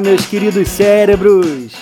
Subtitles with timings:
[0.00, 1.74] Olá, meus queridos cérebros!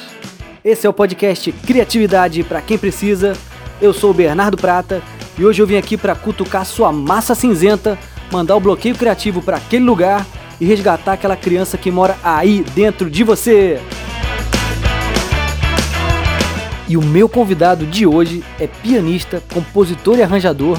[0.65, 3.33] Esse é o podcast Criatividade para quem precisa.
[3.81, 5.01] Eu sou o Bernardo Prata
[5.39, 7.97] e hoje eu vim aqui para cutucar sua massa cinzenta,
[8.33, 10.27] mandar o bloqueio criativo para aquele lugar
[10.61, 13.81] e resgatar aquela criança que mora aí dentro de você.
[16.89, 20.77] E o meu convidado de hoje é pianista, compositor e arranjador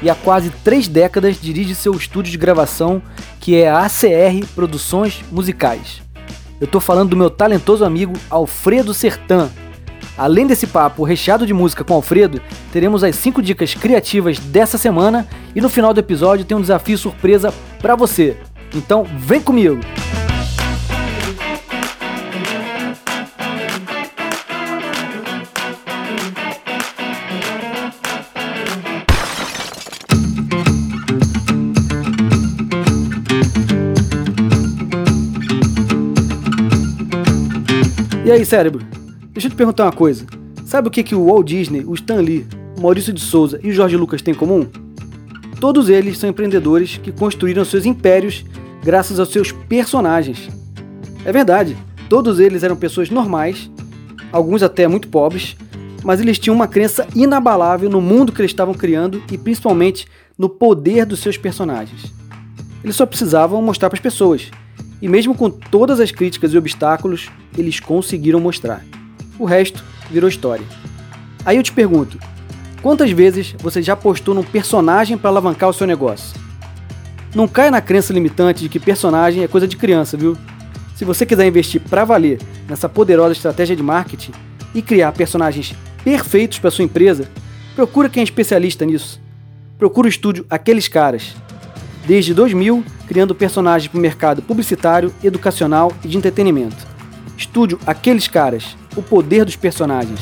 [0.00, 3.02] e há quase três décadas dirige seu estúdio de gravação
[3.40, 6.07] que é a ACR Produções Musicais.
[6.60, 9.48] Eu tô falando do meu talentoso amigo Alfredo Sertan.
[10.16, 15.28] Além desse papo recheado de música com Alfredo, teremos as 5 dicas criativas dessa semana
[15.54, 18.36] e no final do episódio tem um desafio surpresa para você.
[18.74, 19.78] Então, vem comigo!
[38.28, 38.84] E aí, cérebro?
[39.32, 40.26] Deixa eu te perguntar uma coisa.
[40.66, 43.70] Sabe o que, que o Walt Disney, o Stan Lee, o Maurício de Souza e
[43.70, 44.68] o Jorge Lucas têm em comum?
[45.58, 48.44] Todos eles são empreendedores que construíram seus impérios
[48.84, 50.46] graças aos seus personagens.
[51.24, 51.74] É verdade,
[52.10, 53.70] todos eles eram pessoas normais,
[54.30, 55.56] alguns até muito pobres,
[56.04, 60.50] mas eles tinham uma crença inabalável no mundo que eles estavam criando e principalmente no
[60.50, 62.12] poder dos seus personagens.
[62.84, 64.50] Eles só precisavam mostrar para as pessoas
[65.00, 68.84] e mesmo com todas as críticas e obstáculos, eles conseguiram mostrar.
[69.38, 70.64] O resto virou história.
[71.44, 72.18] Aí eu te pergunto:
[72.82, 76.38] quantas vezes você já postou num personagem para alavancar o seu negócio?
[77.34, 80.36] Não caia na crença limitante de que personagem é coisa de criança, viu?
[80.96, 84.32] Se você quiser investir para valer nessa poderosa estratégia de marketing
[84.74, 87.28] e criar personagens perfeitos para sua empresa,
[87.76, 89.20] procura quem é especialista nisso.
[89.78, 91.36] Procura o estúdio Aqueles Caras
[92.08, 96.88] desde 2000, criando personagens para o mercado publicitário, educacional e de entretenimento.
[97.36, 100.18] Estúdio Aqueles Caras O Poder dos Personagens.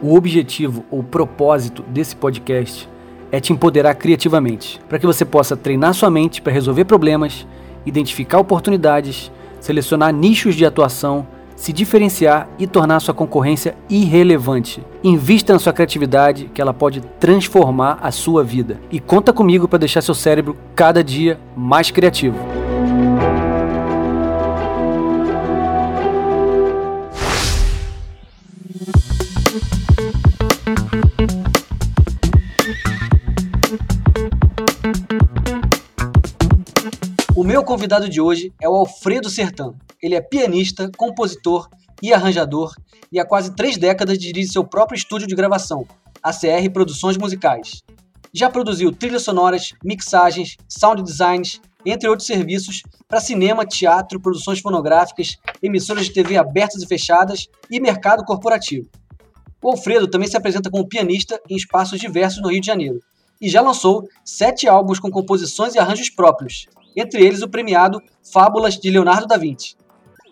[0.00, 2.88] O objetivo ou propósito desse podcast
[3.32, 7.46] é te empoderar criativamente, para que você possa treinar sua mente para resolver problemas,
[7.86, 9.30] identificar oportunidades,
[9.60, 14.82] selecionar nichos de atuação, se diferenciar e tornar sua concorrência irrelevante.
[15.04, 18.80] Invista na sua criatividade, que ela pode transformar a sua vida.
[18.90, 22.49] E conta comigo para deixar seu cérebro cada dia mais criativo.
[37.50, 39.74] Meu convidado de hoje é o Alfredo Sertão.
[40.00, 41.68] Ele é pianista, compositor
[42.00, 42.72] e arranjador
[43.10, 45.84] e há quase três décadas dirige seu próprio estúdio de gravação,
[46.22, 47.82] ACR Produções Musicais.
[48.32, 55.36] Já produziu trilhas sonoras, mixagens, sound designs, entre outros serviços para cinema, teatro, produções fonográficas,
[55.60, 58.88] emissoras de TV abertas e fechadas e mercado corporativo.
[59.60, 63.00] O Alfredo também se apresenta como pianista em espaços diversos no Rio de Janeiro
[63.40, 68.00] e já lançou sete álbuns com composições e arranjos próprios, entre eles o premiado
[68.32, 69.76] Fábulas de Leonardo da Vinci.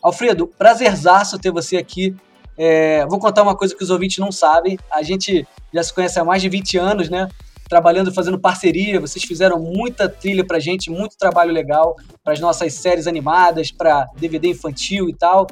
[0.02, 2.14] Alfredo, prazerzaço ter você aqui.
[2.56, 4.78] É, vou contar uma coisa que os ouvintes não sabem.
[4.90, 7.28] A gente já se conhece há mais de 20 anos, né?
[7.68, 9.00] Trabalhando, fazendo parceria.
[9.00, 14.06] Vocês fizeram muita trilha pra gente, muito trabalho legal para as nossas séries animadas, para
[14.16, 15.46] DVD infantil e tal.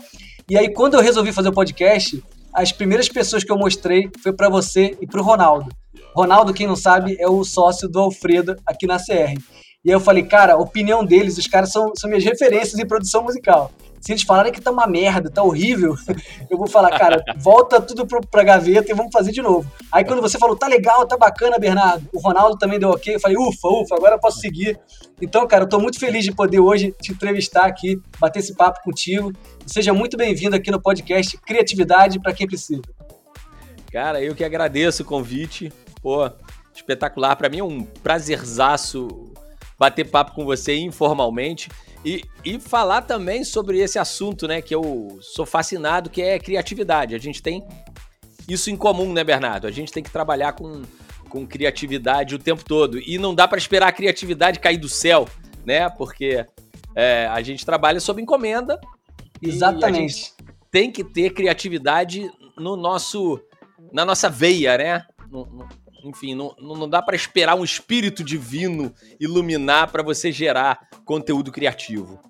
[0.49, 2.23] E aí, quando eu resolvi fazer o podcast,
[2.55, 5.69] as primeiras pessoas que eu mostrei foi para você e para o Ronaldo.
[6.15, 9.39] Ronaldo, quem não sabe, é o sócio do Alfredo aqui na CR.
[9.87, 12.85] E aí eu falei, cara, a opinião deles, os caras são, são minhas referências em
[12.85, 13.71] produção musical.
[14.01, 15.95] Se eles falarem que tá uma merda, tá horrível,
[16.51, 19.71] eu vou falar, cara, volta tudo pro, pra gaveta e vamos fazer de novo.
[19.93, 23.21] Aí quando você falou, tá legal, tá bacana, Bernardo, o Ronaldo também deu ok, eu
[23.21, 24.77] falei, ufa, ufa, agora eu posso seguir.
[25.23, 28.83] Então, cara, eu tô muito feliz de poder hoje te entrevistar aqui, bater esse papo
[28.83, 29.33] contigo.
[29.69, 32.83] Seja muito bem-vindo aqui no podcast Criatividade para quem precisa.
[33.93, 35.73] Cara, eu que agradeço o convite.
[36.03, 36.29] Pô,
[36.75, 37.37] espetacular.
[37.37, 39.36] Para mim é um prazerzaço
[39.79, 41.69] bater papo com você informalmente
[42.05, 47.15] e, e falar também sobre esse assunto, né, que eu sou fascinado, que é criatividade.
[47.15, 47.67] A gente tem
[48.49, 49.67] isso em comum, né, Bernardo?
[49.67, 50.83] A gente tem que trabalhar com,
[51.29, 55.29] com criatividade o tempo todo e não dá para esperar a criatividade cair do céu,
[55.65, 55.89] né?
[55.91, 56.47] Porque
[56.95, 58.81] é, a gente trabalha sob encomenda.
[59.43, 60.33] Exatamente.
[60.71, 63.39] tem que ter criatividade no nosso
[63.93, 65.07] na nossa veia, né?
[65.31, 65.69] No, no,
[66.09, 72.21] enfim, não, não dá para esperar um espírito divino iluminar para você gerar conteúdo criativo.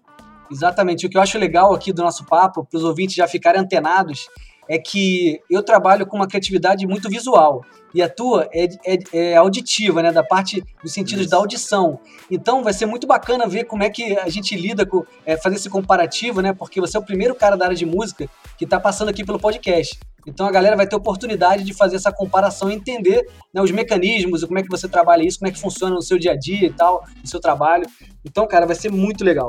[0.50, 1.06] Exatamente.
[1.06, 4.28] O que eu acho legal aqui do nosso papo, para os ouvintes já ficarem antenados,
[4.68, 7.64] é que eu trabalho com uma criatividade muito visual
[7.94, 10.12] e a tua é, é, é auditiva, né?
[10.12, 11.30] Da parte dos sentidos Isso.
[11.30, 11.98] da audição.
[12.30, 15.56] Então vai ser muito bacana ver como é que a gente lida com é, fazer
[15.56, 16.52] esse comparativo, né?
[16.52, 18.28] Porque você é o primeiro cara da área de música
[18.58, 19.98] que está passando aqui pelo podcast.
[20.26, 24.44] Então a galera vai ter oportunidade de fazer essa comparação e entender né, os mecanismos,
[24.44, 26.66] como é que você trabalha isso, como é que funciona no seu dia a dia
[26.66, 27.86] e tal, no seu trabalho.
[28.24, 29.46] Então, cara, vai ser muito legal.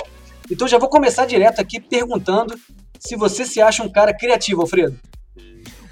[0.50, 2.56] Então já vou começar direto aqui perguntando
[3.00, 5.00] se você se acha um cara criativo, Alfredo.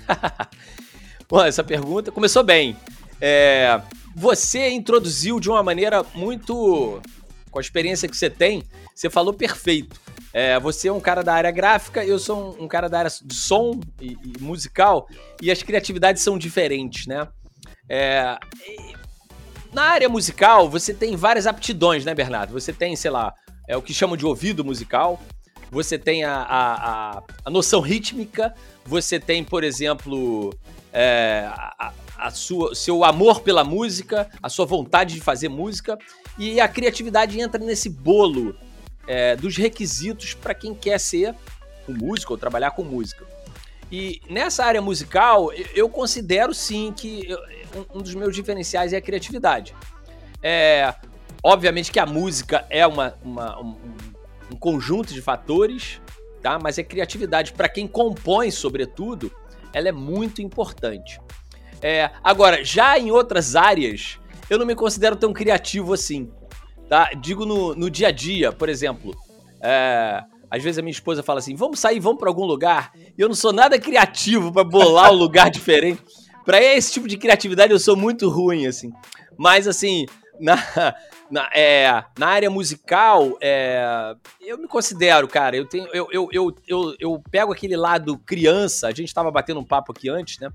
[1.28, 2.76] Bom, essa pergunta começou bem.
[3.20, 3.82] É,
[4.16, 7.02] você introduziu de uma maneira muito.
[7.50, 8.64] Com a experiência que você tem,
[8.94, 10.00] você falou perfeito.
[10.34, 13.34] É, você é um cara da área gráfica, eu sou um, cara da área de
[13.34, 15.08] som e, e musical,
[15.42, 17.26] e as criatividades são diferentes, né?
[17.90, 18.38] É,
[19.72, 22.52] na área musical, você tem várias aptidões, né, Bernardo?
[22.52, 23.34] Você tem, sei lá,
[23.66, 25.22] é o que chamam de ouvido musical,
[25.72, 28.54] você tem a, a, a, a noção rítmica,
[28.86, 30.54] você tem, por exemplo,
[30.94, 35.98] é, a, a sua, seu amor pela música, a sua vontade de fazer música,
[36.38, 38.56] e a criatividade entra nesse bolo
[39.08, 41.36] é, dos requisitos para quem quer ser
[41.88, 43.26] um músico ou trabalhar com música.
[43.92, 47.28] E nessa área musical, eu considero sim que
[47.94, 49.76] um dos meus diferenciais é a criatividade.
[50.42, 50.94] É,
[51.44, 53.76] obviamente que a música é uma, uma um,
[54.52, 56.02] um conjunto de fatores,
[56.42, 56.60] tá?
[56.62, 59.32] Mas a criatividade, para quem compõe, sobretudo,
[59.74, 61.20] ela é muito importante.
[61.82, 64.20] É, agora, já em outras áreas,
[64.50, 66.32] eu não me considero tão criativo assim,
[66.90, 67.12] tá?
[67.20, 69.16] Digo no, no dia a dia, por exemplo,
[69.62, 72.92] é, às vezes a minha esposa fala assim: vamos sair, vamos para algum lugar.
[73.18, 76.02] E eu não sou nada criativo para bolar um lugar diferente.
[76.46, 78.92] Para esse tipo de criatividade eu sou muito ruim, assim.
[79.38, 80.06] Mas assim,
[80.40, 80.56] na,
[81.36, 85.86] na, é, na área musical, é, eu me considero, cara, eu tenho.
[85.94, 89.92] Eu, eu, eu, eu, eu pego aquele lado criança, a gente estava batendo um papo
[89.92, 90.50] aqui antes, né?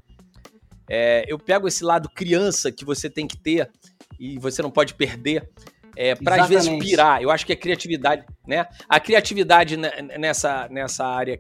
[0.88, 3.70] É, eu pego esse lado criança que você tem que ter
[4.18, 5.50] e você não pode perder.
[5.94, 8.66] É, para às vezes pirar, eu acho que a criatividade, né?
[8.88, 11.38] A criatividade nessa, nessa área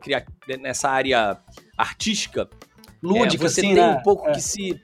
[0.60, 1.38] nessa área
[1.78, 2.46] artística,
[3.02, 3.96] lúdica, é, você assim, tem né?
[3.96, 4.32] um pouco é.
[4.32, 4.78] que se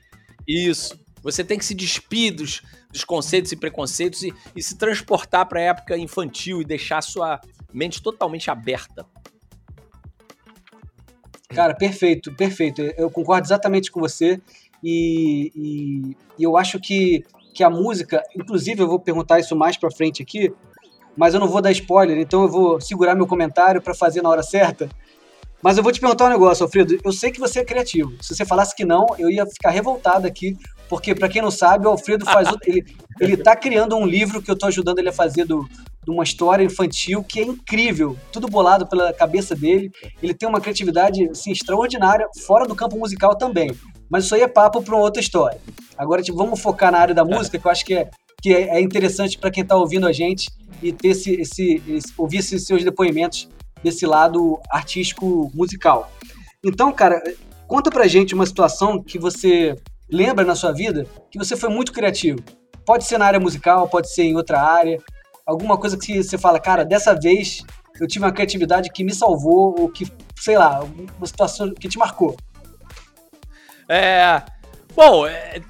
[0.48, 2.62] isso, você tem que se despir dos,
[2.96, 7.40] dos conceitos e preconceitos e, e se transportar para a época infantil e deixar sua
[7.72, 9.06] mente totalmente aberta.
[11.48, 12.82] Cara, perfeito, perfeito.
[12.82, 14.40] Eu concordo exatamente com você
[14.82, 19.76] e, e, e eu acho que, que a música, inclusive eu vou perguntar isso mais
[19.76, 20.52] para frente aqui,
[21.16, 24.28] mas eu não vou dar spoiler, então eu vou segurar meu comentário para fazer na
[24.28, 24.88] hora certa.
[25.62, 26.98] Mas eu vou te perguntar um negócio, Alfredo.
[27.02, 28.12] Eu sei que você é criativo.
[28.22, 30.56] Se você falasse que não, eu ia ficar revoltado aqui,
[30.88, 32.48] porque, para quem não sabe, o Alfredo faz.
[32.66, 32.84] ele,
[33.20, 35.68] ele tá criando um livro que eu tô ajudando ele a fazer do,
[36.04, 38.16] de uma história infantil que é incrível.
[38.30, 39.90] Tudo bolado pela cabeça dele.
[40.22, 43.70] Ele tem uma criatividade assim, extraordinária, fora do campo musical também.
[44.08, 45.60] Mas isso aí é papo para uma outra história.
[45.98, 48.08] Agora, tipo, vamos focar na área da música, que eu acho que é,
[48.40, 50.48] que é, é interessante para quem está ouvindo a gente
[50.80, 53.48] e ter esse, esse, esse, ouvir esses seus depoimentos
[53.82, 56.10] desse lado artístico musical.
[56.64, 57.20] Então, cara,
[57.66, 59.74] conta pra gente uma situação que você
[60.10, 62.38] lembra na sua vida que você foi muito criativo?
[62.84, 64.98] Pode ser na área musical, pode ser em outra área.
[65.44, 67.62] Alguma coisa que você fala, cara, dessa vez
[68.00, 70.06] eu tive uma criatividade que me salvou, ou que,
[70.38, 70.84] sei lá,
[71.16, 72.36] uma situação que te marcou.
[73.88, 74.42] É.
[74.94, 75.60] Bom, é,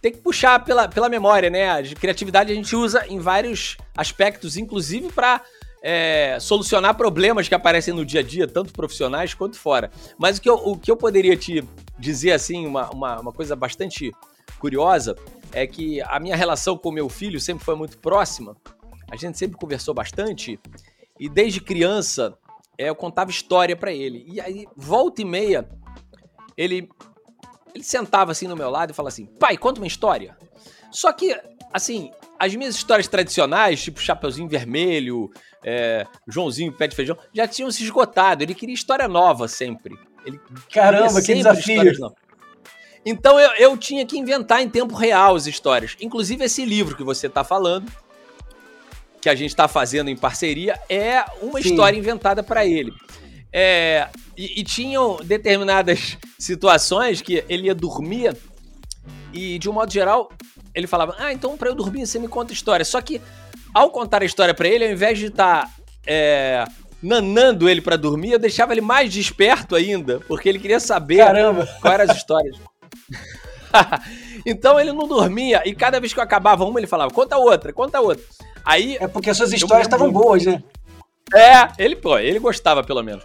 [0.00, 1.70] tem que puxar pela, pela memória, né?
[1.70, 5.40] A criatividade a gente usa em vários aspectos, inclusive para
[5.82, 9.90] é, solucionar problemas que aparecem no dia a dia, tanto profissionais quanto fora.
[10.18, 11.64] Mas o que eu, o que eu poderia te
[12.00, 14.12] dizer, assim, uma, uma, uma coisa bastante
[14.58, 15.14] curiosa,
[15.52, 18.56] é que a minha relação com meu filho sempre foi muito próxima.
[19.10, 20.58] A gente sempre conversou bastante.
[21.18, 22.36] E desde criança,
[22.78, 24.24] é, eu contava história para ele.
[24.26, 25.68] E aí, volta e meia,
[26.56, 26.88] ele,
[27.74, 30.36] ele sentava assim no meu lado e falava assim: pai, conta uma história.
[30.90, 31.38] Só que,
[31.72, 35.30] assim, as minhas histórias tradicionais, tipo Chapeuzinho Vermelho,
[35.64, 38.42] é, Joãozinho Pé de Feijão, já tinham se esgotado.
[38.42, 39.94] Ele queria história nova sempre.
[40.24, 40.40] Ele
[40.72, 41.82] Caramba, que desafio!
[43.04, 45.96] Então eu, eu tinha que inventar em tempo real as histórias.
[46.00, 47.90] Inclusive esse livro que você está falando,
[49.20, 51.70] que a gente está fazendo em parceria, é uma Sim.
[51.70, 52.92] história inventada para ele.
[53.52, 58.36] É, e, e tinham determinadas situações que ele ia dormir
[59.32, 60.30] e, de um modo geral,
[60.74, 62.84] ele falava: Ah, então para eu dormir você me conta história.
[62.84, 63.20] Só que
[63.72, 65.70] ao contar a história para ele, ao invés de estar tá,
[66.06, 66.64] é,
[67.02, 71.66] nanando ele para dormir, eu deixava ele mais desperto ainda, porque ele queria saber Caramba.
[71.80, 72.56] quais eram as histórias.
[74.44, 77.72] então ele não dormia e cada vez que eu acabava uma, ele falava: Conta outra,
[77.72, 78.24] conta outra.
[78.64, 78.96] Aí.
[79.00, 80.62] É porque as suas histórias estavam boas, né?
[81.34, 83.24] É, ele, pô, ele gostava pelo menos.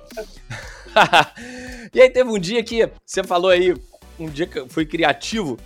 [1.93, 3.75] e aí teve um dia que você falou aí,
[4.19, 5.57] um dia que eu fui criativo,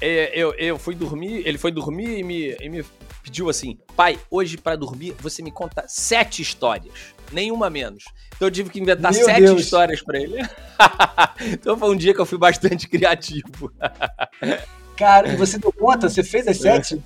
[0.00, 2.84] é, eu, eu fui dormir, ele foi dormir e me, e me
[3.22, 8.04] pediu assim, pai, hoje para dormir você me conta sete histórias, nenhuma menos.
[8.34, 9.60] Então eu tive que inventar Meu sete Deus.
[9.60, 10.38] histórias para ele.
[11.52, 13.72] então foi um dia que eu fui bastante criativo.
[14.96, 16.08] Cara, e você deu conta?
[16.08, 17.02] Você fez as sete?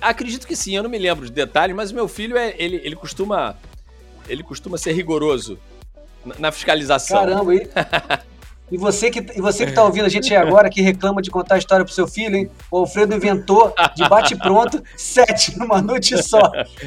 [0.00, 2.80] Acredito que sim, eu não me lembro de detalhes, mas o meu filho, é, ele,
[2.84, 3.56] ele costuma
[4.28, 5.58] ele costuma ser rigoroso
[6.38, 7.20] na fiscalização.
[7.20, 7.68] Caramba, e,
[8.70, 11.30] e você que e você que tá ouvindo a gente aí agora, que reclama de
[11.30, 12.50] contar a história pro seu filho, hein?
[12.70, 16.40] O Alfredo inventou, de bate pronto, sete numa noite só.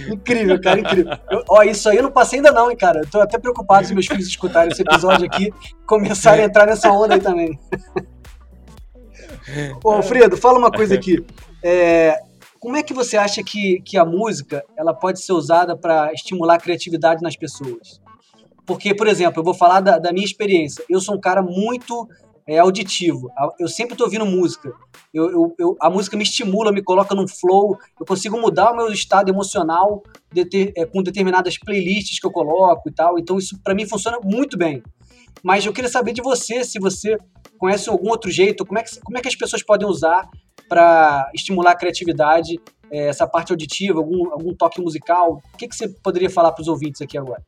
[0.09, 1.17] Incrível, cara, incrível.
[1.29, 2.99] Eu, ó, isso aí eu não passei ainda não, hein, cara.
[2.99, 5.51] Eu tô até preocupado se meus filhos escutarem esse episódio aqui
[5.85, 7.59] começarem a entrar nessa onda aí também.
[9.83, 11.23] Ô, Alfredo, fala uma coisa aqui.
[11.63, 12.19] É,
[12.59, 16.55] como é que você acha que, que a música ela pode ser usada para estimular
[16.55, 18.00] a criatividade nas pessoas?
[18.71, 20.81] Porque, por exemplo, eu vou falar da, da minha experiência.
[20.89, 22.07] Eu sou um cara muito
[22.47, 23.29] é, auditivo.
[23.59, 24.71] Eu sempre estou ouvindo música.
[25.13, 27.77] Eu, eu, eu, a música me estimula, me coloca num flow.
[27.99, 30.01] Eu consigo mudar o meu estado emocional
[30.31, 33.19] de ter, é, com determinadas playlists que eu coloco e tal.
[33.19, 34.81] Então, isso para mim funciona muito bem.
[35.43, 37.17] Mas eu queria saber de você, se você
[37.57, 40.29] conhece algum outro jeito, como é que, como é que as pessoas podem usar
[40.69, 42.57] para estimular a criatividade,
[42.89, 45.41] é, essa parte auditiva, algum, algum toque musical?
[45.53, 47.43] O que, que você poderia falar para os ouvintes aqui agora?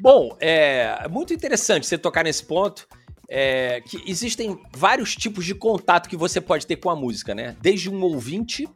[0.00, 2.88] Bom, é muito interessante você tocar nesse ponto.
[3.32, 7.56] É, que existem vários tipos de contato que você pode ter com a música, né?
[7.60, 8.68] Desde um ouvinte,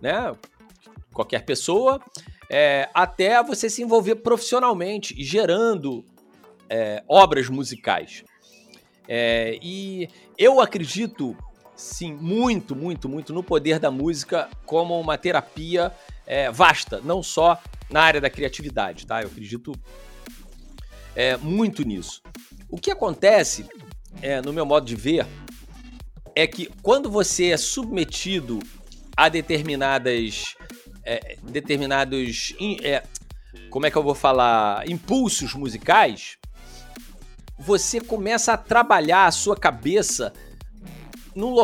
[0.00, 0.34] né?
[1.12, 2.00] Qualquer pessoa,
[2.50, 6.04] é, até você se envolver profissionalmente e gerando
[6.68, 8.24] é, obras musicais.
[9.06, 11.36] É, e eu acredito
[11.76, 15.92] sim, muito, muito, muito no poder da música como uma terapia
[16.26, 19.22] é, vasta, não só na área da criatividade, tá?
[19.22, 19.72] Eu acredito
[21.18, 22.22] é, muito nisso.
[22.70, 23.66] O que acontece,
[24.22, 25.26] é, no meu modo de ver,
[26.32, 28.60] é que quando você é submetido
[29.16, 30.54] a determinadas.
[31.04, 32.54] É, determinados.
[32.84, 33.02] É,
[33.68, 34.88] como é que eu vou falar?
[34.88, 36.38] Impulsos musicais,
[37.58, 40.32] você começa a trabalhar a sua cabeça
[41.34, 41.56] num,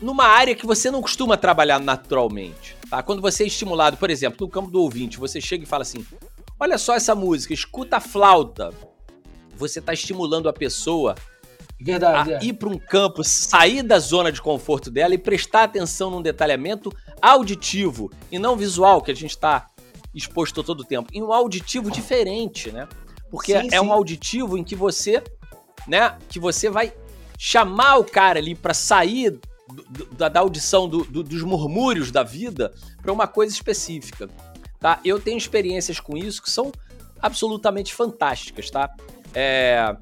[0.00, 2.76] numa área que você não costuma trabalhar naturalmente.
[2.88, 3.02] Tá?
[3.02, 6.06] Quando você é estimulado, por exemplo, no campo do ouvinte, você chega e fala assim:
[6.60, 8.70] olha só essa música, escuta a flauta.
[9.56, 11.14] Você está estimulando a pessoa
[11.80, 12.44] Verdade, a é.
[12.44, 16.92] ir para um campo, sair da zona de conforto dela e prestar atenção num detalhamento
[17.22, 19.66] auditivo e não visual que a gente está
[20.14, 21.08] exposto todo o tempo.
[21.12, 22.86] E um auditivo diferente, né?
[23.30, 23.80] Porque sim, é sim.
[23.80, 25.22] um auditivo em que você,
[25.86, 26.92] né, que você vai
[27.38, 29.38] chamar o cara ali para sair
[29.68, 34.28] do, da, da, audição do, do, dos murmúrios da vida para uma coisa específica,
[34.80, 34.98] tá?
[35.04, 36.72] Eu tenho experiências com isso que são
[37.20, 38.90] absolutamente fantásticas, tá?
[39.34, 39.94] É,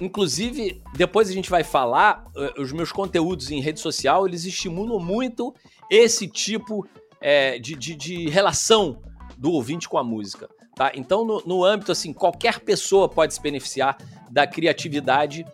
[0.00, 4.98] inclusive, depois a gente vai falar, eh, os meus conteúdos em rede social, eles estimulam
[4.98, 5.54] muito
[5.90, 6.86] esse tipo
[7.20, 9.00] é, de, de, de relação
[9.36, 10.48] do ouvinte com a música.
[10.74, 10.90] Tá?
[10.94, 13.96] Então, no, no, âmbito assim, qualquer pessoa pode se beneficiar
[14.30, 15.44] da criatividade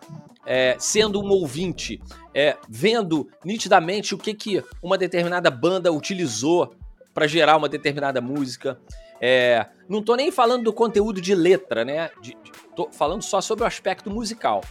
[0.46, 2.00] é, sendo um ouvinte,
[2.32, 6.74] é, vendo nitidamente o que, que uma determinada banda utilizou
[7.18, 8.78] para gerar uma determinada música.
[9.20, 12.10] É, não tô nem falando do conteúdo de letra, né?
[12.22, 14.62] De, de, tô falando só sobre o aspecto musical.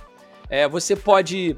[0.50, 1.58] É, você pode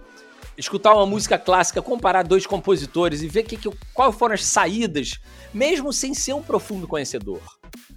[0.58, 5.20] escutar uma música clássica, comparar dois compositores e ver que, que, quais foram as saídas,
[5.54, 7.40] mesmo sem ser um profundo conhecedor.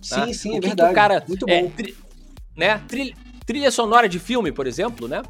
[0.03, 0.33] Sim, né?
[0.35, 0.89] sim, o é que verdade.
[0.89, 1.71] Que o cara, Muito é, bom.
[1.71, 1.97] Tri,
[2.55, 2.79] né?
[2.87, 3.15] Trilha,
[3.47, 5.23] trilha sonora de filme, por exemplo, né?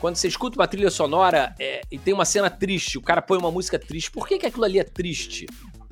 [0.00, 3.38] Quando você escuta uma trilha sonora é, e tem uma cena triste, o cara põe
[3.38, 5.46] uma música triste, por que, que aquilo ali é triste?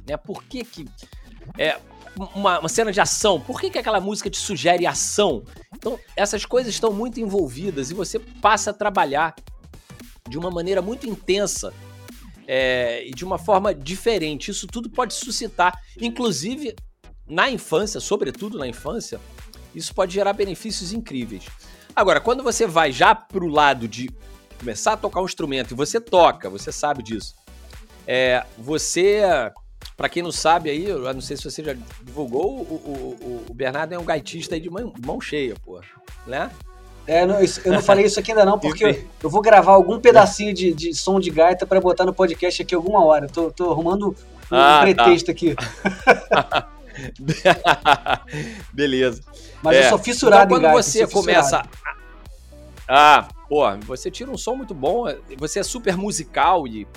[0.07, 0.17] Né?
[0.17, 0.87] Por que que...
[1.59, 1.79] É,
[2.35, 5.45] uma, uma, cena de ação, por que, que aquela música te sugere ação?
[5.75, 9.35] Então, essas coisas estão muito envolvidas e você passa a trabalhar
[10.29, 11.73] de uma maneira muito intensa
[12.47, 14.51] é, e de uma forma diferente.
[14.51, 16.75] Isso tudo pode suscitar, inclusive
[17.27, 19.21] na infância, sobretudo na infância,
[19.75, 21.45] isso pode gerar benefícios incríveis.
[21.97, 24.11] Agora, quando você vai já pro lado de
[24.59, 27.35] começar a tocar um instrumento e você toca, você sabe disso.
[28.07, 29.23] É, você,
[29.97, 33.55] para quem não sabe aí, eu não sei se você já divulgou, o, o, o
[33.55, 35.81] Bernardo é um gaitista aí de mão, mão cheia, pô,
[36.27, 36.51] né?
[37.07, 40.01] É, não, eu não falei isso aqui ainda não, porque eu, eu vou gravar algum
[40.01, 43.29] pedacinho de, de som de gaita para botar no podcast aqui alguma hora.
[43.29, 44.17] Tô, tô arrumando
[44.51, 44.81] um, ah, tá.
[44.81, 45.33] pretexto tá.
[45.33, 45.55] aqui.
[48.73, 49.23] Beleza.
[49.63, 49.85] Mas é.
[49.85, 51.63] eu sou fissurado então, quando gaita, você começa.
[52.89, 55.05] Ah, pô, você tira um som muito bom,
[55.37, 56.89] você é super musical e,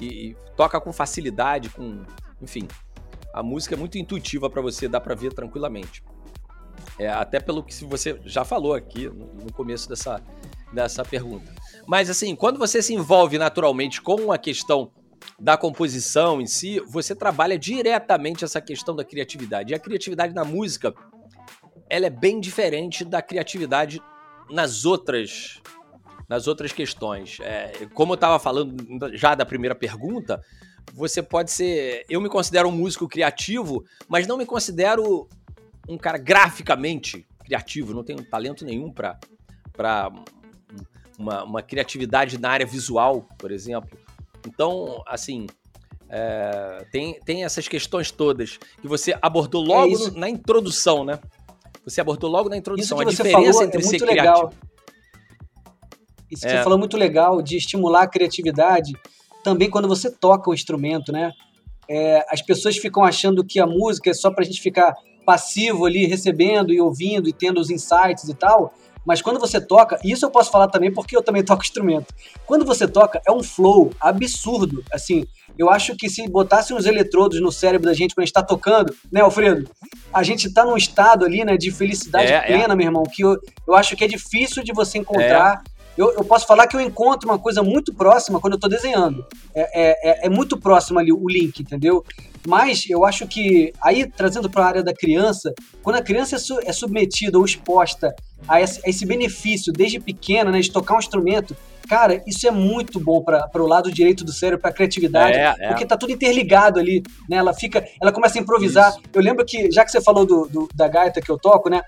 [0.00, 2.04] e, e toca com facilidade, com.
[2.40, 2.68] Enfim.
[3.32, 6.02] A música é muito intuitiva para você, dá para ver tranquilamente.
[6.98, 10.22] É, até pelo que você já falou aqui no começo dessa,
[10.72, 11.54] dessa pergunta.
[11.86, 14.90] Mas assim, quando você se envolve naturalmente com a questão
[15.38, 19.72] da composição em si, você trabalha diretamente essa questão da criatividade.
[19.72, 20.94] E a criatividade na música,
[21.90, 24.00] ela é bem diferente da criatividade
[24.50, 25.60] nas outras
[26.28, 27.38] nas outras questões.
[27.40, 28.76] É, como eu estava falando
[29.16, 30.42] já da primeira pergunta,
[30.92, 32.04] você pode ser.
[32.08, 35.28] Eu me considero um músico criativo, mas não me considero
[35.88, 37.94] um cara graficamente criativo.
[37.94, 39.18] Não tenho talento nenhum para
[41.18, 43.98] uma, uma criatividade na área visual, por exemplo.
[44.46, 45.46] Então, assim,
[46.08, 51.04] é, tem, tem essas questões todas que você abordou é logo é no, na introdução,
[51.04, 51.18] né?
[51.84, 52.98] Você abordou logo na introdução.
[53.00, 54.48] a diferença entre é ser legal.
[54.48, 54.66] criativo.
[56.30, 56.56] Isso que é.
[56.56, 58.92] você falou é muito legal de estimular a criatividade
[59.46, 61.30] também quando você toca o instrumento, né?
[61.88, 64.92] É, as pessoas ficam achando que a música é só para a gente ficar
[65.24, 68.74] passivo ali, recebendo e ouvindo e tendo os insights e tal.
[69.06, 72.12] Mas quando você toca, isso eu posso falar também porque eu também toco instrumento.
[72.44, 74.82] Quando você toca, é um flow absurdo.
[74.92, 75.24] Assim,
[75.56, 78.42] eu acho que se botassem uns eletrodos no cérebro da gente quando a gente tá
[78.42, 79.70] tocando, né, Alfredo?
[80.12, 82.40] A gente tá num estado ali, né, de felicidade é, é.
[82.40, 82.76] plena, é.
[82.76, 85.62] meu irmão, que eu, eu acho que é difícil de você encontrar.
[85.64, 85.75] É.
[85.96, 89.24] Eu, eu, posso falar que eu encontro uma coisa muito próxima quando eu estou desenhando.
[89.54, 92.04] É, é, é, é, muito próximo ali o link, entendeu?
[92.46, 96.38] Mas eu acho que, aí trazendo para a área da criança, quando a criança é,
[96.38, 98.14] su é submetida ou exposta
[98.46, 101.56] a esse, a esse, benefício desde pequena, né, de tocar um instrumento,
[101.88, 105.54] cara, isso é muito bom para o lado direito do cérebro, para a criatividade, é,
[105.58, 105.68] é.
[105.68, 107.36] porque tá tudo interligado ali, né?
[107.36, 108.90] Ela fica, ela começa a improvisar.
[108.90, 109.00] Isso.
[109.12, 111.82] Eu lembro que, já que você falou do, do, da gaita que eu toco, né?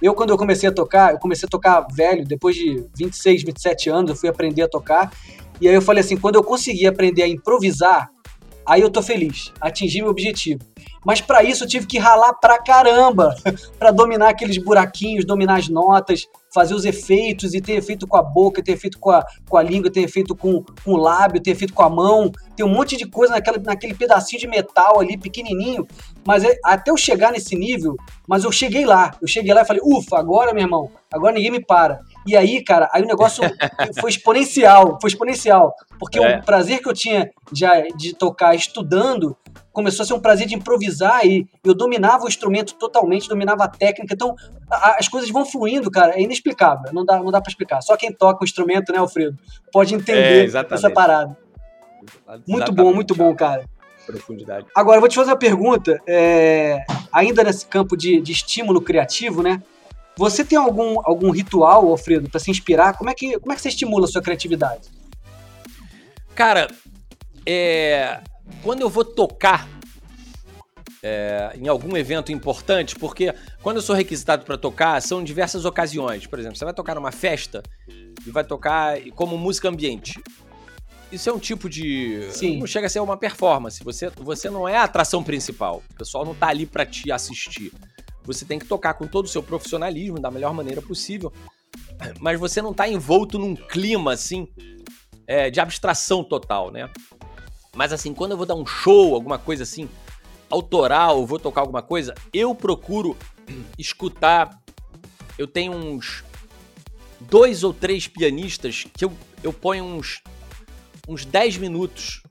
[0.00, 3.90] Eu, quando eu comecei a tocar, eu comecei a tocar velho, depois de 26, 27
[3.90, 5.12] anos, eu fui aprender a tocar.
[5.60, 8.08] E aí eu falei assim, quando eu conseguir aprender a improvisar,
[8.66, 10.60] aí eu tô feliz, atingi meu objetivo.
[11.04, 13.34] Mas para isso eu tive que ralar pra caramba,
[13.78, 18.22] para dominar aqueles buraquinhos, dominar as notas, fazer os efeitos e ter efeito com a
[18.22, 21.52] boca, ter efeito com a, com a língua, ter efeito com, com o lábio, ter
[21.52, 22.30] efeito com a mão.
[22.56, 25.86] Tem um monte de coisa naquela, naquele pedacinho de metal ali, pequenininho.
[26.26, 27.96] Mas é, até eu chegar nesse nível,
[28.26, 29.12] mas eu cheguei lá.
[29.22, 32.00] Eu cheguei lá e falei, ufa, agora, meu irmão, agora ninguém me para.
[32.26, 33.42] E aí, cara, aí o negócio
[34.00, 35.74] foi exponencial, foi exponencial.
[35.98, 36.38] Porque é.
[36.38, 39.36] o prazer que eu tinha já de tocar estudando
[39.72, 43.68] começou a ser um prazer de improvisar e eu dominava o instrumento totalmente, dominava a
[43.68, 44.14] técnica.
[44.14, 44.34] Então,
[44.70, 47.80] a, as coisas vão fluindo, cara, é inexplicável, não dá, não dá para explicar.
[47.80, 49.38] Só quem toca o instrumento, né, Alfredo,
[49.72, 51.36] pode entender é, essa parada.
[52.46, 53.64] Muito exatamente, bom, muito bom, cara.
[54.06, 54.66] Profundidade.
[54.74, 59.42] Agora, eu vou te fazer uma pergunta, é, ainda nesse campo de, de estímulo criativo,
[59.42, 59.62] né?
[60.20, 62.92] Você tem algum, algum ritual, Alfredo, para se inspirar?
[62.92, 64.90] Como é, que, como é que você estimula a sua criatividade?
[66.34, 66.68] Cara,
[67.46, 68.20] é,
[68.62, 69.66] quando eu vou tocar
[71.02, 76.26] é, em algum evento importante, porque quando eu sou requisitado para tocar, são diversas ocasiões.
[76.26, 80.22] Por exemplo, você vai tocar numa festa e vai tocar como música ambiente.
[81.10, 82.28] Isso é um tipo de.
[82.30, 82.58] Sim.
[82.58, 83.82] Não chega a ser uma performance.
[83.82, 85.82] Você, você não é a atração principal.
[85.94, 87.72] O pessoal não tá ali para te assistir.
[88.32, 91.32] Você tem que tocar com todo o seu profissionalismo, da melhor maneira possível.
[92.18, 94.48] Mas você não tá envolto num clima, assim,
[95.26, 96.88] é, de abstração total, né?
[97.74, 99.88] Mas assim, quando eu vou dar um show, alguma coisa assim,
[100.50, 103.16] autoral, vou tocar alguma coisa, eu procuro
[103.78, 104.60] escutar.
[105.38, 106.24] Eu tenho uns
[107.20, 109.12] dois ou três pianistas que eu,
[109.42, 110.22] eu ponho uns,
[111.08, 112.22] uns 10 minutos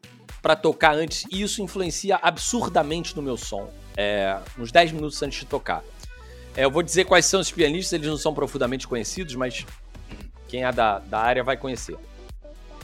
[0.41, 3.71] para tocar antes e isso influencia absurdamente no meu som.
[4.01, 5.83] É, uns 10 minutos antes de tocar.
[6.55, 9.65] É, eu vou dizer quais são os pianistas, eles não são profundamente conhecidos, mas
[10.47, 11.97] quem é da, da área vai conhecer.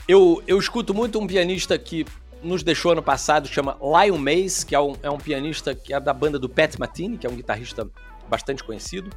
[0.06, 2.04] Eu, eu escuto muito um pianista que
[2.42, 5.98] nos deixou ano passado, chama Lion Mays, que é um, é um pianista que é
[5.98, 7.88] da banda do Pat Matini, que é um guitarrista
[8.28, 9.08] bastante conhecido.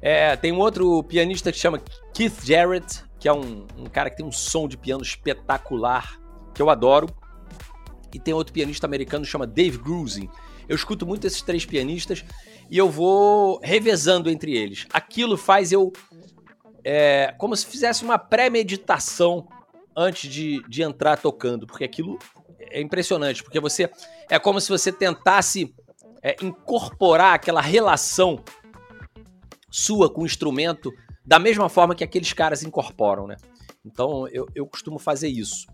[0.00, 1.82] É, tem um outro pianista que chama
[2.14, 6.18] Keith Jarrett, que é um, um, cara que tem um som de piano espetacular,
[6.54, 7.08] que eu adoro.
[8.10, 10.30] E tem outro pianista americano que chama Dave Grusin.
[10.68, 12.24] Eu escuto muito esses três pianistas
[12.70, 14.86] e eu vou revezando entre eles.
[14.92, 15.92] Aquilo faz eu.
[16.82, 19.46] É, como se fizesse uma pré-meditação
[19.96, 22.18] antes de, de entrar tocando, porque aquilo
[22.58, 23.90] é impressionante, porque você
[24.28, 25.74] é como se você tentasse
[26.22, 28.42] é, incorporar aquela relação
[29.70, 30.92] sua com o instrumento
[31.24, 33.36] da mesma forma que aqueles caras incorporam, né?
[33.84, 35.66] Então eu, eu costumo fazer isso.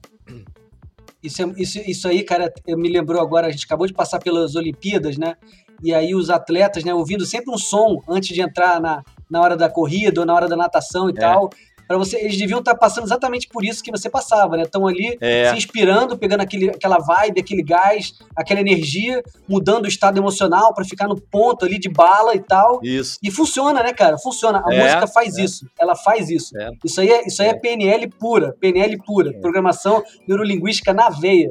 [1.22, 4.56] Isso, é, isso, isso aí, cara, me lembrou agora, a gente acabou de passar pelas
[4.56, 5.36] Olimpíadas, né?
[5.82, 9.56] E aí os atletas, né, ouvindo sempre um som antes de entrar na, na hora
[9.56, 11.20] da corrida ou na hora da natação e é.
[11.20, 11.50] tal
[11.90, 14.62] para você, eles deviam estar tá passando exatamente por isso que você passava, né?
[14.62, 15.50] Estão ali é.
[15.50, 20.84] se inspirando, pegando aquele, aquela vibe, aquele gás, aquela energia, mudando o estado emocional para
[20.84, 22.78] ficar no ponto ali de bala e tal.
[22.80, 23.18] Isso.
[23.20, 24.16] E funciona, né, cara?
[24.18, 24.62] Funciona.
[24.64, 25.42] A é, música faz é.
[25.42, 25.66] isso.
[25.76, 26.56] Ela faz isso.
[26.56, 26.70] É.
[26.84, 27.54] Isso aí é, isso aí é, é.
[27.54, 31.50] PNL pura, PNL pura, programação neurolinguística na veia.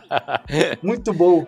[0.82, 1.44] Muito bom.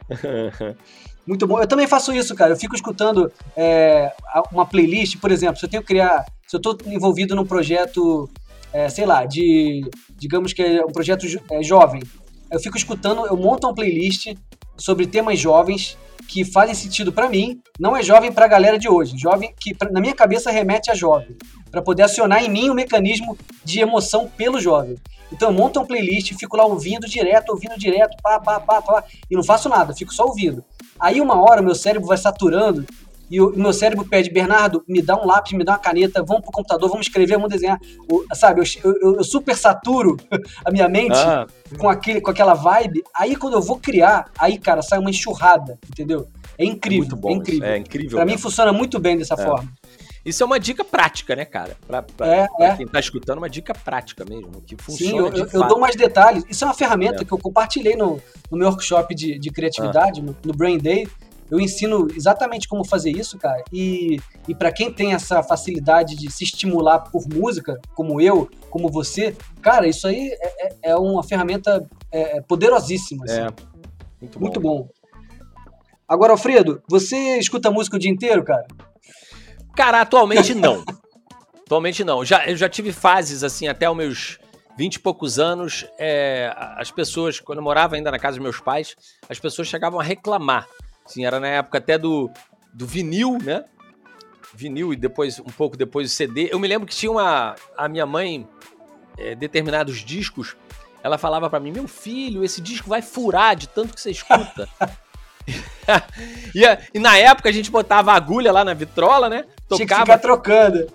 [1.27, 1.61] Muito bom.
[1.61, 2.53] Eu também faço isso, cara.
[2.53, 4.13] Eu fico escutando é,
[4.53, 6.25] uma playlist, por exemplo, se eu tenho que criar.
[6.47, 8.31] Se eu estou envolvido num projeto,
[8.73, 9.89] é, sei lá, de.
[10.17, 12.03] Digamos que é um projeto é, jovem.
[12.51, 14.35] Eu fico escutando, eu monto uma playlist
[14.77, 17.61] sobre temas jovens que fazem sentido para mim.
[17.81, 19.17] Não é jovem para a galera de hoje.
[19.19, 21.37] Jovem que, pra, na minha cabeça, remete a jovem.
[21.71, 24.97] Para poder acionar em mim o mecanismo de emoção pelo jovem.
[25.33, 29.05] Então eu monto uma playlist, fico lá ouvindo direto, ouvindo direto, pá, pá, pá, pá,
[29.29, 30.65] e não faço nada, fico só ouvindo.
[31.01, 32.87] Aí uma hora meu cérebro vai saturando
[33.31, 36.43] e o meu cérebro pede, Bernardo, me dá um lápis, me dá uma caneta, vamos
[36.43, 37.79] pro computador, vamos escrever, vamos desenhar.
[38.11, 40.17] O, sabe, eu, eu, eu, super saturo
[40.65, 41.47] a minha mente ah.
[41.77, 43.03] com, aquele, com aquela vibe.
[43.15, 46.29] Aí quando eu vou criar, aí, cara, sai uma enxurrada, entendeu?
[46.57, 47.69] É incrível, é, incrível.
[47.69, 48.11] É incrível.
[48.11, 48.37] Pra mesmo.
[48.37, 49.45] mim funciona muito bem dessa é.
[49.45, 49.71] forma.
[50.25, 51.77] Isso é uma dica prática, né, cara?
[51.87, 52.77] Pra, pra, é, pra é.
[52.77, 56.45] quem tá escutando, uma dica prática mesmo, que funciona Sim, eu, eu dou mais detalhes.
[56.51, 57.25] Isso é uma ferramenta é.
[57.25, 60.25] que eu compartilhei no, no meu workshop de, de criatividade, ah.
[60.25, 61.07] no, no Brain Day.
[61.51, 63.63] Eu ensino exatamente como fazer isso, cara.
[63.73, 68.89] E, e para quem tem essa facilidade de se estimular por música, como eu, como
[68.89, 73.25] você, cara, isso aí é, é, é uma ferramenta é, poderosíssima.
[73.25, 73.41] Assim.
[73.41, 73.47] É.
[74.21, 74.41] Muito bom.
[74.41, 74.89] Muito bom.
[76.09, 78.67] Agora, Alfredo, você escuta música o dia inteiro, cara?
[79.75, 80.85] Cara, atualmente não.
[81.65, 82.25] atualmente não.
[82.25, 84.39] Já, eu já tive fases, assim, até os meus
[84.77, 88.61] vinte e poucos anos, é, as pessoas, quando eu morava ainda na casa dos meus
[88.61, 88.95] pais,
[89.29, 90.67] as pessoas chegavam a reclamar.
[91.07, 92.31] Assim, era na época até do,
[92.75, 93.65] do vinil, né?
[94.53, 96.49] Vinil e depois, um pouco depois, o CD.
[96.53, 97.55] Eu me lembro que tinha uma.
[97.77, 98.47] A minha mãe,
[99.17, 100.57] é, determinados discos,
[101.03, 104.69] ela falava para mim: Meu filho, esse disco vai furar de tanto que você escuta.
[106.55, 109.45] e, e, na época a gente botava agulha lá na vitrola, né?
[109.69, 109.77] Tocava...
[109.77, 110.91] Tinha que ficar trocando.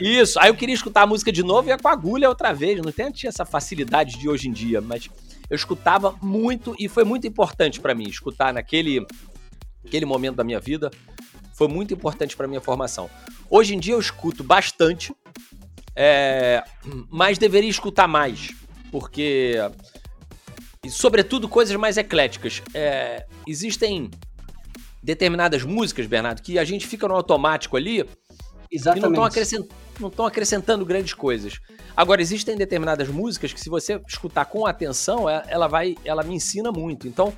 [0.00, 2.52] Isso, aí eu queria escutar a música de novo e ia com a agulha outra
[2.52, 2.80] vez.
[2.80, 5.08] Não tinha essa facilidade de hoje em dia, mas
[5.48, 9.06] eu escutava muito e foi muito importante para mim escutar naquele
[9.84, 10.90] aquele momento da minha vida.
[11.54, 13.10] Foi muito importante para minha formação.
[13.48, 15.14] Hoje em dia eu escuto bastante,
[15.94, 16.64] é,
[17.10, 18.50] mas deveria escutar mais,
[18.90, 19.58] porque
[20.84, 22.60] e sobretudo coisas mais ecléticas.
[22.74, 24.10] É, existem
[25.02, 28.04] determinadas músicas, Bernardo, que a gente fica no automático ali
[28.70, 28.98] Exatamente.
[28.98, 29.66] e não estão acrescent,
[30.26, 31.60] acrescentando grandes coisas.
[31.96, 36.34] Agora, existem determinadas músicas que se você escutar com atenção, é, ela vai, ela me
[36.34, 37.06] ensina muito.
[37.06, 37.32] Então,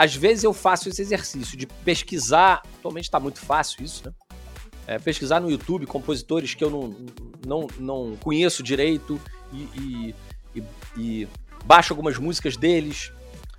[0.00, 4.12] às vezes eu faço esse exercício de pesquisar, atualmente está muito fácil isso, né?
[4.86, 6.96] É, pesquisar no YouTube compositores que eu não,
[7.46, 9.20] não, não conheço direito
[9.52, 10.14] e, e,
[10.56, 10.62] e,
[10.96, 11.28] e
[11.66, 13.12] baixo algumas músicas deles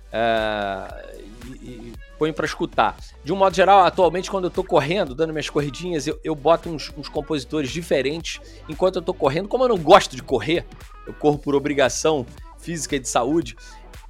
[0.08, 1.22] uh,
[1.62, 2.96] e, ponho para escutar.
[3.22, 6.68] De um modo geral, atualmente, quando eu tô correndo, dando minhas corridinhas, eu, eu boto
[6.68, 9.48] uns, uns, compositores diferentes enquanto eu tô correndo.
[9.48, 10.66] Como eu não gosto de correr,
[11.06, 12.26] eu corro por obrigação
[12.58, 13.56] física e de saúde,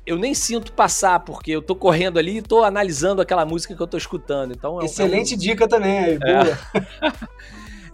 [0.07, 3.81] eu nem sinto passar, porque eu tô correndo ali e tô analisando aquela música que
[3.81, 4.53] eu tô escutando.
[4.53, 5.38] Então, é Excelente é um...
[5.38, 6.59] dica também, aí, boa.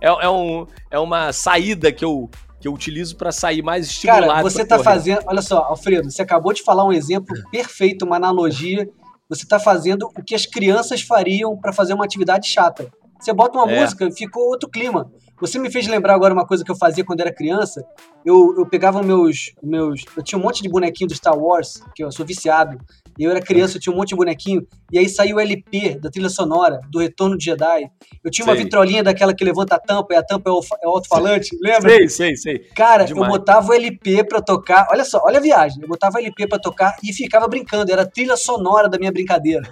[0.00, 0.08] É.
[0.08, 4.26] é, é, um, é uma saída que eu, que eu utilizo para sair mais estimulado.
[4.26, 4.84] Cara, você tá correr.
[4.84, 5.20] fazendo.
[5.26, 8.88] Olha só, Alfredo, você acabou de falar um exemplo perfeito, uma analogia.
[9.28, 12.90] Você tá fazendo o que as crianças fariam para fazer uma atividade chata.
[13.18, 13.80] Você bota uma é.
[13.80, 15.10] música, ficou outro clima.
[15.40, 17.84] Você me fez lembrar agora uma coisa que eu fazia quando era criança.
[18.24, 20.04] Eu, eu pegava meus, meus.
[20.16, 22.78] Eu tinha um monte de bonequinho do Star Wars, que eu sou viciado.
[23.18, 24.66] E eu era criança, eu tinha um monte de bonequinho.
[24.92, 27.90] E aí saiu o LP da trilha sonora, do Retorno de Jedi.
[28.22, 28.64] Eu tinha uma sei.
[28.64, 31.90] vitrolinha daquela que levanta a tampa, e a tampa é o, é alto-falante, lembra?
[31.90, 32.58] Sei, sei, sei.
[32.76, 33.26] Cara, Demais.
[33.26, 34.86] eu botava o LP pra tocar.
[34.90, 35.82] Olha só, olha a viagem.
[35.82, 37.90] Eu botava o LP pra tocar e ficava brincando.
[37.90, 39.68] Era a trilha sonora da minha brincadeira.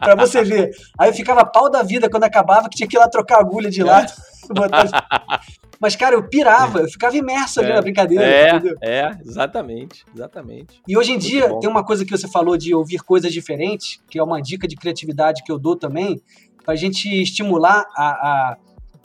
[0.00, 0.70] Pra você ver.
[0.98, 3.40] Aí eu ficava pau da vida quando acabava, que tinha que ir lá trocar a
[3.40, 4.12] agulha de lado.
[5.80, 8.24] Mas, cara, eu pirava, eu ficava imerso ali é, na brincadeira.
[8.24, 8.76] É, entendeu?
[8.80, 10.80] é, exatamente, exatamente.
[10.86, 11.60] E hoje em Muito dia, bom.
[11.60, 14.76] tem uma coisa que você falou de ouvir coisas diferentes, que é uma dica de
[14.76, 16.20] criatividade que eu dou também,
[16.64, 18.56] pra gente estimular a, a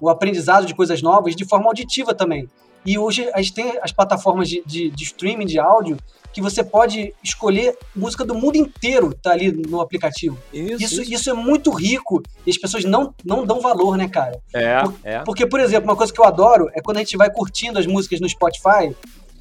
[0.02, 2.48] o aprendizado de coisas novas de forma auditiva também.
[2.89, 5.95] E hoje a gente tem as plataformas de, de, de streaming de áudio
[6.34, 10.36] que você pode escolher música do mundo inteiro tá ali no aplicativo.
[10.52, 11.13] Isso, isso, isso.
[11.13, 14.39] isso é muito rico e as pessoas não, não dão valor, né, cara?
[14.52, 15.19] É, por, é.
[15.19, 17.86] Porque, por exemplo, uma coisa que eu adoro é quando a gente vai curtindo as
[17.86, 18.95] músicas no Spotify,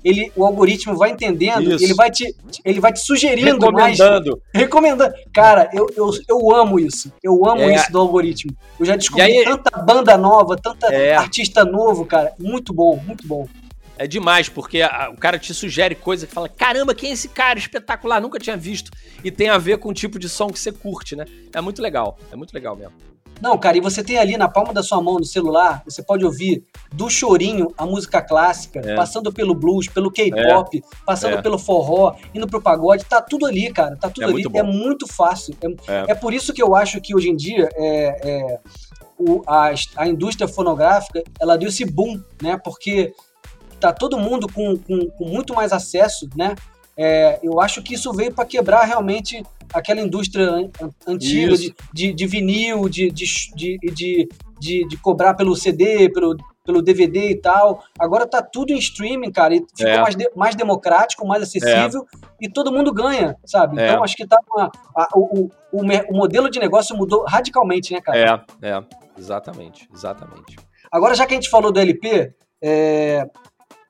[0.04, 2.34] ele, o algoritmo vai entendendo ele vai te,
[2.64, 4.30] ele vai te sugerindo recomendando.
[4.30, 4.62] mais.
[4.62, 5.14] Recomendando.
[5.32, 7.12] Cara, eu, eu, eu amo isso.
[7.22, 7.74] Eu amo é.
[7.74, 8.52] isso do algoritmo.
[8.78, 11.14] Eu já descobri aí, tanta banda nova, tanta é.
[11.14, 12.32] artista novo, cara.
[12.38, 13.46] Muito bom, muito bom.
[13.96, 17.28] é demais, porque a, o cara te sugere coisa que fala: caramba, quem é esse
[17.28, 17.58] cara?
[17.58, 18.90] Espetacular, nunca tinha visto.
[19.22, 21.24] E tem a ver com o tipo de som que você curte, né?
[21.52, 22.94] É muito legal, é muito legal mesmo.
[23.40, 26.24] Não, cara, e você tem ali na palma da sua mão, no celular, você pode
[26.24, 28.94] ouvir do chorinho a música clássica, é.
[28.94, 30.96] passando pelo blues, pelo K-pop, é.
[31.06, 31.42] passando é.
[31.42, 35.06] pelo forró, indo pro pagode, tá tudo ali, cara, tá tudo é ali, é muito
[35.06, 35.54] fácil.
[35.62, 38.58] É, é, é, por isso que eu acho que hoje em dia é,
[39.18, 43.12] o, a, a indústria fonográfica, ela deu esse boom, né, porque
[43.78, 46.54] tá todo mundo com, com, com muito mais acesso, né,
[47.44, 50.70] eu acho que isso veio para quebrar realmente aquela indústria
[51.06, 53.78] antiga de, de, de, vinil, de, de, de,
[54.60, 57.82] de, de, cobrar pelo CD, pelo, pelo DVD e tal.
[57.98, 60.00] Agora tá tudo em streaming, cara, e ficou é.
[60.00, 62.46] mais, de, mais democrático, mais acessível é.
[62.46, 63.80] e todo mundo ganha, sabe?
[63.80, 63.88] É.
[63.88, 68.00] Então acho que tá uma, a, o, o, o, modelo de negócio mudou radicalmente, né,
[68.00, 68.46] cara?
[68.62, 68.84] É, é,
[69.18, 70.56] exatamente, exatamente.
[70.90, 73.26] Agora, já que a gente falou do LP, é,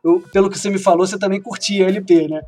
[0.05, 2.41] eu, pelo que você me falou, você também curtia LP, né?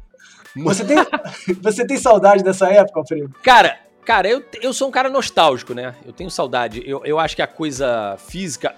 [0.57, 0.97] Você tem,
[1.61, 3.35] você tem saudade dessa época, Alfredo?
[3.43, 5.95] Cara, cara, eu, eu sou um cara nostálgico, né?
[6.05, 6.83] Eu tenho saudade.
[6.85, 8.75] Eu, eu acho que a coisa física.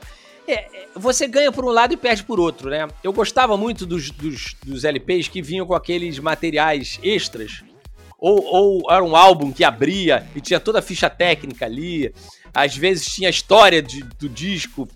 [0.46, 2.88] É, é você ganha por um lado e perde por outro, né?
[3.02, 7.62] Eu gostava muito dos, dos, dos LPs que vinham com aqueles materiais extras.
[8.18, 12.14] Ou, ou, era um álbum que abria e tinha toda a ficha técnica ali.
[12.54, 14.88] Às vezes tinha a história de, do disco.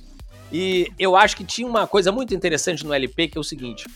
[0.53, 3.87] E eu acho que tinha uma coisa muito interessante no LP que é o seguinte: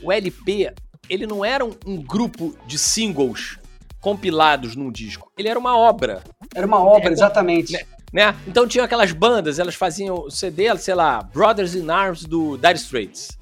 [0.00, 0.72] o LP
[1.08, 3.58] ele não era um, um grupo de singles
[4.00, 5.30] compilados num disco.
[5.36, 6.22] Ele era uma obra.
[6.54, 7.72] Era uma obra, é, exatamente.
[7.72, 7.80] Né,
[8.12, 8.36] né?
[8.46, 13.38] Então tinha aquelas bandas, elas faziam CD, sei lá, Brothers in Arms do Dire Straits.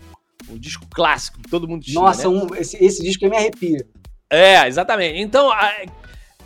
[0.48, 2.00] Um disco clássico, todo mundo tinha.
[2.00, 2.28] Nossa, né?
[2.28, 3.86] um, esse, esse disco me arrepia.
[4.28, 5.18] É, exatamente.
[5.20, 5.72] Então, a,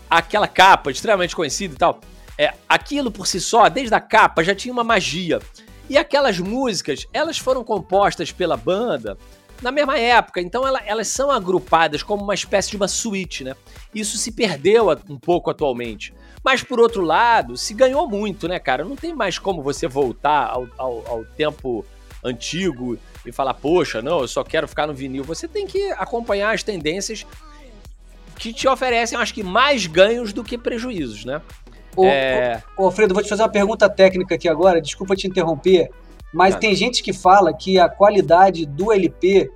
[0.08, 2.00] aquela capa extremamente conhecida e tal,
[2.38, 5.40] é, aquilo por si só, desde a capa, já tinha uma magia.
[5.88, 9.18] E aquelas músicas, elas foram compostas pela banda
[9.62, 10.40] na mesma época.
[10.40, 13.54] Então ela, elas são agrupadas como uma espécie de uma suíte, né?
[13.94, 16.12] Isso se perdeu um pouco atualmente.
[16.44, 18.84] Mas por outro lado, se ganhou muito, né, cara?
[18.84, 21.84] Não tem mais como você voltar ao, ao, ao tempo
[22.22, 25.24] antigo e falar, poxa, não, eu só quero ficar no vinil.
[25.24, 27.26] Você tem que acompanhar as tendências
[28.38, 31.40] que te oferecem, acho que, mais ganhos do que prejuízos, né?
[31.96, 32.62] Ô, é...
[32.76, 35.90] ô, ô Alfredo, vou te fazer uma pergunta técnica aqui agora, desculpa te interromper.
[36.34, 39.48] Mas tem gente que fala que a qualidade do LP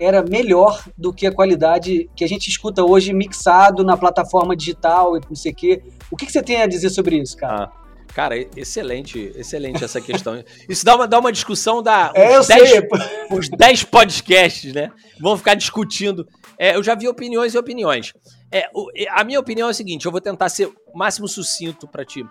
[0.00, 5.16] era melhor do que a qualidade que a gente escuta hoje mixado na plataforma digital
[5.16, 5.82] e não sei o quê.
[6.10, 7.64] O que, que você tem a dizer sobre isso, cara?
[7.64, 7.84] Ah.
[8.14, 10.40] Cara, excelente, excelente essa questão.
[10.68, 12.82] Isso dá uma, dá uma discussão da é, uns, 10,
[13.28, 14.92] uns 10 podcasts, né?
[15.20, 16.24] Vão ficar discutindo.
[16.56, 18.12] É, eu já vi opiniões e opiniões.
[18.52, 21.88] É, o, a minha opinião é a seguinte: eu vou tentar ser o máximo sucinto
[21.88, 22.24] para ti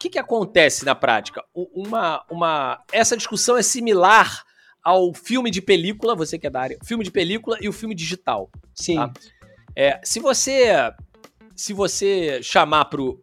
[0.00, 1.44] que, que acontece na prática?
[1.54, 4.42] Uma, uma, essa discussão é similar
[4.82, 7.94] ao filme de película, você que é da área, filme de película e o filme
[7.94, 8.50] digital.
[8.74, 8.96] Sim.
[8.96, 9.12] Tá?
[9.76, 10.90] É, se você
[11.54, 13.22] se você chamar pro,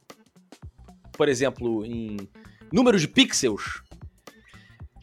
[1.13, 2.17] por exemplo, em
[2.71, 3.81] número de pixels,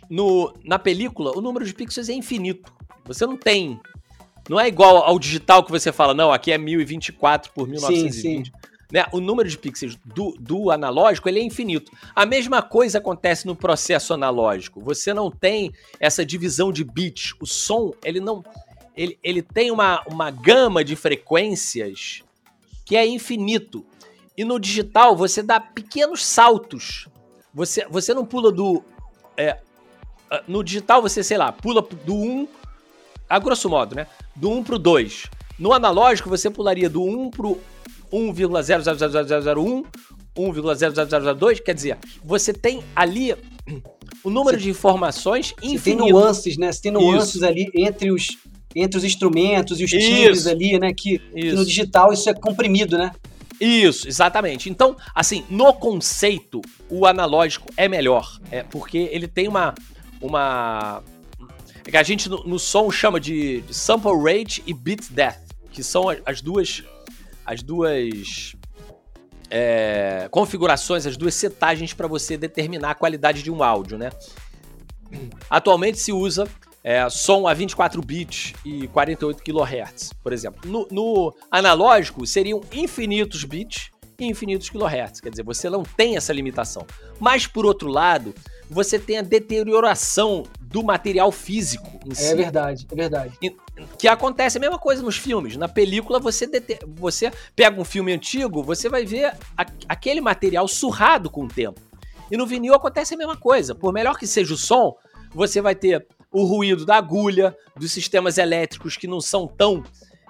[0.08, 2.72] no, na película, o número de pixels é infinito.
[3.04, 3.80] Você não tem.
[4.48, 8.14] Não é igual ao digital que você fala, não, aqui é 1024 por 1920.
[8.14, 8.52] Sim, sim.
[8.92, 9.04] Né?
[9.12, 11.90] O número de pixels do, do analógico ele é infinito.
[12.14, 14.80] A mesma coisa acontece no processo analógico.
[14.80, 17.34] Você não tem essa divisão de bits.
[17.40, 18.44] O som ele não
[18.96, 22.22] ele, ele tem uma, uma gama de frequências
[22.84, 23.84] que é infinito.
[24.36, 27.08] E no digital você dá pequenos saltos.
[27.52, 28.82] Você, você não pula do.
[29.36, 29.58] É,
[30.46, 32.48] no digital você, sei lá, pula do 1,
[33.28, 34.06] a grosso modo, né?
[34.34, 35.30] Do 1 pro 2.
[35.58, 37.60] No analógico você pularia do 1 pro
[38.14, 39.84] 1,00001,
[40.36, 43.34] 1,00002, quer dizer, você tem ali
[44.22, 46.04] o número você, de informações infinito.
[46.04, 46.72] tem nuances, né?
[46.72, 47.46] Você tem nuances isso.
[47.46, 48.38] ali entre os,
[48.74, 50.92] entre os instrumentos e os timbres ali, né?
[50.92, 53.12] Que, que, no digital isso é comprimido, né?
[53.60, 54.68] Isso, exatamente.
[54.68, 59.74] Então, assim, no conceito, o analógico é melhor, é porque ele tem uma
[60.20, 61.02] uma
[61.84, 65.82] que a gente no, no som chama de, de sample rate e bit depth, que
[65.82, 66.82] são as duas
[67.44, 68.54] as duas
[69.50, 74.10] é, configurações, as duas setagens para você determinar a qualidade de um áudio, né?
[75.48, 76.48] Atualmente se usa
[76.82, 80.70] é, som a 24 bits e 48 kHz, por exemplo.
[80.70, 86.32] No, no, analógico seriam infinitos bits e infinitos kHz, quer dizer, você não tem essa
[86.32, 86.86] limitação.
[87.18, 88.34] Mas por outro lado,
[88.68, 92.32] você tem a deterioração do material físico em si.
[92.32, 93.38] É verdade, é verdade.
[93.40, 93.56] E,
[93.96, 95.56] que acontece a mesma coisa nos filmes.
[95.56, 96.50] Na película, você,
[96.88, 101.80] você pega um filme antigo, você vai ver a, aquele material surrado com o tempo.
[102.28, 103.72] E no vinil acontece a mesma coisa.
[103.72, 104.96] Por melhor que seja o som,
[105.32, 109.84] você vai ter o ruído da agulha, dos sistemas elétricos que não são tão.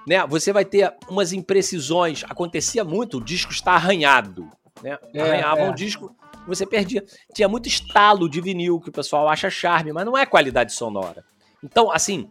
[0.07, 0.27] Né?
[0.27, 2.23] Você vai ter umas imprecisões.
[2.25, 4.47] Acontecia muito, o disco está arranhado.
[4.83, 4.99] Né?
[5.15, 5.71] É, Arranhava é.
[5.71, 6.15] um disco,
[6.47, 7.05] você perdia.
[7.33, 11.25] Tinha muito estalo de vinil que o pessoal acha charme, mas não é qualidade sonora.
[11.63, 12.31] Então, assim,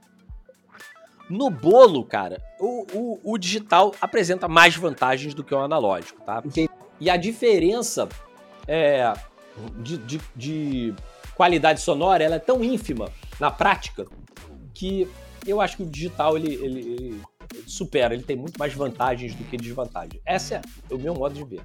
[1.30, 6.42] no bolo, cara, o, o, o, digital apresenta mais vantagens do que o analógico, tá?
[6.46, 6.70] Entendi.
[7.00, 8.08] E a diferença
[8.68, 9.12] é,
[9.78, 10.94] de, de, de,
[11.36, 14.06] qualidade sonora ela é tão ínfima na prática
[14.74, 15.08] que
[15.46, 17.22] eu acho que o digital ele, ele, ele
[17.66, 20.22] supera, ele tem muito mais vantagens do que desvantagens.
[20.26, 21.62] Esse é o meu modo de ver.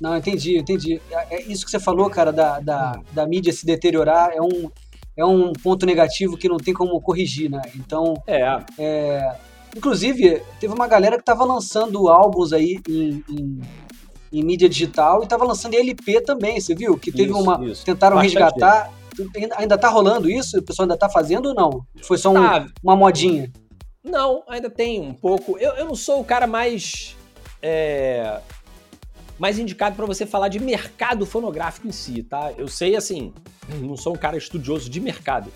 [0.00, 1.00] Não, entendi, entendi.
[1.10, 4.70] É, é isso que você falou, cara, da, da, da mídia se deteriorar é um,
[5.16, 7.62] é um ponto negativo que não tem como corrigir, né?
[7.76, 8.58] Então, é.
[8.78, 9.36] é
[9.76, 13.60] inclusive, teve uma galera que estava lançando álbuns aí em, em,
[14.32, 16.98] em, mídia digital e estava lançando LP também, você viu?
[16.98, 17.64] Que teve isso, uma.
[17.64, 17.84] Isso.
[17.84, 18.92] Tentaram Bastante resgatar.
[19.56, 20.58] Ainda tá rolando isso?
[20.58, 21.86] O pessoal ainda tá fazendo ou não?
[22.02, 22.66] Foi só um, tá.
[22.82, 23.52] uma modinha?
[24.02, 25.56] Não, ainda tem um pouco.
[25.56, 27.16] Eu, eu não sou o cara mais.
[27.62, 28.40] É,
[29.38, 32.52] mais indicado para você falar de mercado fonográfico em si, tá?
[32.56, 33.32] Eu sei, assim,
[33.80, 35.52] não sou um cara estudioso de mercado.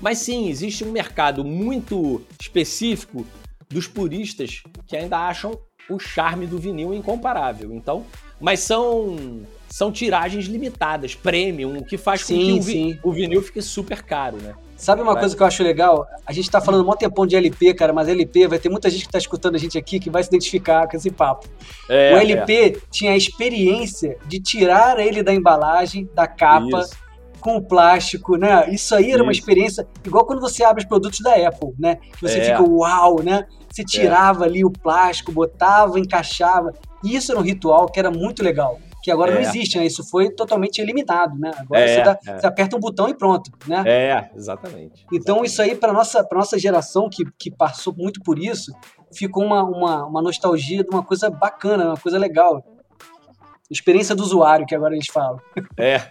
[0.00, 3.26] Mas sim, existe um mercado muito específico
[3.68, 5.58] dos puristas que ainda acham
[5.90, 7.72] o charme do vinil incomparável.
[7.74, 8.06] Então,
[8.40, 13.12] mas são são tiragens limitadas, premium, o que faz sim, com que o, vi, o
[13.12, 14.54] vinil fique super caro, né?
[14.78, 15.22] Sabe uma vai.
[15.22, 16.06] coisa que eu acho legal?
[16.24, 19.06] A gente tá falando um tempão de LP, cara, mas LP vai ter muita gente
[19.06, 21.48] que tá escutando a gente aqui que vai se identificar com esse papo.
[21.90, 22.80] É, o LP é.
[22.88, 26.96] tinha a experiência de tirar ele da embalagem, da capa, Isso.
[27.40, 28.70] com o plástico, né?
[28.70, 29.22] Isso aí era Isso.
[29.24, 31.98] uma experiência igual quando você abre os produtos da Apple, né?
[32.22, 32.44] Você é.
[32.44, 33.46] fica uau, né?
[33.68, 36.72] Você tirava ali o plástico, botava, encaixava.
[37.02, 39.34] Isso era um ritual que era muito legal que agora é.
[39.36, 39.86] não existe, né?
[39.86, 41.50] Isso foi totalmente eliminado, né?
[41.56, 42.38] Agora é, você, dá, é.
[42.40, 43.82] você, aperta um botão e pronto, né?
[43.86, 45.06] É, exatamente.
[45.10, 45.46] Então exatamente.
[45.46, 48.70] isso aí para nossa para nossa geração que, que passou muito por isso,
[49.10, 52.62] ficou uma, uma, uma nostalgia de uma coisa bacana, uma coisa legal.
[53.70, 55.38] Experiência do usuário que agora a gente fala.
[55.74, 56.02] É.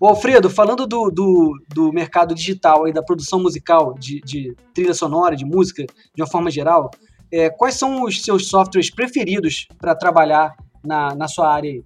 [0.00, 4.94] Ô, Alfredo, falando do, do, do mercado digital e da produção musical, de, de trilha
[4.94, 6.90] sonora, de música, de uma forma geral,
[7.30, 10.54] é, quais são os seus softwares preferidos para trabalhar
[10.84, 11.84] na, na sua área aí?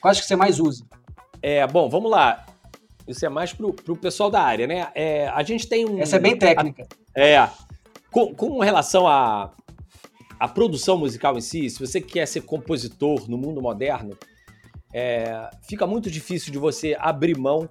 [0.00, 0.84] Quais que você mais usa?
[1.42, 2.46] É, bom, vamos lá.
[3.06, 4.88] Isso é mais pro, pro pessoal da área, né?
[4.94, 5.98] É, a gente tem um.
[5.98, 6.86] Essa é bem técnica.
[7.16, 7.50] A, é.
[8.10, 9.52] Com, com relação à
[10.38, 14.16] a, a, produção musical em si, se você quer ser compositor no mundo moderno,
[14.92, 17.68] é, fica muito difícil de você abrir mão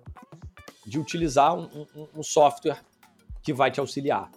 [0.86, 2.80] de utilizar um, um, um software
[3.42, 4.30] que vai te auxiliar.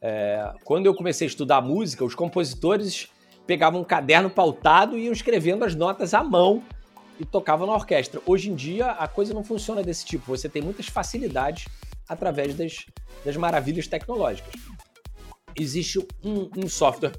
[0.00, 3.08] É, quando eu comecei a estudar música, os compositores
[3.46, 6.62] pegavam um caderno pautado e iam escrevendo as notas à mão
[7.18, 8.20] e tocavam na orquestra.
[8.26, 10.26] Hoje em dia, a coisa não funciona desse tipo.
[10.26, 11.66] Você tem muitas facilidades
[12.08, 12.86] através das,
[13.24, 14.52] das maravilhas tecnológicas.
[15.58, 17.12] Existe um, um software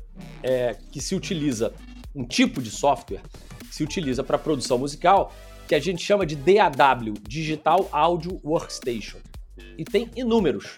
[0.44, 1.74] é, que se utiliza,
[2.14, 3.22] um tipo de software
[3.60, 5.34] que se utiliza para produção musical,
[5.68, 9.18] que a gente chama de DAW, Digital Audio Workstation.
[9.78, 10.78] E tem inúmeros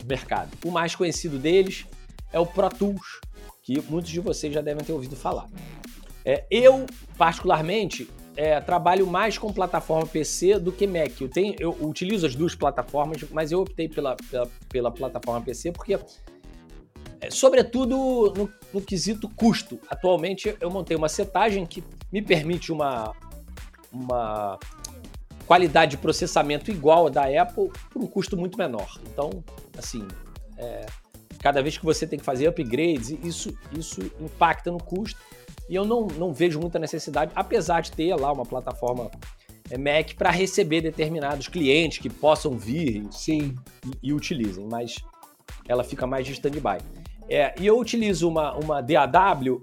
[0.00, 0.50] no mercado.
[0.64, 1.86] O mais conhecido deles
[2.32, 3.20] é o Pro Tools,
[3.64, 5.48] que muitos de vocês já devem ter ouvido falar.
[6.24, 11.18] É, eu, particularmente, é, trabalho mais com plataforma PC do que Mac.
[11.20, 15.72] Eu, tenho, eu utilizo as duas plataformas, mas eu optei pela, pela, pela plataforma PC
[15.72, 15.98] porque,
[17.20, 19.80] é, sobretudo no, no, quesito custo.
[19.88, 23.14] Atualmente, eu montei uma setagem que me permite uma,
[23.90, 24.58] uma
[25.46, 28.98] qualidade de processamento igual à da Apple por um custo muito menor.
[29.10, 29.42] Então,
[29.78, 30.06] assim,
[30.58, 30.86] é,
[31.44, 35.20] cada vez que você tem que fazer upgrades, isso, isso impacta no custo.
[35.68, 39.10] E eu não, não vejo muita necessidade, apesar de ter lá uma plataforma
[39.70, 43.54] é, Mac para receber determinados clientes que possam vir Sim.
[43.84, 44.96] E, e utilizem, mas
[45.68, 46.78] ela fica mais de stand-by.
[47.28, 49.62] É, e eu utilizo uma, uma DAW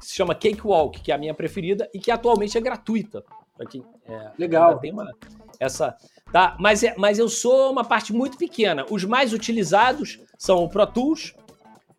[0.00, 3.24] que se chama Cakewalk, que é a minha preferida e que atualmente é gratuita.
[3.64, 4.78] Quem, é, Legal.
[4.78, 5.10] Tem uma,
[5.58, 5.96] essa,
[6.32, 6.56] tá?
[6.58, 8.84] Mas, é, mas eu sou uma parte muito pequena.
[8.90, 11.34] Os mais utilizados são o Pro Tools,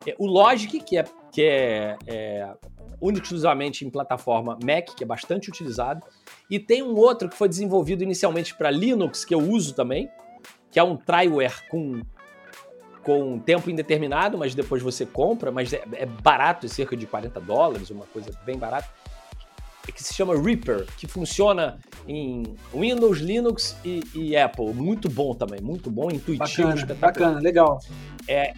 [0.06, 2.54] é, o Logic, que é, que é, é
[3.02, 6.06] exclusivamente em plataforma Mac, que é bastante utilizado,
[6.50, 10.10] e tem um outro que foi desenvolvido inicialmente para Linux, que eu uso também,
[10.72, 12.02] que é um Tryware com,
[13.04, 17.40] com tempo indeterminado, mas depois você compra, mas é, é barato, é cerca de 40
[17.42, 18.88] dólares, uma coisa bem barata,
[19.92, 24.74] que se chama Reaper, que funciona em Windows, Linux e, e Apple.
[24.74, 27.80] Muito bom também, muito bom, intuitivo, bacana, Bacana, legal.
[28.28, 28.54] É,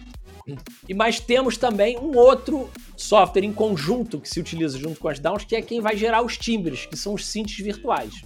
[0.88, 5.18] e mais temos também um outro software em conjunto que se utiliza junto com as
[5.18, 8.22] Downs, que é quem vai gerar os timbres, que são os synths virtuais.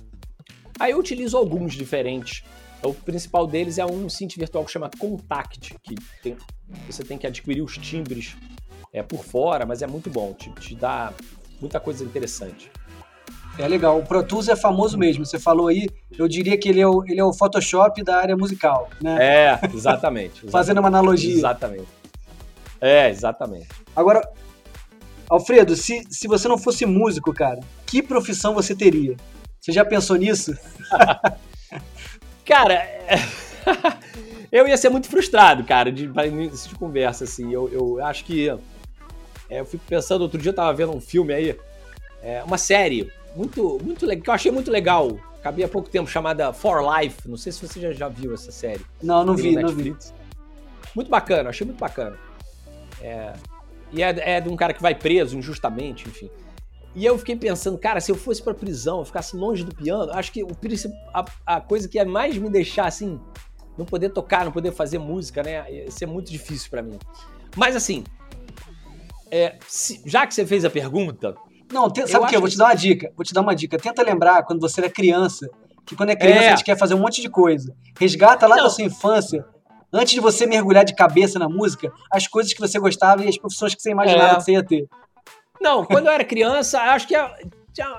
[0.79, 2.43] Aí eu utilizo alguns diferentes
[2.83, 6.37] O principal deles é um synth virtual que chama Contact, que tem,
[6.87, 8.37] você tem que adquirir os timbres
[8.93, 11.13] é, por fora, mas é muito bom, te, te dá
[11.61, 12.71] muita coisa interessante.
[13.59, 13.99] É legal.
[13.99, 15.25] O Pro Tools é famoso mesmo.
[15.25, 15.89] Você falou aí,
[16.19, 19.17] eu diria que ele é o, ele é o Photoshop da área musical, né?
[19.21, 19.77] É, exatamente.
[19.77, 20.47] exatamente.
[20.51, 21.35] Fazendo uma analogia.
[21.35, 21.89] Exatamente.
[22.81, 23.69] É, exatamente.
[23.95, 24.29] Agora,
[25.29, 29.17] Alfredo, se, se você não fosse músico, cara, que profissão você teria?
[29.61, 30.53] Você já pensou nisso?
[32.45, 32.87] cara,
[34.53, 37.53] eu ia ser muito frustrado, cara, de, de, de conversa, assim.
[37.53, 38.51] Eu, eu acho que.
[39.49, 41.57] É, eu fico pensando, outro dia eu tava vendo um filme aí,
[42.23, 45.19] é, uma série muito, muito legal, que eu achei muito legal.
[45.39, 47.29] Acabei há pouco tempo, chamada For Life.
[47.29, 48.85] Não sei se você já, já viu essa série.
[49.03, 49.95] Não, não vi, não vi.
[50.95, 52.17] Muito bacana, achei muito bacana.
[53.03, 53.35] É,
[53.93, 56.31] e é, é de um cara que vai preso injustamente, enfim.
[56.95, 60.13] E eu fiquei pensando, cara, se eu fosse pra prisão, eu ficasse longe do piano,
[60.13, 60.49] acho que o,
[61.13, 63.21] a, a coisa que ia mais me deixar assim,
[63.77, 65.65] não poder tocar, não poder fazer música, né?
[65.71, 66.99] Ia ser muito difícil para mim.
[67.57, 68.05] Mas assim,
[69.31, 71.35] é, se, já que você fez a pergunta,
[71.75, 72.37] não, te, sabe o que?
[72.37, 73.13] Eu vou te dar uma dica.
[73.17, 73.77] Vou te dar uma dica.
[73.77, 75.51] Tenta lembrar quando você era criança,
[75.85, 76.47] que quando é criança é.
[76.47, 77.75] a gente quer fazer um monte de coisa.
[77.99, 79.45] Resgata lá da sua infância,
[79.93, 83.37] antes de você mergulhar de cabeça na música, as coisas que você gostava e as
[83.37, 84.37] profissões que você imaginava é.
[84.37, 84.89] que você ia ter.
[85.61, 87.15] Não, quando eu era criança, acho que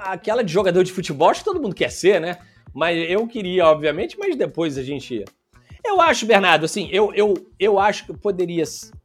[0.04, 2.38] aquela de jogador de futebol, acho que todo mundo quer ser, né?
[2.74, 5.24] Mas eu queria, obviamente, mas depois a gente.
[5.84, 8.64] Eu acho, Bernardo, assim, eu, eu, eu acho que eu poderia.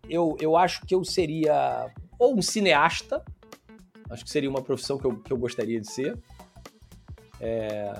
[0.08, 1.86] Eu, eu acho que eu seria
[2.18, 3.22] ou um cineasta,
[4.10, 6.18] Acho que seria uma profissão que eu, que eu gostaria de ser.
[7.40, 7.94] É...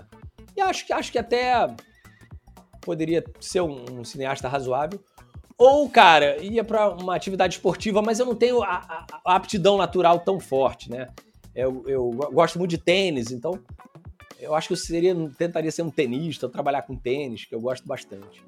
[0.57, 1.75] E acho que, acho que até
[2.81, 5.01] poderia ser um, um cineasta razoável.
[5.57, 10.21] Ou, cara, ia para uma atividade esportiva, mas eu não tenho a, a, aptidão natural
[10.21, 11.09] tão forte, né?
[11.55, 13.61] Eu, eu, gosto muito de tênis, então
[14.39, 17.87] eu acho que eu seria, tentaria ser um tenista, trabalhar com tênis, que eu gosto
[17.87, 18.43] bastante.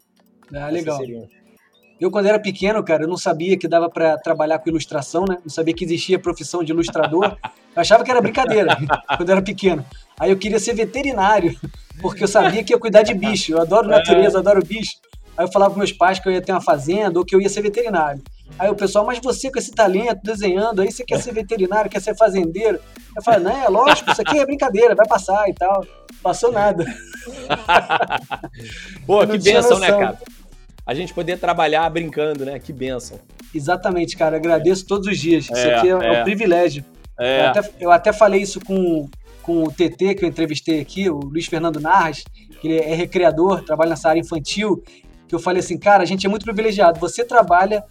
[0.54, 0.98] Ah, legal.
[2.00, 5.38] Eu, quando era pequeno, cara, eu não sabia que dava para trabalhar com ilustração, né?
[5.42, 7.36] Não sabia que existia a profissão de ilustrador.
[7.44, 8.76] Eu achava que era brincadeira
[9.16, 9.84] quando eu era pequeno.
[10.18, 11.56] Aí eu queria ser veterinário,
[12.00, 13.52] porque eu sabia que ia cuidar de bicho.
[13.52, 14.92] Eu adoro natureza, adoro bicho.
[15.36, 17.40] Aí eu falava para meus pais que eu ia ter uma fazenda ou que eu
[17.40, 18.22] ia ser veterinário.
[18.58, 22.02] Aí o pessoal, mas você com esse talento, desenhando, aí você quer ser veterinário, quer
[22.02, 22.78] ser fazendeiro?
[23.16, 25.86] Eu falei, não, é lógico, isso aqui é brincadeira, vai passar e tal.
[26.22, 26.84] Passou nada.
[29.06, 30.18] Pô, que benção, né, cara?
[30.86, 32.58] A gente poder trabalhar brincando, né?
[32.58, 33.18] Que benção.
[33.54, 34.36] Exatamente, cara.
[34.36, 35.44] Agradeço todos os dias.
[35.44, 36.20] Isso é, aqui é, é.
[36.20, 36.84] um privilégio.
[37.18, 37.40] É.
[37.40, 39.08] Eu, até, eu até falei isso com,
[39.42, 42.24] com o TT, que eu entrevistei aqui, o Luiz Fernando Narras,
[42.60, 44.82] que ele é recreador, trabalha nessa área infantil,
[45.28, 46.98] que eu falei assim, cara, a gente é muito privilegiado.
[47.00, 47.84] Você trabalha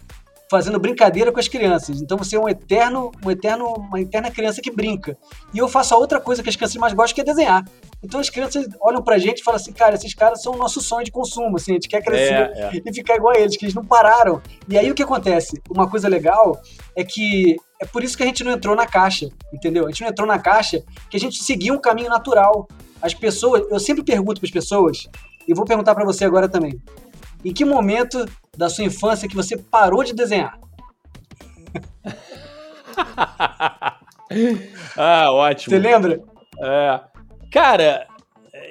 [0.52, 2.02] fazendo brincadeira com as crianças.
[2.02, 5.16] Então você é um eterno, um eterno, uma eterna criança que brinca.
[5.54, 7.64] E eu faço a outra coisa que as crianças mais gostam, que é desenhar.
[8.04, 10.78] Então as crianças olham pra gente e falam assim, cara, esses caras são o nosso
[10.82, 12.82] sonho de consumo, assim, a gente quer crescer é, é.
[12.84, 14.42] e ficar igual a eles, que eles não pararam.
[14.68, 15.58] E aí o que acontece?
[15.70, 16.60] Uma coisa legal
[16.94, 19.86] é que é por isso que a gente não entrou na caixa, entendeu?
[19.86, 22.68] A gente não entrou na caixa que a gente seguia um caminho natural.
[23.00, 25.08] As pessoas, eu sempre pergunto para as pessoas,
[25.48, 26.78] e vou perguntar para você agora também.
[27.42, 28.26] Em que momento
[28.56, 30.60] da sua infância que você parou de desenhar?
[34.96, 35.74] ah, ótimo.
[35.74, 36.22] Você lembra?
[36.60, 37.00] É.
[37.50, 38.06] Cara,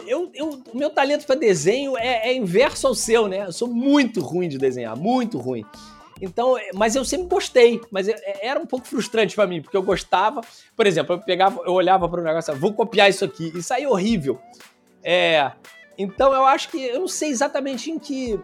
[0.05, 3.47] eu, eu, o meu talento para desenho é, é, inverso ao seu, né?
[3.47, 5.65] Eu sou muito ruim de desenhar, muito ruim.
[6.21, 9.75] Então, mas eu sempre gostei, mas é, é, era um pouco frustrante para mim, porque
[9.75, 10.41] eu gostava,
[10.77, 13.89] por exemplo, eu pegava, eu olhava para o negócio, vou copiar isso aqui, e saía
[13.89, 14.39] horrível.
[15.03, 15.51] É,
[15.97, 18.39] então eu acho que eu não sei exatamente em que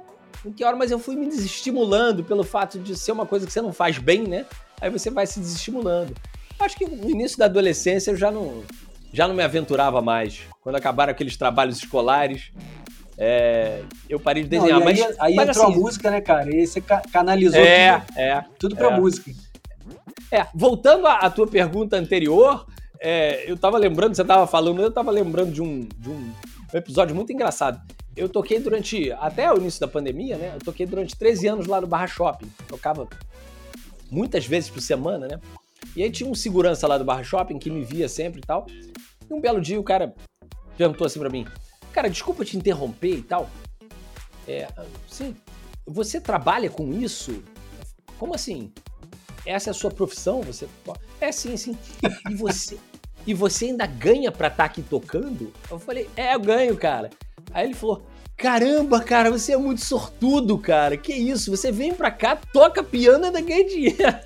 [0.46, 3.52] em que hora, mas eu fui me desestimulando pelo fato de ser uma coisa que
[3.52, 4.46] você não faz bem, né?
[4.80, 6.14] Aí você vai se desestimulando.
[6.60, 8.64] Acho que no início da adolescência eu já não,
[9.12, 10.42] já não me aventurava mais.
[10.62, 12.52] Quando acabaram aqueles trabalhos escolares,
[13.18, 14.80] é, eu parei de desenhar.
[14.80, 16.50] Não, aí, mas, aí mas, entrou assim, a música, né, cara?
[16.50, 16.82] E aí você
[17.12, 19.00] canalizou é, tudo, é, tudo pra é.
[19.00, 19.32] música.
[20.32, 22.66] É, voltando à, à tua pergunta anterior,
[23.00, 26.32] é, eu tava lembrando, você tava falando, eu tava lembrando de um, de um
[26.74, 27.80] episódio muito engraçado
[28.18, 30.54] eu toquei durante, até o início da pandemia, né?
[30.56, 32.52] Eu toquei durante 13 anos lá no Barra Shopping.
[32.68, 33.08] Tocava
[34.10, 35.40] muitas vezes por semana, né?
[35.96, 38.66] E aí tinha um segurança lá do Barra Shopping que me via sempre e tal.
[39.30, 40.16] E um belo dia o cara
[40.76, 41.46] perguntou assim para mim:
[41.94, 43.50] Cara, desculpa te interromper e tal.
[44.48, 44.68] É,
[45.08, 45.36] sim,
[45.86, 47.44] você trabalha com isso?
[48.18, 48.72] Como assim?
[49.46, 50.42] Essa é a sua profissão?
[50.42, 50.68] Você
[51.22, 51.78] É sim, sim.
[52.30, 52.80] E você
[53.28, 55.54] e você ainda ganha pra estar tá aqui tocando?
[55.70, 57.10] Eu falei: É, eu ganho, cara.
[57.58, 58.06] Aí ele falou:
[58.38, 60.96] Caramba, cara, você é muito sortudo, cara.
[60.96, 61.50] Que isso?
[61.50, 63.98] Você vem pra cá, toca piano e ainda ganha dinheiro.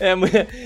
[0.00, 0.12] é,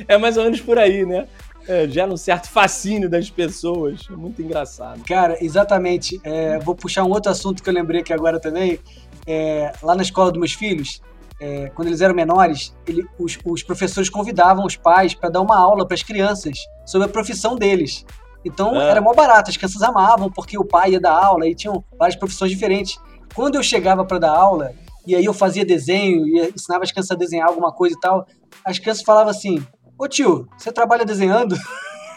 [0.08, 1.26] é mais ou menos por aí, né?
[1.70, 4.00] é, gera um certo fascínio das pessoas.
[4.10, 5.02] É muito engraçado.
[5.04, 6.20] Cara, exatamente.
[6.24, 8.78] É, vou puxar um outro assunto que eu lembrei aqui agora também.
[9.26, 11.00] É, lá na escola dos meus filhos,
[11.40, 15.56] é, quando eles eram menores, ele, os, os, professores convidavam os pais para dar uma
[15.56, 18.04] aula para as crianças sobre a profissão deles.
[18.44, 18.90] Então é.
[18.90, 22.16] era mó barato, as crianças amavam porque o pai ia dar aula e tinham várias
[22.16, 22.98] profissões diferentes.
[23.34, 24.72] Quando eu chegava para dar aula,
[25.06, 28.26] e aí eu fazia desenho, e ensinava as crianças a desenhar alguma coisa e tal,
[28.64, 29.62] as crianças falavam assim:
[29.98, 31.56] Ô tio, você trabalha desenhando?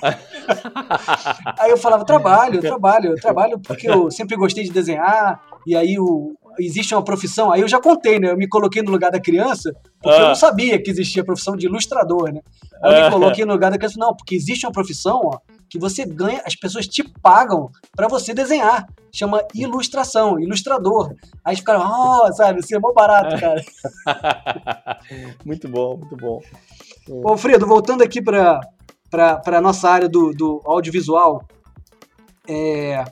[1.60, 6.36] aí eu falava: trabalho, trabalho, trabalho porque eu sempre gostei de desenhar, e aí o,
[6.60, 8.32] existe uma profissão, aí eu já contei, né?
[8.32, 10.22] Eu me coloquei no lugar da criança, porque ah.
[10.22, 12.42] eu não sabia que existia a profissão de ilustrador, né?
[12.82, 13.12] Aí eu me ah.
[13.12, 15.38] coloquei no lugar da criança, não, porque existe uma profissão, ó,
[15.74, 18.88] que você ganha, as pessoas te pagam para você desenhar.
[19.12, 21.16] Chama ilustração, ilustrador.
[21.44, 23.60] Aí ficaram, oh, sabe, assim é mó barato, cara.
[25.44, 26.40] muito bom, muito bom.
[27.10, 28.62] Ô, Fredo, voltando aqui para
[29.48, 31.44] a nossa área do, do audiovisual,
[32.48, 33.04] é,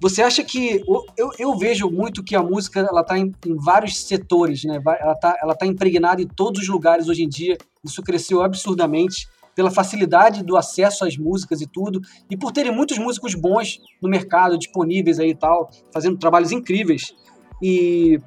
[0.00, 0.82] você acha que.
[1.14, 4.80] Eu, eu vejo muito que a música ela está em, em, vários setores, né?
[4.82, 7.58] Ela está ela tá impregnada em todos os lugares hoje em dia.
[7.84, 12.00] Isso cresceu absurdamente pela facilidade do acesso às músicas e tudo,
[12.30, 17.14] e por terem muitos músicos bons no mercado, disponíveis aí e tal, fazendo trabalhos incríveis.
[17.62, 18.18] E,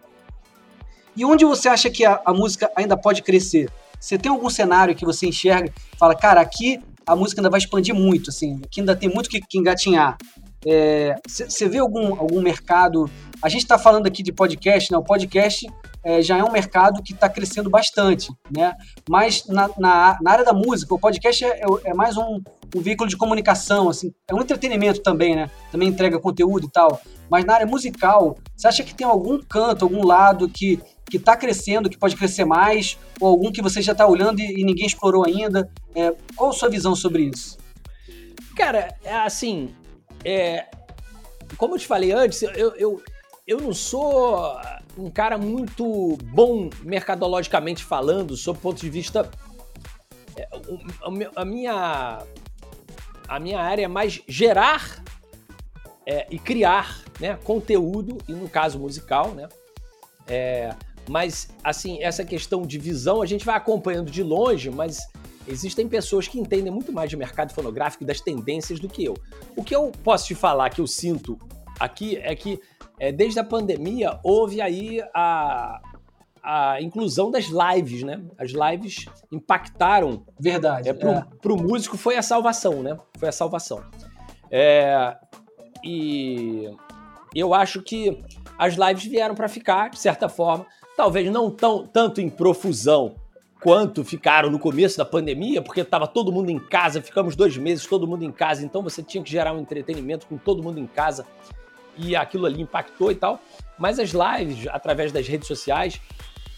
[1.15, 3.69] e onde você acha que a, a música ainda pode crescer?
[3.99, 7.93] Você tem algum cenário que você enxerga fala, cara, aqui a música ainda vai expandir
[7.93, 10.17] muito, assim, aqui ainda tem muito que, que engatinhar.
[11.27, 13.09] Você é, vê algum, algum mercado?
[13.45, 14.97] A gente está falando aqui de podcast, né?
[14.97, 15.67] O podcast
[16.03, 18.73] é, já é um mercado que está crescendo bastante, né?
[19.07, 22.41] Mas na, na, na, área da música, o podcast é, é, é mais um,
[22.75, 25.51] um, veículo de comunicação, assim, é um entretenimento também, né?
[25.71, 26.99] Também entrega conteúdo e tal.
[27.29, 31.37] Mas na área musical, você acha que tem algum canto, algum lado que que está
[31.37, 34.87] crescendo, que pode crescer mais, ou algum que você já está olhando e, e, ninguém
[34.87, 35.69] explorou ainda?
[35.93, 37.59] É, qual a sua visão sobre isso?
[38.57, 39.69] Cara, é assim,
[40.23, 40.65] é,
[41.57, 43.03] como eu te falei antes, eu, eu,
[43.47, 44.59] eu não sou
[44.97, 49.29] um cara muito bom mercadologicamente falando, sob o ponto de vista.
[50.35, 50.47] É,
[51.35, 52.23] a minha,
[53.27, 55.03] a minha área é mais gerar
[56.05, 59.47] é, e criar né, conteúdo, e no caso musical, né?
[60.27, 60.75] É,
[61.07, 65.07] mas, assim, essa questão de visão a gente vai acompanhando de longe, mas
[65.47, 69.15] Existem pessoas que entendem muito mais de mercado fonográfico e das tendências do que eu.
[69.55, 71.37] O que eu posso te falar que eu sinto
[71.79, 72.59] aqui é que
[72.99, 75.81] é, desde a pandemia houve aí a,
[76.43, 78.21] a inclusão das lives, né?
[78.37, 80.25] As lives impactaram.
[80.39, 80.89] Verdade.
[80.89, 81.25] É, pro, é.
[81.41, 82.97] pro músico foi a salvação, né?
[83.17, 83.83] Foi a salvação.
[84.49, 85.15] É,
[85.83, 86.69] e
[87.33, 88.23] eu acho que
[88.57, 90.65] as lives vieram para ficar, de certa forma.
[90.95, 93.15] Talvez não tão, tanto em profusão
[93.61, 97.85] quanto ficaram no começo da pandemia, porque estava todo mundo em casa, ficamos dois meses
[97.87, 100.85] todo mundo em casa, então você tinha que gerar um entretenimento com todo mundo em
[100.85, 101.25] casa
[101.97, 103.39] e aquilo ali impactou e tal.
[103.77, 105.99] Mas as lives, através das redes sociais,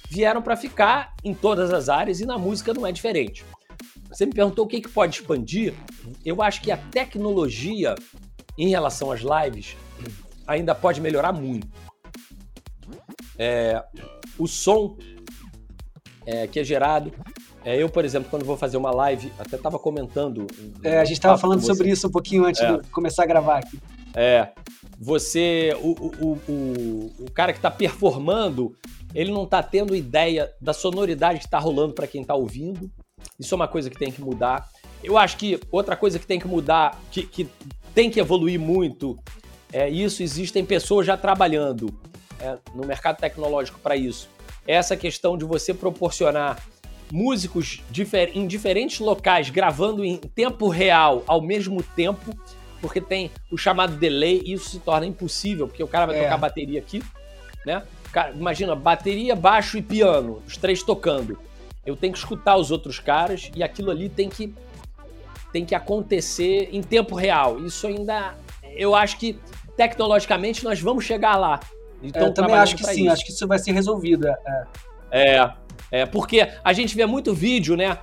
[0.10, 3.46] vieram para ficar em todas as áreas e na música não é diferente.
[4.10, 5.74] Você me perguntou o que, que pode expandir.
[6.24, 7.96] Eu acho que a tecnologia
[8.58, 9.76] em relação às lives
[10.48, 11.68] ainda pode melhorar muito.
[13.38, 13.84] É,
[14.38, 14.98] o som
[16.26, 17.12] é, que é gerado.
[17.64, 20.48] É, eu, por exemplo, quando vou fazer uma live, até estava comentando.
[20.84, 22.78] É, a gente estava falando sobre isso um pouquinho antes é.
[22.78, 23.78] de começar a gravar aqui.
[24.18, 24.49] É.
[24.99, 28.76] Você, o, o, o, o cara que está performando,
[29.13, 32.89] ele não está tendo ideia da sonoridade que está rolando para quem está ouvindo.
[33.39, 34.68] Isso é uma coisa que tem que mudar.
[35.03, 37.47] Eu acho que outra coisa que tem que mudar, que, que
[37.93, 39.15] tem que evoluir muito,
[39.72, 40.24] é isso.
[40.24, 41.88] Existem pessoas já trabalhando
[42.39, 44.28] é, no mercado tecnológico para isso
[44.68, 46.61] essa questão de você proporcionar
[47.11, 47.82] músicos
[48.34, 52.38] em diferentes locais gravando em tempo real ao mesmo tempo,
[52.82, 56.24] porque tem o chamado delay e isso se torna impossível, porque o cara vai é.
[56.24, 57.04] tocar bateria aqui,
[57.66, 57.84] né?
[58.12, 61.38] Cara, imagina, bateria, baixo e piano, os três tocando.
[61.86, 64.54] Eu tenho que escutar os outros caras e aquilo ali tem que
[65.52, 67.60] tem que acontecer em tempo real.
[67.66, 68.36] Isso ainda
[68.76, 69.40] eu acho que
[69.76, 71.60] tecnologicamente nós vamos chegar lá,
[72.02, 73.12] então, eu também acho que sim, isso.
[73.12, 74.28] acho que isso vai ser resolvido.
[74.28, 74.36] É.
[75.12, 75.54] é,
[75.92, 77.98] é, porque a gente vê muito vídeo, né?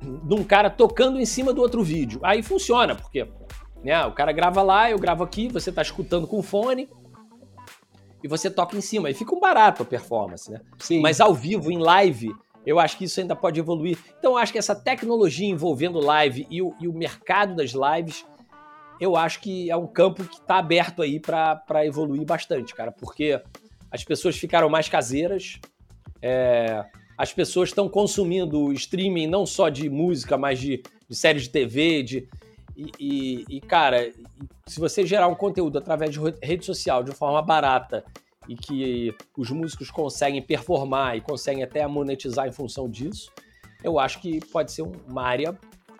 [0.00, 2.20] De um cara tocando em cima do outro vídeo.
[2.22, 3.26] Aí funciona, porque
[3.82, 6.88] né, o cara grava lá, eu gravo aqui, você tá escutando com fone
[8.22, 9.10] e você toca em cima.
[9.10, 10.60] E fica um barato a performance, né?
[10.78, 11.00] Sim.
[11.00, 13.98] Mas ao vivo, em live, eu acho que isso ainda pode evoluir.
[14.18, 18.24] Então, eu acho que essa tecnologia envolvendo live e o, e o mercado das lives
[19.02, 23.40] eu acho que é um campo que está aberto aí para evoluir bastante, cara, porque
[23.90, 25.58] as pessoas ficaram mais caseiras,
[26.22, 26.84] é,
[27.18, 32.04] as pessoas estão consumindo streaming não só de música, mas de, de séries de TV,
[32.04, 32.28] de,
[32.76, 34.12] e, e, e, cara,
[34.66, 38.04] se você gerar um conteúdo através de rede social de forma barata
[38.48, 43.30] e que os músicos conseguem performar e conseguem até monetizar em função disso,
[43.84, 45.58] eu acho que pode ser uma área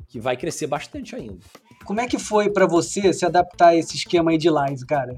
[0.08, 1.38] que vai crescer bastante ainda.
[1.84, 5.16] Como é que foi para você se adaptar a esse esquema aí de live, cara?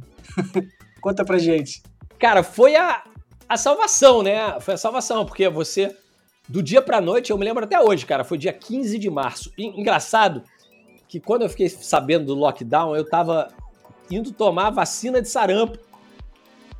[1.00, 1.82] Conta pra gente.
[2.18, 3.04] Cara, foi a,
[3.48, 4.58] a salvação, né?
[4.60, 5.94] Foi a salvação, porque você,
[6.48, 9.52] do dia pra noite, eu me lembro até hoje, cara, foi dia 15 de março.
[9.58, 10.42] E, engraçado
[11.14, 13.46] que quando eu fiquei sabendo do lockdown, eu tava
[14.10, 15.78] indo tomar vacina de sarampo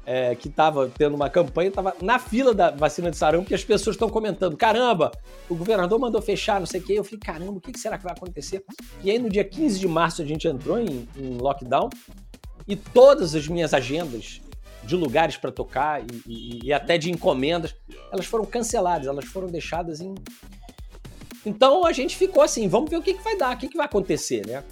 [0.05, 3.62] é, que estava tendo uma campanha, estava na fila da vacina de sarampo e as
[3.62, 5.12] pessoas estão comentando: caramba,
[5.49, 6.95] o governador mandou fechar, não sei o quê.
[6.95, 8.64] Eu falei: caramba, o que será que vai acontecer?
[9.05, 11.89] E aí, no dia 15 de março, a gente entrou em, em lockdown
[12.66, 14.41] e todas as minhas agendas
[14.82, 17.72] de lugares para tocar e, e, e, até de encomendas,
[18.12, 20.12] elas foram canceladas, elas foram deixadas em.
[21.45, 23.76] Então a gente ficou assim: vamos ver o que, que vai dar, o que, que
[23.76, 24.62] vai acontecer, né?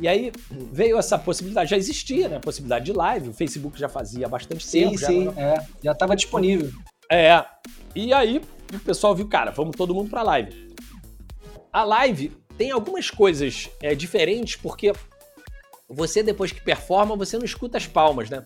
[0.00, 2.36] E aí veio essa possibilidade, já existia, né?
[2.36, 4.98] A possibilidade de live, o Facebook já fazia bastante sim, tempo.
[4.98, 6.72] Sim, sim, é, já estava disponível.
[7.10, 7.44] É.
[7.94, 8.40] E aí
[8.72, 10.70] o pessoal viu, cara, vamos todo mundo para live.
[11.72, 14.92] A live tem algumas coisas é, diferentes, porque
[15.88, 18.44] você, depois que performa, você não escuta as palmas, né?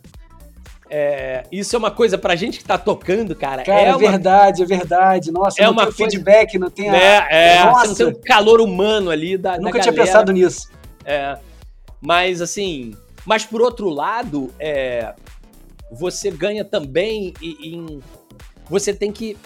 [0.91, 3.63] É, isso é uma coisa pra gente que tá tocando, cara.
[3.63, 5.31] Cara, é, é verdade, é verdade.
[5.33, 6.11] Nossa, é não uma tem coisa...
[6.11, 6.97] feedback, não tem a...
[7.31, 7.89] É, Nossa.
[7.89, 10.71] você tem o calor humano ali da Nunca da tinha pensado nisso.
[11.05, 11.39] É,
[12.01, 15.15] mas assim, mas por outro lado, é,
[15.91, 18.01] você ganha também em,
[18.69, 19.37] você tem que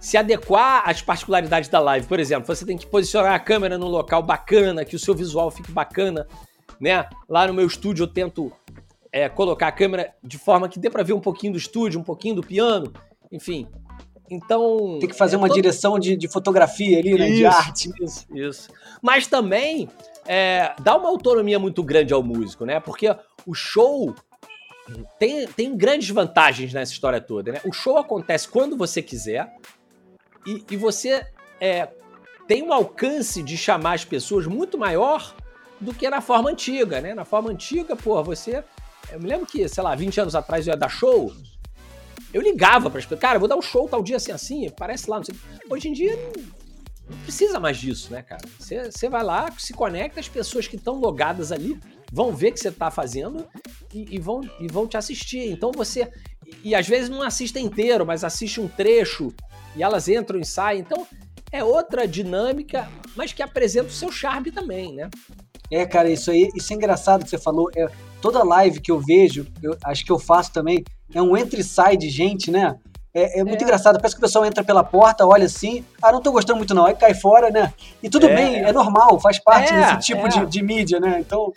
[0.00, 2.06] se adequar às particularidades da live.
[2.06, 5.50] Por exemplo, você tem que posicionar a câmera num local bacana, que o seu visual
[5.50, 6.26] fique bacana,
[6.80, 7.04] né?
[7.28, 8.52] Lá no meu estúdio eu tento
[9.12, 12.04] é, colocar a câmera de forma que dê para ver um pouquinho do estúdio, um
[12.04, 12.92] pouquinho do piano,
[13.30, 13.66] enfim.
[14.30, 14.98] Então.
[15.00, 15.54] Tem que fazer é uma todo...
[15.54, 17.28] direção de, de, fotografia ali, né?
[17.28, 17.90] Isso, de arte.
[18.00, 18.68] Isso, isso.
[19.00, 19.88] Mas também
[20.26, 22.78] é, dá uma autonomia muito grande ao músico, né?
[22.80, 23.14] Porque
[23.46, 24.14] o show
[25.18, 27.60] tem, tem grandes vantagens nessa história toda, né?
[27.64, 29.54] O show acontece quando você quiser
[30.46, 31.26] e, e você
[31.60, 31.88] é,
[32.46, 35.34] tem um alcance de chamar as pessoas muito maior
[35.80, 37.14] do que na forma antiga, né?
[37.14, 38.64] Na forma antiga, pô, você.
[39.10, 41.32] Eu me lembro que, sei lá, 20 anos atrás eu ia dar show.
[42.32, 45.08] Eu ligava para as pessoas, cara, vou dar um show tal dia assim, assim, parece
[45.08, 45.20] lá.
[45.70, 46.14] Hoje em dia
[47.08, 48.46] não precisa mais disso, né, cara?
[48.58, 51.80] Você vai lá, se conecta, as pessoas que estão logadas ali
[52.12, 53.46] vão ver que você está fazendo
[53.92, 55.50] e, e, vão, e vão te assistir.
[55.50, 56.10] Então você.
[56.46, 59.32] E, e às vezes não assiste inteiro, mas assiste um trecho
[59.74, 60.80] e elas entram e saem.
[60.80, 61.06] Então
[61.50, 65.08] é outra dinâmica, mas que apresenta o seu charme também, né?
[65.70, 67.70] É, cara, isso aí, isso é engraçado que você falou.
[67.74, 67.86] É,
[68.20, 71.96] toda live que eu vejo, eu acho que eu faço também, é um entre sai
[71.96, 72.76] de gente, né?
[73.14, 73.64] É, é muito é.
[73.64, 76.74] engraçado, parece que o pessoal entra pela porta, olha assim, ah, não tô gostando muito
[76.74, 77.72] não, aí cai fora, né?
[78.02, 78.34] E tudo é.
[78.34, 80.44] bem, é normal, faz parte é, desse tipo de, é.
[80.44, 81.18] de mídia, né?
[81.18, 81.52] Então...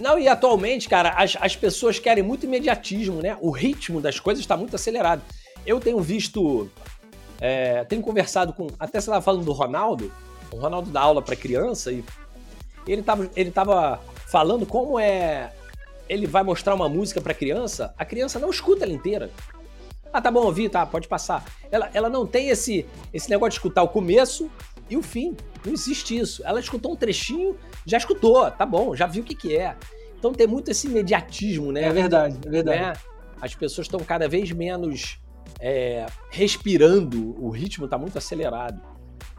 [0.00, 3.36] Não, e atualmente, cara, as, as pessoas querem muito imediatismo, né?
[3.40, 5.22] O ritmo das coisas está muito acelerado.
[5.64, 6.68] Eu tenho visto,
[7.40, 10.10] é, tenho conversado com, até você estava falando do Ronaldo,
[10.52, 12.04] o Ronaldo dá aula para criança e
[12.86, 15.52] ele estava ele tava falando como é
[16.12, 19.30] ele vai mostrar uma música para criança, a criança não escuta ela inteira.
[20.12, 21.42] Ah, tá bom, ouvi, tá, pode passar.
[21.70, 22.84] Ela, ela não tem esse,
[23.14, 24.50] esse negócio de escutar o começo
[24.90, 25.34] e o fim.
[25.64, 26.42] Não existe isso.
[26.44, 27.56] Ela escutou um trechinho,
[27.86, 29.74] já escutou, tá bom, já viu o que, que é.
[30.18, 31.84] Então tem muito esse imediatismo, né?
[31.84, 32.80] É verdade, é verdade.
[32.80, 32.92] Né?
[33.40, 35.18] As pessoas estão cada vez menos
[35.58, 38.80] é, respirando, o ritmo está muito acelerado.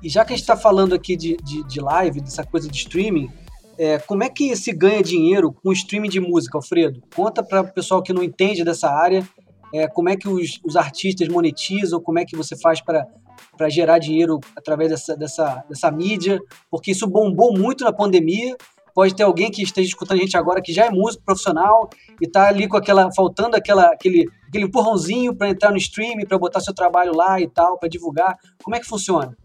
[0.01, 2.77] E já que a gente está falando aqui de, de, de, live, dessa coisa de
[2.77, 3.31] streaming,
[3.77, 7.01] é, como é que se ganha dinheiro com streaming de música, Alfredo?
[7.15, 9.27] Conta para o pessoal que não entende dessa área
[9.73, 13.97] é, como é que os, os, artistas monetizam, como é que você faz para gerar
[13.97, 18.55] dinheiro através dessa, dessa, dessa mídia, porque isso bombou muito na pandemia.
[18.93, 21.89] Pode ter alguém que esteja escutando a gente agora que já é músico profissional
[22.21, 26.37] e está ali com aquela faltando aquela, aquele, aquele empurrãozinho para entrar no streaming, para
[26.37, 28.37] botar seu trabalho lá e tal, para divulgar.
[28.63, 29.35] Como é que funciona?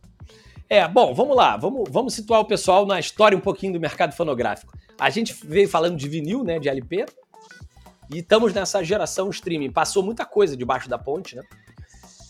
[0.70, 4.14] É, bom, vamos lá, vamos, vamos situar o pessoal na história um pouquinho do mercado
[4.14, 4.76] fonográfico.
[4.98, 7.06] A gente veio falando de vinil, né, de LP,
[8.12, 9.70] e estamos nessa geração streaming.
[9.70, 11.42] Passou muita coisa debaixo da ponte, né?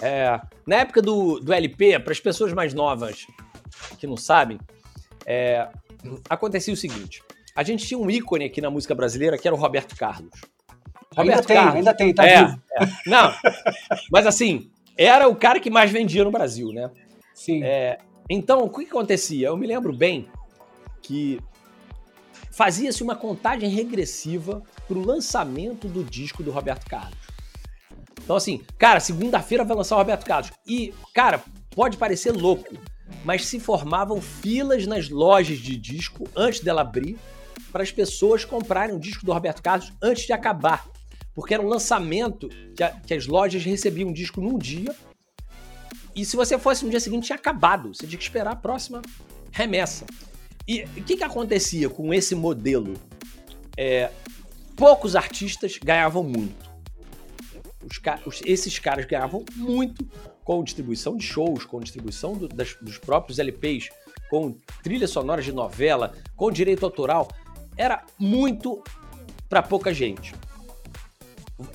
[0.01, 3.27] É, na época do, do LP, para as pessoas mais novas
[3.99, 4.59] que não sabem,
[5.27, 5.69] é,
[6.29, 7.23] acontecia o seguinte:
[7.55, 10.31] a gente tinha um ícone aqui na música brasileira que era o Roberto Carlos.
[11.17, 12.63] Roberto ainda tem, Carlos, ainda tem, tá é, vivo.
[12.73, 13.35] É, não,
[14.13, 16.91] mas assim, era o cara que mais vendia no Brasil, né?
[17.35, 17.63] Sim.
[17.65, 17.99] É,
[18.29, 19.49] então, o que acontecia?
[19.49, 20.29] Eu me lembro bem
[21.01, 21.41] que
[22.51, 27.19] fazia-se uma contagem regressiva para o lançamento do disco do Roberto Carlos.
[28.23, 30.53] Então, assim, cara, segunda-feira vai lançar o Roberto Carlos.
[30.67, 32.77] E, cara, pode parecer louco,
[33.25, 37.17] mas se formavam filas nas lojas de disco antes dela abrir
[37.73, 40.87] para as pessoas comprarem o disco do Roberto Carlos antes de acabar.
[41.35, 44.95] Porque era um lançamento que, a, que as lojas recebiam um disco num dia
[46.19, 47.95] e se você fosse no dia seguinte tinha acabado.
[47.95, 49.01] Você tinha que esperar a próxima
[49.53, 50.05] remessa.
[50.67, 52.95] E o que, que acontecia com esse modelo?
[53.77, 54.11] É,
[54.75, 56.69] poucos artistas ganhavam muito.
[57.81, 60.05] Os, os, esses caras ganhavam muito
[60.43, 63.89] com distribuição de shows, com distribuição do, das, dos próprios LPs,
[64.29, 67.29] com trilha sonora de novela, com direito autoral.
[67.77, 68.83] Era muito
[69.49, 70.35] para pouca gente.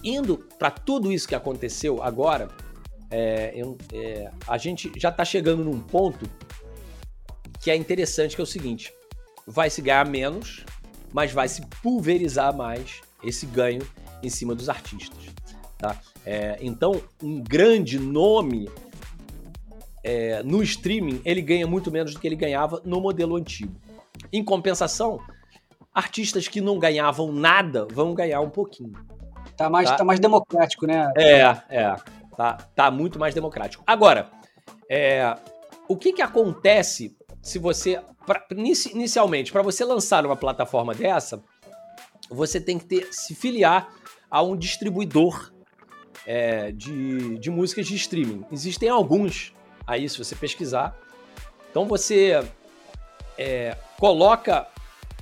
[0.04, 2.50] Indo para tudo isso que aconteceu agora,
[3.16, 3.62] é,
[3.94, 6.28] é, a gente já está chegando num ponto
[7.62, 8.92] que é interessante, que é o seguinte:
[9.46, 10.66] vai se ganhar menos,
[11.14, 13.88] mas vai se pulverizar mais esse ganho
[14.24, 15.26] em cima dos artistas.
[15.78, 15.96] Tá?
[16.26, 18.68] É, então, um grande nome
[20.04, 23.76] é, no streaming ele ganha muito menos do que ele ganhava no modelo antigo.
[24.32, 25.20] Em compensação,
[25.94, 28.94] artistas que não ganhavam nada vão ganhar um pouquinho.
[29.56, 29.98] Tá mais, tá?
[29.98, 31.14] Tá mais democrático, né?
[31.16, 31.96] É, é.
[32.36, 33.84] Tá, tá muito mais democrático.
[33.86, 34.32] Agora,
[34.90, 35.36] é,
[35.88, 38.02] o que, que acontece se você.
[38.26, 41.44] Pra, inicialmente, para você lançar uma plataforma dessa,
[42.30, 43.90] você tem que ter, se filiar
[44.32, 45.52] a um distribuidor
[46.26, 48.46] é, de, de músicas de streaming.
[48.52, 49.54] Existem alguns
[49.86, 50.98] aí, se você pesquisar.
[51.70, 52.44] Então você
[53.38, 54.68] é, coloca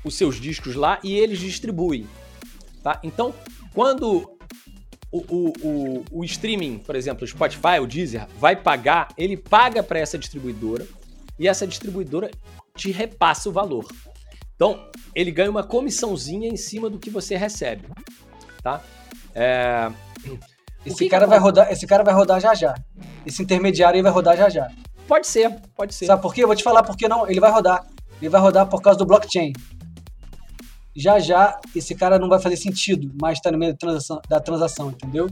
[0.03, 2.07] os seus discos lá e eles distribuem.
[2.83, 2.99] Tá?
[3.03, 3.33] Então,
[3.73, 4.30] quando
[5.11, 9.83] o, o, o, o streaming, por exemplo, o Spotify, o Deezer, vai pagar, ele paga
[9.83, 10.87] para essa distribuidora
[11.37, 12.31] e essa distribuidora
[12.75, 13.85] te repassa o valor.
[14.55, 17.87] Então, ele ganha uma comissãozinha em cima do que você recebe,
[18.63, 18.81] tá?
[19.35, 19.91] É...
[20.85, 22.75] Esse que cara que vai rodar, esse cara vai rodar já já.
[23.25, 24.67] Esse intermediário aí vai rodar já já.
[25.07, 26.05] Pode ser, pode ser.
[26.05, 26.43] Sabe por quê?
[26.43, 27.85] Eu vou te falar porque não, ele vai rodar.
[28.19, 29.51] Ele vai rodar por causa do blockchain.
[30.95, 34.39] Já já esse cara não vai fazer sentido mais estar no meio da transação, da
[34.39, 35.29] transação entendeu?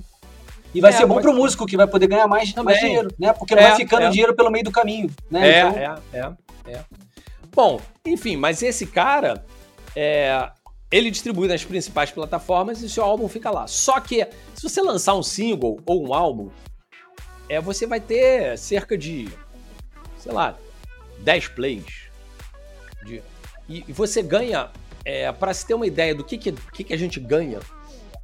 [0.74, 3.10] E vai é, ser bom para o músico, que vai poder ganhar mais, mais dinheiro,
[3.18, 3.34] né?
[3.34, 4.10] Porque não é, vai ficando é.
[4.10, 5.50] dinheiro pelo meio do caminho, né?
[5.50, 5.80] É, então...
[6.14, 6.86] é, é, é.
[7.52, 9.44] Bom, enfim, mas esse cara,
[9.96, 10.50] é,
[10.92, 13.68] ele distribui nas principais plataformas e seu álbum fica lá.
[13.68, 16.50] Só que, se você lançar um single ou um álbum,
[17.48, 19.28] é, você vai ter cerca de,
[20.18, 20.56] sei lá,
[21.20, 22.10] 10 plays.
[23.06, 23.22] De,
[23.68, 24.70] e, e você ganha,
[25.06, 26.52] é, para se ter uma ideia do que, que,
[26.84, 27.60] que a gente ganha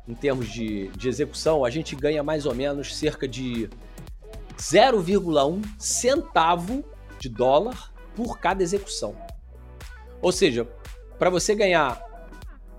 [0.08, 3.70] em termos de, de execução, a gente ganha mais ou menos cerca de
[4.58, 6.84] 0,1 centavo
[7.20, 9.16] de dólar por cada execução.
[10.22, 10.68] Ou seja,
[11.18, 12.04] para você ganhar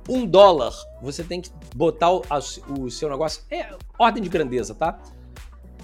[0.09, 0.73] um dólar,
[1.03, 2.23] você tem que botar o,
[2.79, 3.43] o seu negócio.
[3.51, 5.01] É ordem de grandeza, tá?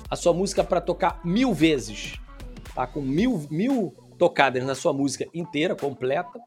[0.08, 2.20] A sua música para tocar mil vezes,
[2.74, 2.86] tá?
[2.86, 6.38] Com mil, mil tocadas na sua música inteira, completa.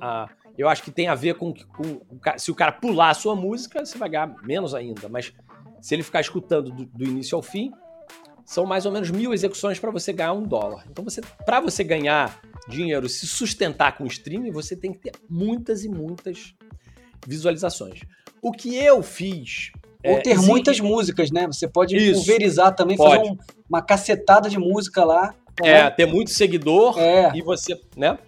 [0.00, 2.00] A, a, eu acho que tem a ver com, com,
[2.36, 5.08] se o cara pular a sua música, você vai ganhar menos ainda.
[5.08, 5.32] Mas
[5.80, 7.72] se ele ficar escutando do, do início ao fim,
[8.44, 10.84] são mais ou menos mil execuções para você ganhar um dólar.
[10.88, 15.12] Então, você, para você ganhar dinheiro, se sustentar com o streaming, você tem que ter
[15.28, 16.54] muitas e muitas
[17.26, 18.00] visualizações.
[18.40, 19.72] O que eu fiz.
[20.04, 21.46] Ou é, ter muitas músicas, né?
[21.46, 23.16] Você pode Isso, pulverizar também, pode.
[23.16, 23.38] fazer um,
[23.68, 25.34] uma cacetada de música lá.
[25.62, 27.32] É, ter muito seguidor é.
[27.34, 28.18] e você, né?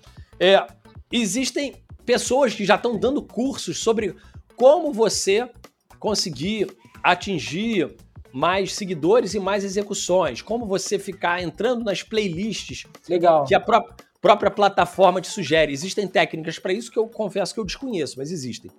[0.41, 0.65] É,
[1.13, 1.75] existem
[2.07, 4.15] pessoas que já estão dando cursos sobre
[4.57, 5.51] como você
[5.99, 7.95] conseguir atingir
[8.33, 13.45] mais seguidores e mais execuções, como você ficar entrando nas playlists Legal.
[13.45, 13.85] que a pró
[14.21, 15.73] própria plataforma te sugere.
[15.73, 18.71] Existem técnicas para isso que eu confesso que eu desconheço, mas existem.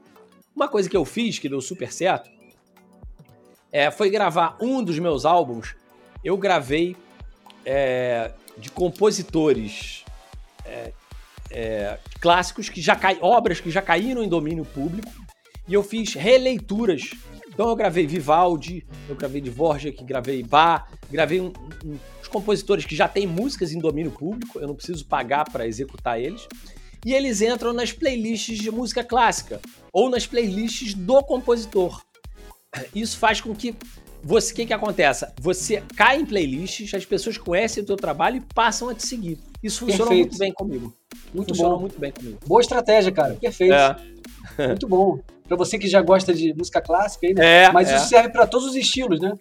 [0.53, 2.29] Uma coisa que eu fiz que deu super certo
[3.71, 5.73] é, foi gravar um dos meus álbuns.
[6.23, 6.97] Eu gravei
[7.63, 10.03] é, de compositores
[10.65, 10.91] é,
[11.51, 15.09] é, clássicos que já cai, obras que já caíram em domínio público
[15.67, 17.11] e eu fiz releituras.
[17.47, 21.51] Então eu gravei Vivaldi, eu gravei Dvorak, gravei Bach, gravei um,
[21.83, 25.67] um, os compositores que já têm músicas em domínio público, eu não preciso pagar para
[25.67, 26.47] executar eles.
[27.05, 29.59] E eles entram nas playlists de música clássica
[29.93, 32.01] ou nas playlists do compositor.
[32.93, 33.75] Isso faz com que
[34.27, 35.25] você, o que que acontece?
[35.39, 39.39] Você cai em playlists, as pessoas conhecem o teu trabalho e passam a te seguir.
[39.63, 40.27] Isso funciona Perfeito.
[40.27, 40.93] muito bem comigo.
[41.33, 41.79] Muito funciona bom.
[41.79, 42.37] muito bem comigo.
[42.45, 43.35] Boa estratégia, cara.
[43.35, 43.73] Perfeito.
[43.73, 44.67] É.
[44.67, 45.19] muito bom.
[45.47, 47.63] Para você que já gosta de música clássica, né?
[47.63, 47.95] é, mas é.
[47.95, 49.31] isso serve para todos os estilos, né?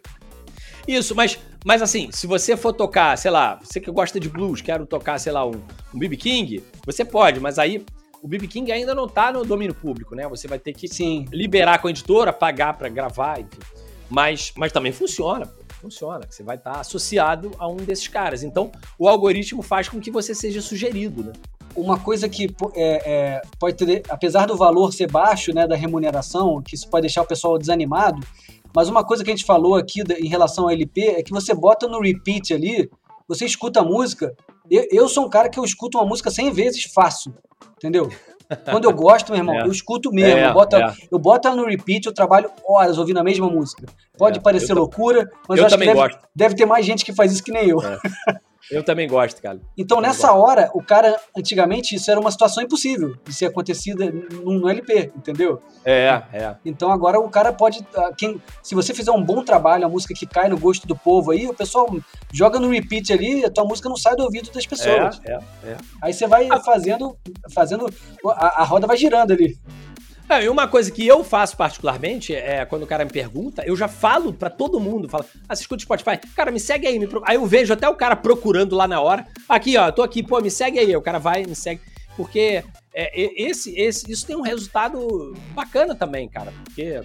[0.86, 4.60] Isso, mas, mas assim, se você for tocar, sei lá, você que gosta de blues,
[4.60, 5.60] quero tocar, sei lá, um,
[5.92, 7.84] um BB King, você pode, mas aí
[8.22, 10.28] o BB King ainda não tá no domínio público, né?
[10.28, 11.24] Você vai ter que Sim.
[11.32, 13.58] liberar com a editora, pagar para gravar, enfim.
[14.08, 15.50] Mas, mas também funciona.
[15.80, 16.26] funciona.
[16.28, 18.42] Você vai estar associado a um desses caras.
[18.42, 21.32] Então, o algoritmo faz com que você seja sugerido, né?
[21.74, 26.62] Uma coisa que é, é, pode ter, apesar do valor ser baixo, né, da remuneração,
[26.62, 28.26] que isso pode deixar o pessoal desanimado,
[28.74, 31.54] mas uma coisa que a gente falou aqui em relação ao LP é que você
[31.54, 32.90] bota no repeat ali,
[33.28, 34.34] você escuta a música.
[34.70, 37.34] Eu, eu sou um cara que eu escuto uma música 100 vezes fácil,
[37.76, 38.10] entendeu?
[38.70, 39.62] Quando eu gosto, meu irmão, é.
[39.62, 40.38] eu escuto mesmo.
[40.38, 40.94] É, eu, boto, é.
[41.10, 43.86] eu boto no repeat, eu trabalho horas ouvindo a mesma música.
[44.16, 47.12] Pode é, parecer loucura, mas eu, eu acho que deve, deve, ter mais gente que
[47.12, 47.78] faz isso que nem eu.
[48.70, 48.76] É.
[48.76, 49.60] Eu também gosto, cara.
[49.76, 54.10] Então, nessa hora, o cara, antigamente, isso era uma situação impossível de ser acontecida
[54.42, 55.62] no LP, entendeu?
[55.84, 56.56] É, é.
[56.64, 57.86] Então, agora o cara pode.
[57.96, 60.96] Ah, quem, se você fizer um bom trabalho, a música que cai no gosto do
[60.96, 61.88] povo aí, o pessoal
[62.32, 65.20] joga no repeat ali, a tua música não sai do ouvido das pessoas.
[65.24, 65.76] É, é, é.
[66.02, 67.16] Aí você vai fazendo.
[67.52, 67.86] fazendo
[68.26, 69.58] a, a roda vai girando ali.
[70.28, 73.76] É, e uma coisa que eu faço particularmente é quando o cara me pergunta, eu
[73.76, 76.18] já falo para todo mundo, falo, ah, você escuta Spotify?
[76.34, 77.22] Cara, me segue aí, me pro...
[77.24, 79.26] aí eu vejo até o cara procurando lá na hora.
[79.48, 80.96] Aqui, ó, tô aqui, pô, me segue aí.
[80.96, 81.80] O cara vai, me segue.
[82.16, 86.52] Porque é, esse, esse, isso tem um resultado bacana também, cara.
[86.64, 87.00] Porque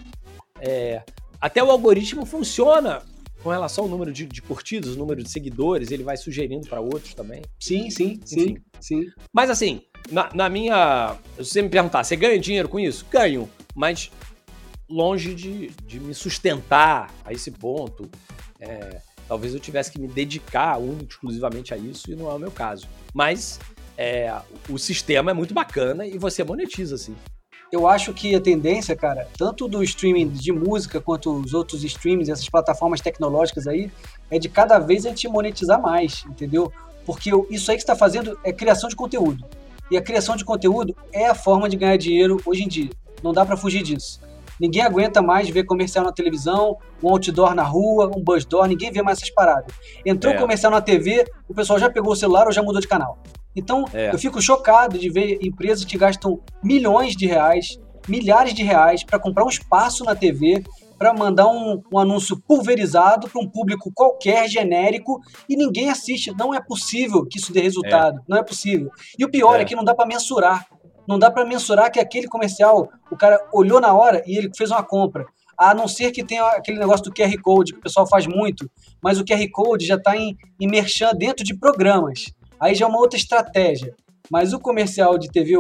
[0.60, 1.04] é,
[1.40, 3.04] até o algoritmo funciona
[3.44, 6.80] com relação ao número de, de curtidas, o número de seguidores, ele vai sugerindo para
[6.80, 7.42] outros também.
[7.60, 9.06] Sim, sim, sim, sim.
[9.34, 11.16] Mas assim, na, na, minha.
[11.38, 13.06] Se você me perguntar, você ganha dinheiro com isso?
[13.12, 14.12] Ganho, mas
[14.90, 18.10] longe de, de me sustentar a esse ponto.
[18.60, 22.40] É, talvez eu tivesse que me dedicar único, exclusivamente a isso, e não é o
[22.40, 22.88] meu caso.
[23.14, 23.60] Mas
[23.98, 24.34] é,
[24.70, 27.16] o sistema é muito bacana e você monetiza, assim
[27.72, 32.28] eu acho que a tendência, cara, tanto do streaming de música quanto os outros streamings,
[32.28, 33.90] essas plataformas tecnológicas aí,
[34.30, 36.72] é de cada vez a gente monetizar mais, entendeu?
[37.06, 39.46] Porque isso aí que está fazendo é criação de conteúdo.
[39.92, 42.90] E a criação de conteúdo é a forma de ganhar dinheiro hoje em dia.
[43.22, 44.22] Não dá para fugir disso.
[44.58, 48.90] Ninguém aguenta mais ver comercial na televisão, um outdoor na rua, um bus door, ninguém
[48.90, 49.76] vê mais essas paradas.
[50.06, 50.38] Entrou é.
[50.38, 53.20] comercial na TV, o pessoal já pegou o celular ou já mudou de canal.
[53.54, 54.14] Então, é.
[54.14, 57.78] eu fico chocado de ver empresas que gastam milhões de reais,
[58.08, 60.64] milhares de reais para comprar um espaço na TV,
[61.02, 66.32] para mandar um, um, anúncio pulverizado para um público qualquer, genérico, e ninguém assiste.
[66.38, 68.20] Não é possível que isso dê resultado.
[68.20, 68.22] É.
[68.28, 68.92] Não é possível.
[69.18, 70.68] E o pior é, é que não dá para mensurar.
[71.08, 74.70] Não dá para mensurar que aquele comercial, o cara olhou na hora e ele fez
[74.70, 75.26] uma compra.
[75.58, 78.70] A não ser que tenha aquele negócio do QR Code, que o pessoal faz muito,
[79.02, 82.32] mas o QR Code já está em, em merchan dentro de programas.
[82.60, 83.96] Aí já é uma outra estratégia.
[84.30, 85.58] Mas o comercial de TV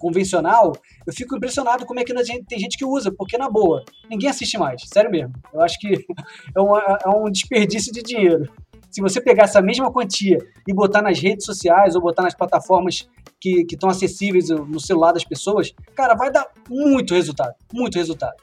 [0.00, 0.72] convencional,
[1.06, 2.12] eu fico impressionado como é que
[2.44, 5.32] tem gente que usa, porque na boa, ninguém assiste mais, sério mesmo.
[5.52, 5.94] Eu acho que
[6.56, 8.50] é, uma, é um desperdício de dinheiro.
[8.90, 13.08] Se você pegar essa mesma quantia e botar nas redes sociais ou botar nas plataformas
[13.40, 18.34] que estão acessíveis no celular das pessoas, cara, vai dar muito resultado, muito resultado.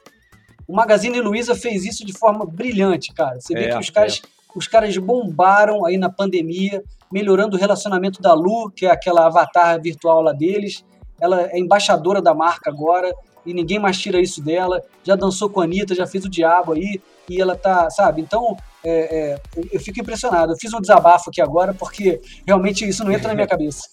[0.66, 3.40] O Magazine Luiza fez isso de forma brilhante, cara.
[3.40, 4.28] Você vê é, que os caras, é.
[4.54, 9.80] os caras bombaram aí na pandemia, melhorando o relacionamento da Lu, que é aquela avatar
[9.80, 10.84] virtual lá deles.
[11.20, 13.12] Ela é embaixadora da marca agora
[13.44, 14.82] e ninguém mais tira isso dela.
[15.02, 18.20] Já dançou com a Anitta, já fez o diabo aí e ela tá, sabe?
[18.20, 19.40] Então, é, é,
[19.72, 20.52] eu fico impressionado.
[20.52, 23.88] Eu fiz um desabafo aqui agora porque realmente isso não entra na minha cabeça.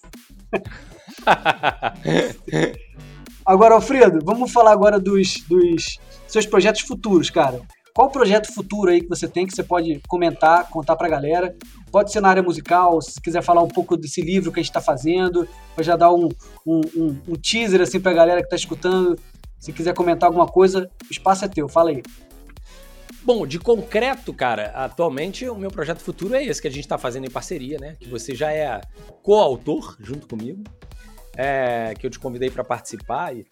[3.45, 7.61] agora, Alfredo, vamos falar agora dos, dos seus projetos futuros, cara.
[7.96, 11.56] Qual projeto futuro aí que você tem que você pode comentar, contar pra galera?
[11.89, 14.70] Pode ser na área musical, se quiser falar um pouco desse livro que a gente
[14.70, 16.28] está fazendo, para já dar um,
[16.68, 19.18] um, um, um teaser assim pra galera que está escutando.
[19.58, 22.04] Se quiser comentar alguma coisa, o espaço é teu, fala aí.
[23.24, 26.98] Bom, de concreto, cara, atualmente o meu projeto futuro é esse que a gente está
[26.98, 27.96] fazendo em parceria, né?
[27.98, 28.82] Que você já é
[29.24, 30.66] coautor junto comigo,
[31.38, 33.46] é, que eu te convidei para participar e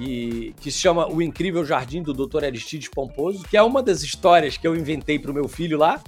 [0.00, 2.44] e que se chama O Incrível Jardim do Dr.
[2.44, 6.02] Aristides Pomposo, que é uma das histórias que eu inventei para o meu filho lá,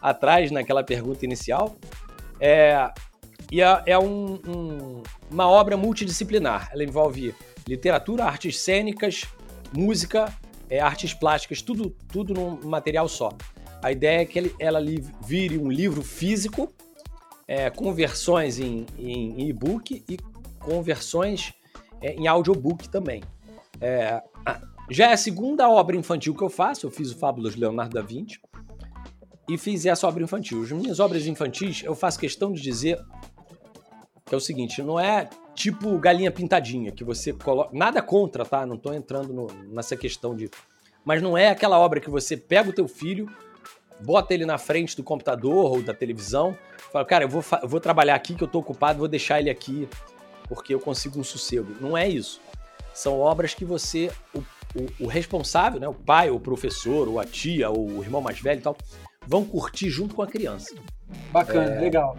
[0.00, 1.76] atrás, naquela pergunta inicial.
[2.38, 2.88] É,
[3.50, 6.70] e é, é um, um, uma obra multidisciplinar.
[6.72, 7.34] Ela envolve
[7.66, 9.24] literatura, artes cênicas,
[9.72, 10.32] música,
[10.70, 13.30] é, artes plásticas, tudo, tudo num material só.
[13.82, 14.78] A ideia é que ele, ela
[15.20, 16.72] vire um livro físico,
[17.48, 20.16] é, com versões em, em e-book e
[20.60, 21.52] com versões
[22.00, 23.22] é, em audiobook também.
[23.80, 24.22] É,
[24.90, 28.02] já é a segunda obra infantil que eu faço, eu fiz o Fábulas Leonardo da
[28.02, 28.40] Vinci
[29.48, 30.62] e fiz essa obra infantil.
[30.62, 32.98] As minhas obras infantis, eu faço questão de dizer
[34.24, 37.70] que é o seguinte, não é tipo galinha pintadinha, que você coloca...
[37.72, 38.66] Nada contra, tá?
[38.66, 40.50] Não tô entrando no, nessa questão de...
[41.04, 43.28] Mas não é aquela obra que você pega o teu filho,
[44.04, 46.58] bota ele na frente do computador ou da televisão,
[46.92, 49.48] fala, cara, eu vou, eu vou trabalhar aqui que eu tô ocupado, vou deixar ele
[49.48, 49.88] aqui
[50.48, 51.74] porque eu consigo um sossego.
[51.80, 52.40] Não é isso.
[52.94, 54.10] São obras que você.
[54.34, 54.38] O,
[54.74, 58.40] o, o, responsável, né, o pai, o professor, ou a tia, ou o irmão mais
[58.40, 58.76] velho e tal,
[59.26, 60.74] vão curtir junto com a criança.
[61.30, 62.16] Bacana, é, legal.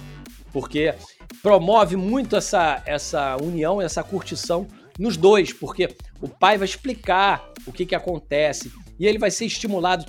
[0.51, 0.93] Porque
[1.41, 4.67] promove muito essa, essa união, essa curtição
[4.97, 9.45] nos dois, porque o pai vai explicar o que, que acontece e ele vai ser
[9.45, 10.05] estimulado.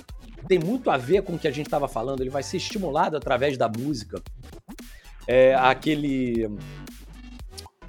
[0.47, 3.15] Tem muito a ver com o que a gente estava falando, ele vai ser estimulado
[3.15, 4.21] através da música.
[5.27, 6.49] É, aquele,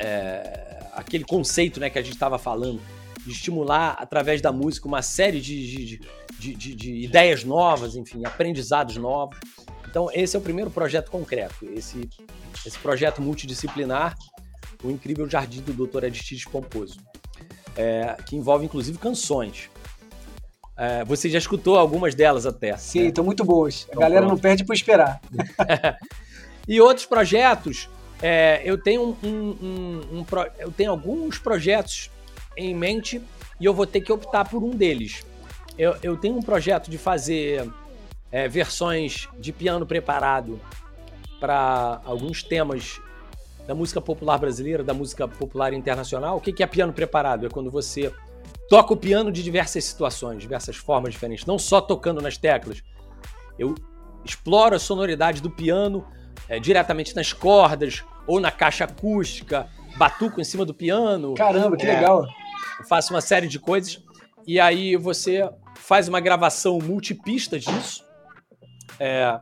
[0.01, 2.80] é, aquele conceito né, que a gente estava falando,
[3.24, 6.01] de estimular através da música uma série de, de,
[6.38, 9.38] de, de, de ideias novas, enfim, aprendizados novos.
[9.88, 12.09] Então, esse é o primeiro projeto concreto, esse,
[12.64, 14.16] esse projeto multidisciplinar,
[14.82, 16.05] o incrível Jardim do Dr.
[16.05, 16.98] Aristides Pomposo,
[17.76, 19.68] é, que envolve inclusive canções.
[20.78, 22.74] É, você já escutou algumas delas até.
[22.78, 23.26] Sim, estão né?
[23.26, 23.84] muito boas.
[23.88, 24.36] A então, galera pronto.
[24.36, 25.20] não perde por esperar.
[26.66, 27.90] e outros projetos,
[28.23, 30.27] é, eu, tenho um, um, um,
[30.59, 32.11] eu tenho alguns projetos
[32.57, 33.21] em mente
[33.59, 35.25] e eu vou ter que optar por um deles.
[35.79, 37.71] Eu, eu tenho um projeto de fazer
[38.31, 40.61] é, versões de piano preparado
[41.39, 43.01] para alguns temas
[43.66, 46.37] da música popular brasileira, da música popular internacional.
[46.37, 47.47] O que é piano preparado?
[47.47, 48.12] É quando você
[48.68, 52.83] toca o piano de diversas situações, diversas formas diferentes, não só tocando nas teclas.
[53.59, 53.75] Eu
[54.25, 56.07] exploro a sonoridade do piano
[56.51, 61.32] é, diretamente nas cordas ou na caixa acústica, batuco em cima do piano.
[61.32, 62.26] Caramba, que é, legal!
[62.86, 64.03] Faço uma série de coisas
[64.46, 68.11] e aí você faz uma gravação multipista disso
[69.01, 69.40] é,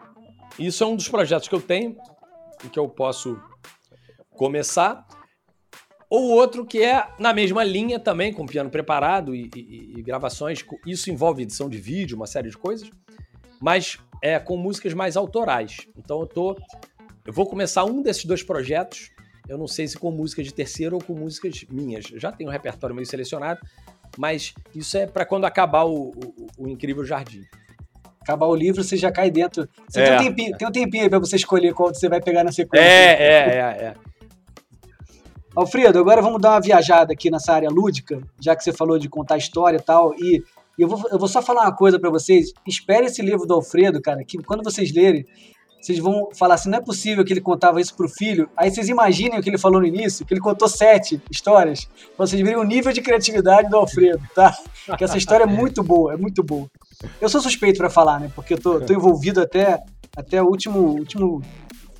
[0.57, 1.97] isso é um dos projetos que eu tenho
[2.65, 3.41] e que eu posso
[4.31, 5.05] começar.
[6.09, 10.65] Ou outro que é na mesma linha também, com piano preparado e, e, e gravações.
[10.87, 12.89] Isso envolve edição de vídeo, uma série de coisas,
[13.61, 15.87] mas é com músicas mais autorais.
[15.97, 16.57] Então eu tô.
[17.29, 19.11] Eu vou começar um desses dois projetos.
[19.47, 22.07] Eu não sei se com música de terceiro ou com músicas minhas.
[22.07, 23.61] já tenho um repertório meio selecionado,
[24.17, 27.43] mas isso é para quando acabar o, o, o Incrível Jardim
[28.23, 29.69] acabar o livro, você já cai dentro.
[29.89, 30.05] Você é.
[30.05, 32.53] tem, um tempinho, tem um tempinho aí pra você escolher qual você vai pegar na
[32.53, 32.87] sequência.
[32.87, 33.95] É, é, é, é.
[35.55, 39.09] Alfredo, agora vamos dar uma viajada aqui nessa área lúdica, já que você falou de
[39.09, 40.15] contar história e tal.
[40.19, 40.43] E,
[40.79, 42.53] e eu, vou, eu vou só falar uma coisa para vocês.
[42.67, 45.25] Espere esse livro do Alfredo, cara, que quando vocês lerem,
[45.81, 48.49] vocês vão falar assim: não é possível que ele contava isso pro filho.
[48.57, 51.89] Aí vocês imaginem o que ele falou no início, que ele contou sete histórias.
[52.17, 54.57] Vocês verem o nível de criatividade do Alfredo, tá?
[54.97, 56.69] Que essa história é muito boa, é muito boa.
[57.21, 58.31] Eu sou suspeito para falar, né?
[58.35, 59.81] Porque eu tô, tô, envolvido até,
[60.17, 61.43] até o último, último,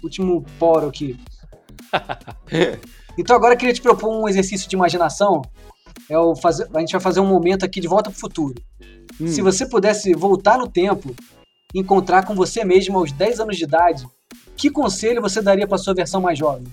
[0.03, 1.17] último poro aqui.
[3.19, 5.43] Então agora eu queria te propor um exercício de imaginação.
[6.09, 8.55] É o fazer, a gente vai fazer um momento aqui de volta pro futuro.
[9.21, 9.27] Hum.
[9.27, 11.13] Se você pudesse voltar no tempo
[11.75, 14.07] encontrar com você mesmo aos 10 anos de idade,
[14.57, 16.67] que conselho você daria para sua versão mais jovem?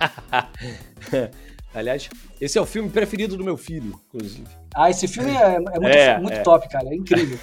[1.74, 2.10] Aliás,
[2.40, 4.46] esse é o filme preferido do meu filho, inclusive.
[4.74, 6.42] Ah, esse filme é, é muito, é, muito é.
[6.42, 6.86] top, cara.
[6.88, 7.38] É incrível.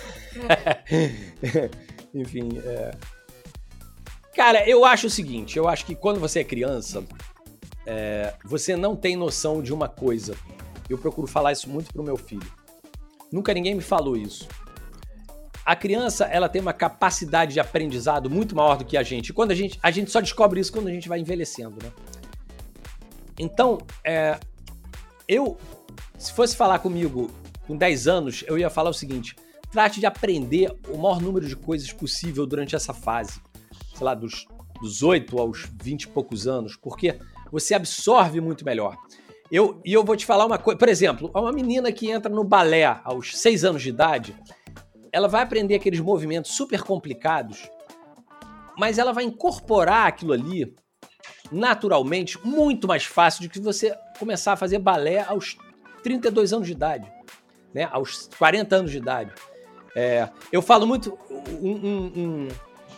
[2.13, 2.91] Enfim, é...
[4.35, 7.03] Cara, eu acho o seguinte: eu acho que quando você é criança,
[7.85, 10.35] é, você não tem noção de uma coisa.
[10.87, 12.51] Eu procuro falar isso muito pro meu filho.
[13.31, 14.47] Nunca ninguém me falou isso.
[15.69, 19.31] A criança, ela tem uma capacidade de aprendizado muito maior do que a gente.
[19.31, 21.91] Quando a gente, a gente só descobre isso quando a gente vai envelhecendo, né?
[23.37, 24.39] Então, é,
[25.27, 25.59] eu,
[26.17, 27.29] se fosse falar comigo
[27.67, 29.35] com 10 anos, eu ia falar o seguinte:
[29.71, 33.39] trate de aprender o maior número de coisas possível durante essa fase,
[33.93, 34.47] sei lá, dos,
[34.81, 37.19] dos 8 aos 20 e poucos anos, porque
[37.51, 38.97] você absorve muito melhor.
[39.51, 42.43] Eu, e eu vou te falar uma coisa, por exemplo, uma menina que entra no
[42.43, 44.35] balé aos 6 anos de idade,
[45.11, 47.69] ela vai aprender aqueles movimentos super complicados,
[48.77, 50.75] mas ela vai incorporar aquilo ali
[51.51, 55.57] naturalmente muito mais fácil do que você começar a fazer balé aos
[56.03, 57.11] 32 anos de idade,
[57.73, 57.87] né?
[57.91, 59.31] aos 40 anos de idade.
[59.95, 61.17] É, eu falo muito.
[61.29, 62.47] Um, um, um,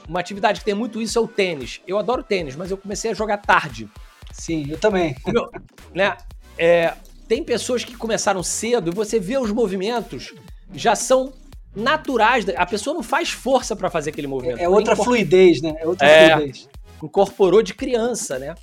[0.07, 1.81] uma atividade que tem muito isso é o tênis.
[1.87, 3.89] Eu adoro tênis, mas eu comecei a jogar tarde.
[4.31, 5.15] Sim, eu também.
[5.25, 5.49] Meu,
[5.93, 6.17] né?
[6.57, 6.93] É,
[7.27, 10.33] tem pessoas que começaram cedo e você vê os movimentos
[10.73, 11.33] já são
[11.75, 12.45] naturais.
[12.55, 14.59] A pessoa não faz força para fazer aquele movimento.
[14.59, 15.75] É, é outra fluidez, né?
[15.79, 16.67] É outra é, fluidez
[17.03, 18.55] incorporou de criança, né?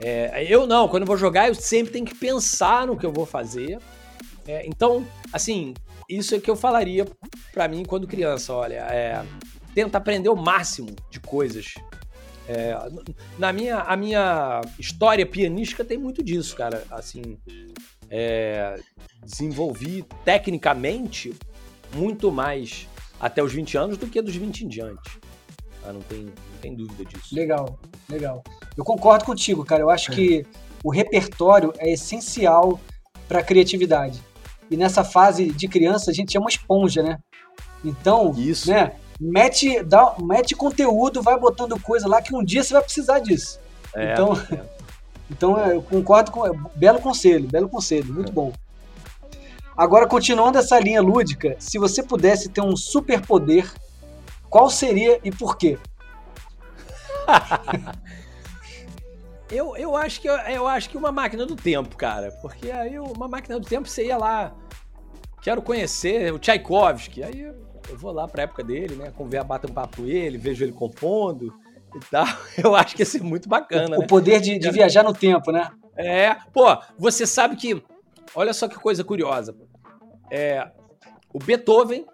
[0.00, 3.12] É, eu não, quando eu vou jogar, eu sempre tenho que pensar no que eu
[3.12, 3.78] vou fazer.
[4.46, 5.74] É, então, assim,
[6.08, 7.06] isso é que eu falaria
[7.52, 8.54] para mim quando criança.
[8.54, 9.22] Olha, é,
[9.74, 11.74] tenta aprender o máximo de coisas.
[12.48, 12.74] É,
[13.38, 16.84] na minha, a minha história pianística tem muito disso, cara.
[16.90, 17.36] Assim,
[18.08, 18.80] é,
[19.22, 21.34] desenvolvi tecnicamente
[21.94, 22.86] muito mais
[23.20, 25.20] até os 20 anos do que dos 20 em diante.
[25.84, 27.34] Ah, não tem, não tem dúvida disso.
[27.34, 27.78] Legal,
[28.08, 28.42] legal.
[28.76, 29.82] Eu concordo contigo, cara.
[29.82, 30.44] Eu acho que
[30.84, 32.80] o repertório é essencial
[33.26, 34.20] para a criatividade.
[34.70, 37.18] E nessa fase de criança, a gente é uma esponja, né?
[37.84, 38.70] Então, Isso.
[38.70, 38.92] né?
[39.20, 43.58] Mete, dá, mete conteúdo, vai botando coisa lá que um dia você vai precisar disso.
[43.94, 44.64] É, então, é.
[45.30, 46.42] então eu concordo com.
[46.76, 48.52] Belo conselho, belo conselho, muito bom.
[49.78, 53.72] Agora, continuando essa linha lúdica, se você pudesse ter um superpoder,
[54.50, 55.78] qual seria e por quê?
[59.50, 62.30] Eu, eu, acho que, eu, eu acho que uma máquina do tempo, cara.
[62.42, 64.52] Porque aí uma máquina do tempo você ia lá.
[65.40, 67.22] Quero conhecer o Tchaikovsky.
[67.22, 69.10] Aí eu vou lá pra época dele, né?
[69.16, 71.54] Conver, bato um papo com ele, vejo ele compondo
[71.96, 72.26] e tal.
[72.62, 74.06] Eu acho que ia ser muito bacana, O né?
[74.06, 75.70] poder de, de viajar no tempo, né?
[75.96, 76.66] É, pô,
[76.98, 77.82] você sabe que.
[78.34, 79.54] Olha só que coisa curiosa.
[80.30, 80.70] É,
[81.32, 82.06] o Beethoven,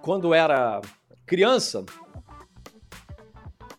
[0.00, 0.80] quando era
[1.26, 1.84] criança,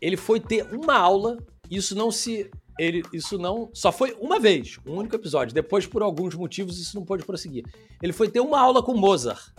[0.02, 1.38] ele foi ter uma aula.
[1.70, 2.50] Isso não se.
[2.80, 3.70] Ele, isso não.
[3.74, 5.54] Só foi uma vez, um único episódio.
[5.54, 7.64] Depois, por alguns motivos, isso não pôde prosseguir.
[8.02, 9.52] Ele foi ter uma aula com Mozart.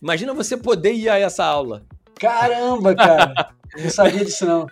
[0.00, 1.84] Imagina você poder ir a essa aula.
[2.20, 3.50] Caramba, cara.
[3.76, 4.66] Eu não sabia disso, não.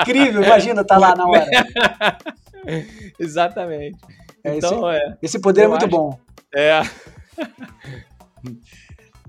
[0.00, 1.46] Incrível, imagina estar lá na hora.
[3.18, 3.98] Exatamente.
[4.42, 5.16] É, então, é.
[5.22, 6.18] Esse poder é muito acho- bom.
[6.54, 6.82] É.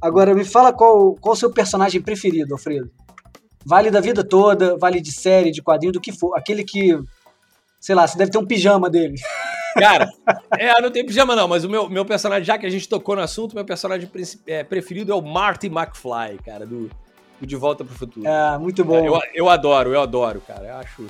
[0.01, 2.89] Agora, me fala qual, qual o seu personagem preferido, Alfredo.
[3.65, 6.35] Vale da vida toda, vale de série, de quadrinho, do que for.
[6.37, 6.97] Aquele que,
[7.79, 9.15] sei lá, você deve ter um pijama dele.
[9.77, 10.09] Cara,
[10.57, 12.87] é, eu não tenho pijama não, mas o meu, meu personagem, já que a gente
[12.87, 14.09] tocou no assunto, meu personagem
[14.47, 16.89] é, preferido é o Marty McFly, cara, do,
[17.39, 18.25] do De Volta pro Futuro.
[18.25, 19.05] É, muito bom.
[19.05, 20.67] Eu, eu adoro, eu adoro, cara.
[20.67, 21.07] Eu acho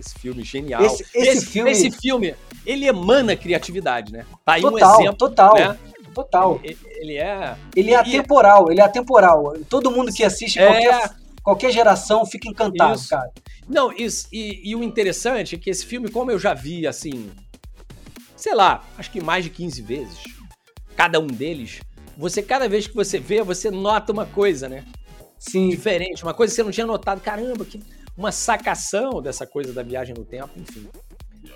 [0.00, 0.82] esse filme genial.
[0.84, 2.34] Esse- esse filme- esse filme,
[2.64, 4.24] ele emana criatividade, né?
[4.44, 5.78] Tá aí um total, exemplo, total, né?
[6.14, 6.60] total.
[6.64, 7.56] Ele, ele é...
[7.76, 9.54] Ele é atemporal, ele é atemporal.
[9.68, 10.66] Todo mundo que assiste, É.
[10.66, 11.10] qualquer,
[11.42, 13.08] qualquer geração, fica encantado, Isso.
[13.10, 13.30] cara.
[13.68, 17.30] Não, isso, e, e o interessante é que esse filme, como eu já vi, assim,
[18.36, 20.18] sei lá, acho que mais de 15 vezes,
[20.96, 21.80] cada um deles,
[22.16, 24.84] você, cada vez que você vê, você nota uma coisa, né?
[25.38, 25.68] Sim.
[25.68, 27.20] Diferente, uma coisa que você não tinha notado.
[27.20, 27.80] Caramba, que
[28.18, 30.88] uma sacação dessa coisa da viagem no tempo, enfim.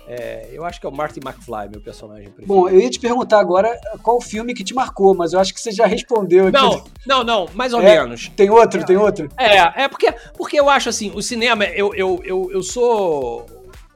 [0.07, 2.47] É, eu acho que é o Marty McFly, meu personagem preferido.
[2.47, 5.53] Bom, eu ia te perguntar agora qual o filme que te marcou, mas eu acho
[5.53, 6.57] que você já respondeu aqui.
[6.57, 7.99] Não, não, não, mais ou É.
[7.99, 8.29] menos.
[8.29, 9.29] Tem outro, tem outro?
[9.37, 13.45] É, é porque, porque eu acho assim, o cinema, eu, eu, eu, eu sou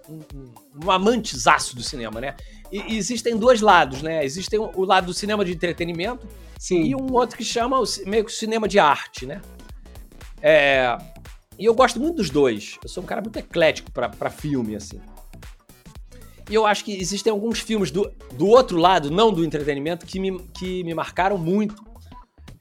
[0.10, 0.22] um,
[0.86, 2.36] um amantezaço do cinema, né?
[2.72, 4.24] E, e existem dois lados, né?
[4.24, 6.28] Existem o, lado do cinema de entretenimento
[6.60, 6.84] Sim.
[6.84, 9.42] e um outro que chama o meio que o cinema de arte, né?
[10.42, 10.98] É,
[11.58, 12.78] e eu gosto muito dos dois.
[12.84, 15.00] Eu sou um cara muito eclético pra filme, assim.
[16.50, 20.20] E eu acho que existem alguns filmes do, do outro lado, não do entretenimento, que
[20.20, 21.76] me, que me marcaram muito.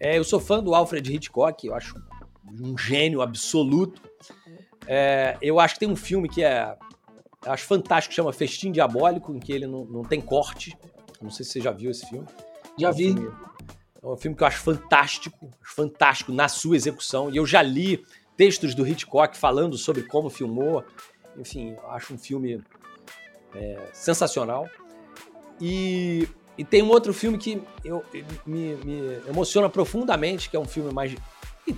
[0.00, 1.94] É, eu sou fã do Alfred Hitchcock, eu acho
[2.60, 4.02] um gênio absoluto.
[4.86, 6.76] É, eu acho que tem um filme que é.
[7.44, 10.76] acho fantástico, chama Festim Diabólico, em que ele não, não tem corte.
[11.22, 12.26] Não sei se você já viu esse filme.
[12.78, 13.04] Já É um vi.
[13.12, 13.30] filme-
[14.02, 17.30] É um filme que eu acho fantástico, fantástico na sua execução.
[17.30, 18.04] E eu já li
[18.36, 20.84] textos do Hitchcock falando sobre como filmou.
[21.38, 22.62] Enfim, acho um filme
[23.54, 24.68] é, sensacional.
[25.60, 28.04] E, e tem um outro filme que eu,
[28.46, 31.14] me, me emociona profundamente, que é um filme mais.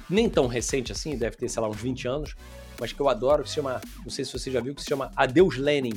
[0.09, 2.35] nem tão recente assim, deve ter, sei lá, uns 20 anos,
[2.81, 3.81] mas que eu adoro, que se chama.
[4.03, 5.93] Não sei se você já viu, que se chama Adeus Lenin,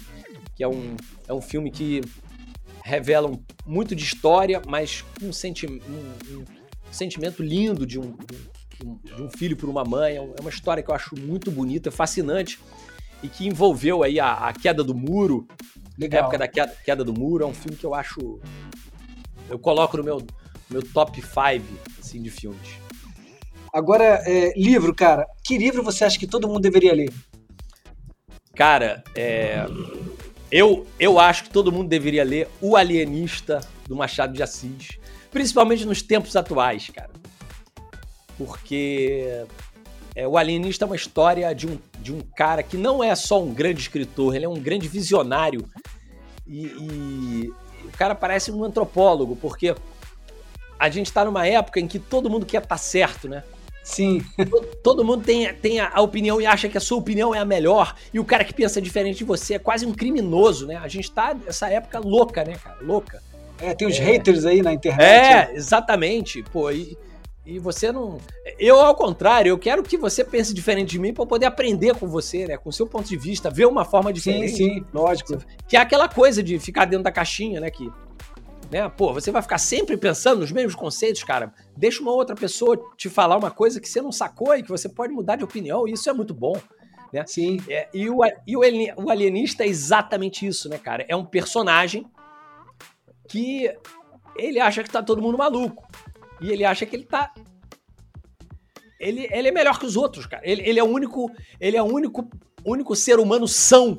[0.56, 0.96] que é um,
[1.28, 2.02] é um filme que
[2.84, 5.80] revela um- muito de história, mas com um, senti um-
[6.40, 6.46] um
[6.92, 8.16] sentimento lindo de um,
[8.84, 10.14] de um- filho por uma mãe.
[10.14, 12.60] É é uma história que eu acho muito bonita, fascinante,
[13.24, 15.54] e que envolveu aí a, a queda do muro, a
[16.00, 16.22] Legal.
[16.22, 17.44] época da queda, queda do muro.
[17.44, 18.40] É um filme que eu acho.
[19.50, 20.26] Eu coloco no meu,
[20.70, 21.66] meu top 5
[22.00, 22.70] assim, de filmes.
[23.74, 25.26] Agora, é, livro, cara.
[25.46, 27.12] Que livro você acha que todo mundo deveria ler?
[28.54, 29.66] Cara, é,
[30.52, 34.98] eu, eu acho que todo mundo deveria ler O Alienista do Machado de Assis,
[35.32, 37.12] principalmente nos tempos atuais, cara.
[38.46, 39.44] Porque
[40.16, 43.42] é, O Alienista é uma história de um, de um cara que não é só
[43.42, 45.66] um grande escritor, ele é um grande visionário.
[46.48, 47.54] E, e
[47.86, 49.76] o cara parece um antropólogo, porque
[50.80, 53.44] a gente está numa época em que todo mundo quer estar certo, né?
[53.84, 54.24] Sim.
[54.84, 57.46] Todo mundo tem, tem a, a opinião e acha que a sua opinião é a
[57.46, 60.76] melhor, e o cara que pensa diferente de você é quase um criminoso, né?
[60.78, 62.78] A gente tá nessa época louca, né, cara?
[62.82, 63.22] Louca.
[63.60, 64.04] É, tem os É.
[64.04, 65.04] haters aí na internet.
[65.04, 66.44] É, exatamente.
[66.44, 66.98] Pô, e,
[67.46, 68.20] e você não.
[68.60, 72.08] Eu, ao contrário, eu quero que você pense diferente de mim eu poder aprender com
[72.08, 72.58] você, né?
[72.58, 74.56] Com o seu ponto de vista, ver uma forma Sim, diferente.
[74.56, 75.38] sim, lógico.
[75.68, 77.72] Que é aquela coisa de ficar dentro da caixinha, né?
[77.72, 77.90] Que,
[78.72, 78.88] né?
[78.90, 81.52] Pô, você vai ficar sempre pensando nos mesmos conceitos, cara.
[81.76, 84.88] Deixa uma outra pessoa te falar uma coisa que você não sacou e que você
[84.88, 86.54] pode mudar de opinião, e isso é muito bom.
[87.26, 87.62] Sim.
[87.68, 91.06] É, e o, e o alienista é exatamente isso, né, cara?
[91.10, 92.06] É um personagem
[93.28, 93.70] que
[94.38, 95.91] ele acha que tá todo mundo maluco.
[96.42, 97.34] E ele acha que ele tá.
[99.00, 100.42] Ele, ele é melhor que os outros, cara.
[100.46, 101.32] Ele, ele é o único.
[101.60, 102.30] Ele é o único,
[102.66, 103.96] único ser humano são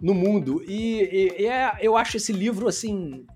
[0.00, 0.62] no mundo.
[0.66, 3.26] E, e, e é, eu acho esse livro, assim,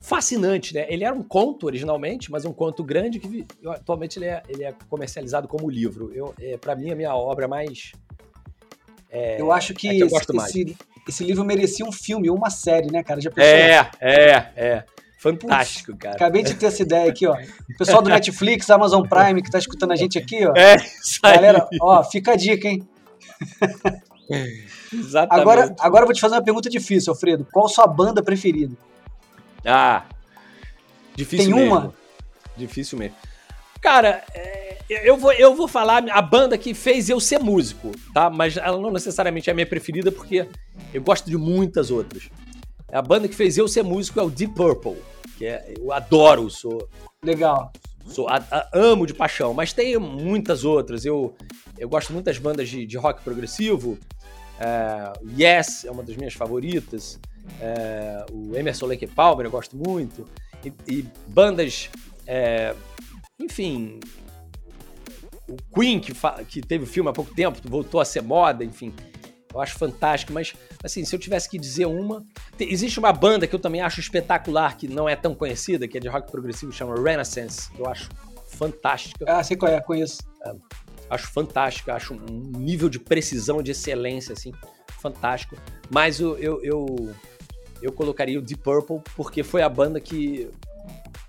[0.00, 0.86] fascinante, né?
[0.88, 4.74] Ele era um conto originalmente, mas um conto grande que atualmente ele é, ele é
[4.88, 6.12] comercializado como livro.
[6.14, 7.92] Eu, é, para mim, a minha obra mais.
[9.10, 10.76] É, eu acho que, é que eu esse,
[11.08, 13.20] esse, livro merecia um filme ou uma série, né, cara?
[13.20, 13.50] Já pensou?
[13.50, 14.84] É, é, é.
[15.18, 16.14] Fantástico, cara.
[16.14, 17.34] Acabei de ter essa ideia aqui, ó.
[17.34, 20.52] O pessoal do Netflix, Amazon Prime, que tá escutando a gente aqui, ó.
[20.56, 21.34] É, isso aí.
[21.34, 22.88] Galera, ó, fica a dica, hein?
[24.92, 25.40] Exatamente.
[25.40, 27.46] Agora, agora eu vou te fazer uma pergunta difícil, Alfredo.
[27.52, 28.76] Qual sua banda preferida?
[29.66, 30.04] Ah,
[31.16, 31.74] difícil Tem mesmo.
[31.74, 31.94] uma?
[32.56, 33.16] Difícil mesmo.
[33.80, 38.30] Cara, é, eu vou, eu vou falar a banda que fez eu ser músico, tá?
[38.30, 40.46] Mas ela não necessariamente é a minha preferida, porque
[40.94, 42.30] eu gosto de muitas outras.
[42.90, 44.96] A banda que fez eu ser músico é o Deep Purple,
[45.36, 46.88] que é, eu adoro, sou.
[47.22, 47.72] Legal.
[48.06, 51.04] Sou, a, a, amo de paixão, mas tem muitas outras.
[51.04, 51.34] Eu,
[51.78, 53.98] eu gosto muito das bandas de, de rock progressivo.
[54.58, 57.20] É, yes é uma das minhas favoritas.
[57.60, 60.26] É, o Emerson Lake Palmer eu gosto muito.
[60.64, 61.90] E, e bandas,
[62.26, 62.74] é,
[63.38, 64.00] enfim,
[65.48, 66.12] o Queen, que,
[66.48, 68.92] que teve o filme há pouco tempo, voltou a ser moda, enfim.
[69.52, 70.54] Eu acho fantástico, mas
[70.84, 72.24] assim, se eu tivesse que dizer uma.
[72.60, 76.00] Existe uma banda que eu também acho espetacular, que não é tão conhecida, que é
[76.00, 77.70] de rock progressivo, chama Renaissance.
[77.78, 78.08] Eu acho
[78.46, 79.24] fantástica.
[79.28, 80.18] Ah, sei qual é, conheço.
[80.44, 80.52] É,
[81.10, 84.52] acho fantástica, acho um nível de precisão, de excelência, assim,
[85.00, 85.56] fantástico.
[85.90, 87.14] Mas eu, eu, eu,
[87.80, 90.50] eu colocaria o Deep Purple, porque foi a banda que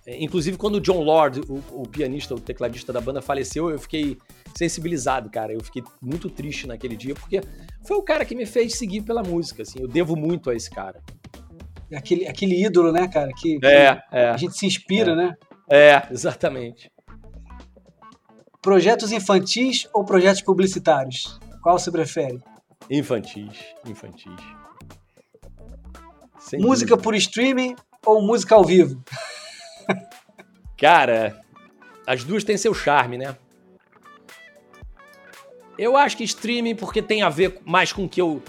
[0.09, 3.77] é, inclusive, quando o John Lord, o, o, pianista, o tecladista da banda, faleceu, eu
[3.77, 4.17] fiquei
[4.55, 5.53] sensibilizado, cara.
[5.53, 7.41] Eu fiquei muito triste naquele dia, porque
[7.83, 9.79] foi o cara que me fez seguir pela música, assim.
[9.79, 10.99] Eu devo muito a esse cara.
[11.93, 13.31] Aquele, aquele ídolo, né, cara?
[13.35, 15.15] Que, é, que é, a gente se inspira, é.
[15.15, 15.35] né?
[15.69, 16.91] É, exatamente.
[18.61, 21.39] Projetos infantis ou projetos publicitários?
[21.61, 22.39] Qual você prefere?
[22.89, 24.33] Infantis, infantis.
[26.39, 27.03] Sem música dúvida.
[27.03, 27.75] por streaming
[28.05, 29.01] ou música ao vivo?
[30.77, 31.39] Cara,
[32.07, 33.35] as duas têm seu charme, né?
[35.77, 38.41] Eu acho que streaming porque tem a ver mais com o que eu,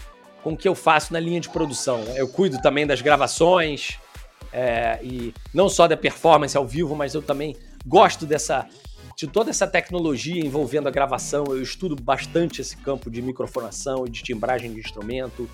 [0.43, 2.03] com o que eu faço na linha de produção.
[2.17, 3.99] Eu cuido também das gravações
[4.53, 7.57] é, e não só da performance ao vivo, mas eu também
[7.87, 8.67] gosto dessa
[9.17, 11.45] de toda essa tecnologia envolvendo a gravação.
[11.49, 15.49] Eu estudo bastante esse campo de microfonação de timbragem de instrumento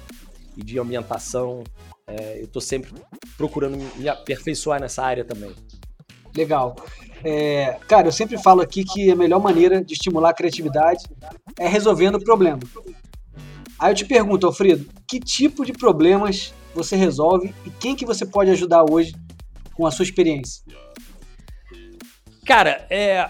[0.57, 1.65] e de ambientação.
[2.07, 2.93] É, eu estou sempre
[3.37, 5.53] procurando me aperfeiçoar nessa área também.
[6.37, 6.77] Legal.
[7.25, 11.03] É, cara, eu sempre falo aqui que a melhor maneira de estimular a criatividade
[11.59, 12.61] é resolvendo o problema.
[13.79, 18.25] Aí eu te pergunto, Alfredo, que tipo de problemas você resolve e quem que você
[18.25, 19.15] pode ajudar hoje
[19.75, 20.63] com a sua experiência?
[22.47, 23.29] Cara, é...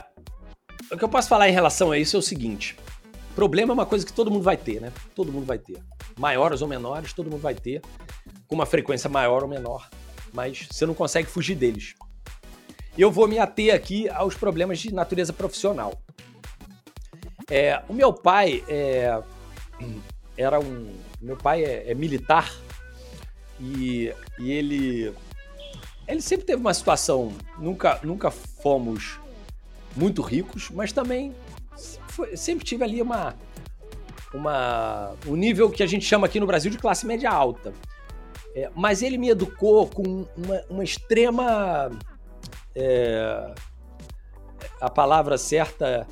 [0.93, 2.77] o que eu posso falar em relação a isso é o seguinte:
[3.35, 4.93] problema é uma coisa que todo mundo vai ter, né?
[5.15, 5.83] Todo mundo vai ter.
[6.19, 7.83] Maiores ou menores, todo mundo vai ter,
[8.47, 9.89] com uma frequência maior ou menor,
[10.33, 11.95] mas você não consegue fugir deles.
[12.97, 15.93] Eu vou me ater aqui aos problemas de natureza profissional.
[17.51, 19.23] É, o meu pai é,
[20.37, 20.93] era um.
[21.21, 22.53] Meu pai é, é militar
[23.61, 25.13] e, e, ele.
[26.07, 27.33] Ele sempre teve uma situação.
[27.59, 29.19] Nunca, nunca fomos
[29.97, 31.35] muito ricos, mas também
[32.09, 33.35] foi, sempre tive ali uma.
[34.35, 37.73] Uma, um nível que a gente chama aqui no Brasil de classe média alta.
[38.55, 41.91] É, mas ele me educou com uma, uma extrema
[42.75, 43.55] é,
[44.81, 46.07] a palavra certa.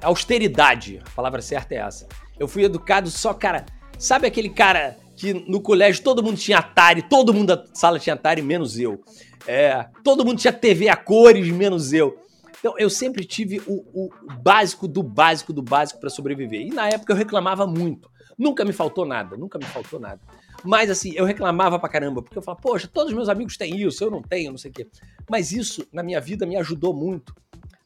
[0.00, 1.02] Austeridade.
[1.04, 2.06] A palavra certa é essa.
[2.38, 3.66] Eu fui educado só, cara.
[3.98, 8.14] Sabe aquele cara que no colégio todo mundo tinha Atari, todo mundo da sala tinha
[8.14, 9.02] Atari, menos eu.
[9.46, 12.16] É, todo mundo tinha TV a cores, menos eu.
[12.60, 14.10] Então eu sempre tive o, o
[14.40, 16.60] básico do básico do básico para sobreviver.
[16.60, 18.10] E na época eu reclamava muito.
[18.38, 20.20] Nunca me faltou nada, nunca me faltou nada.
[20.64, 23.80] Mas assim, eu reclamava pra caramba, porque eu falava, poxa, todos os meus amigos têm
[23.80, 24.86] isso, eu não tenho, não sei o quê.
[25.28, 27.34] Mas isso, na minha vida, me ajudou muito.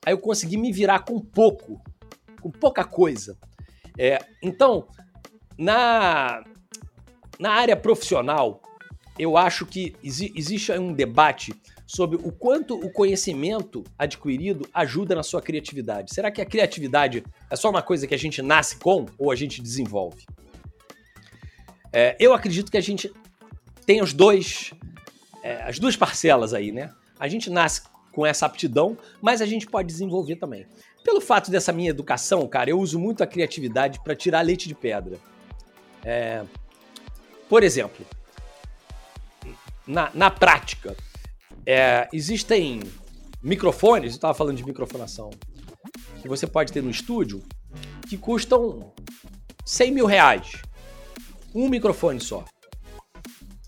[0.04, 1.80] Aí eu consegui me virar com pouco,
[2.40, 3.36] com pouca coisa.
[3.98, 4.88] É, então,
[5.58, 6.42] na,
[7.38, 8.62] na área profissional,
[9.18, 11.54] eu acho que exi existe um debate
[11.86, 16.14] sobre o quanto o conhecimento adquirido ajuda na sua criatividade.
[16.14, 19.36] Será que a criatividade é só uma coisa que a gente nasce com ou a
[19.36, 20.24] gente desenvolve?
[21.92, 23.12] É, eu acredito que a gente
[23.84, 24.72] tem os dois,
[25.42, 26.90] é, as duas parcelas aí, né?
[27.20, 27.82] A gente nasce
[28.12, 30.66] com essa aptidão, mas a gente pode desenvolver também.
[31.04, 34.74] Pelo fato dessa minha educação, cara, eu uso muito a criatividade para tirar leite de
[34.74, 35.18] pedra.
[36.04, 36.44] É,
[37.48, 38.04] por exemplo,
[39.86, 40.96] na, na prática,
[41.66, 42.80] é, existem
[43.42, 45.30] microfones, eu estava falando de microfonação,
[46.20, 47.42] que você pode ter no estúdio,
[48.08, 48.92] que custam
[49.64, 50.62] 100 mil reais.
[51.54, 52.44] Um microfone só.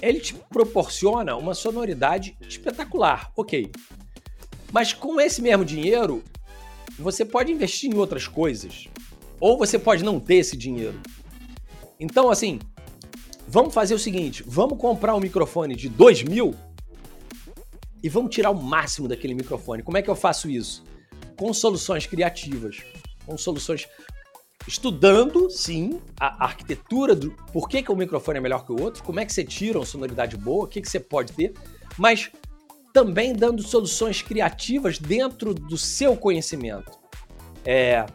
[0.00, 3.70] Ele te proporciona uma sonoridade espetacular, ok.
[4.72, 6.22] Mas com esse mesmo dinheiro,
[6.98, 8.88] você pode investir em outras coisas.
[9.40, 10.98] Ou você pode não ter esse dinheiro.
[11.98, 12.58] Então, assim,
[13.48, 16.54] vamos fazer o seguinte: vamos comprar um microfone de 2 mil
[18.02, 19.82] e vamos tirar o máximo daquele microfone.
[19.82, 20.84] Como é que eu faço isso?
[21.36, 22.82] Com soluções criativas,
[23.26, 23.88] com soluções
[24.66, 29.02] estudando, sim, a arquitetura do por que, que o microfone é melhor que o outro,
[29.02, 31.52] como é que você tira uma sonoridade boa, o que, que você pode ter,
[31.98, 32.30] mas
[32.94, 36.92] também dando soluções criativas dentro do seu conhecimento.
[37.64, 38.06] É...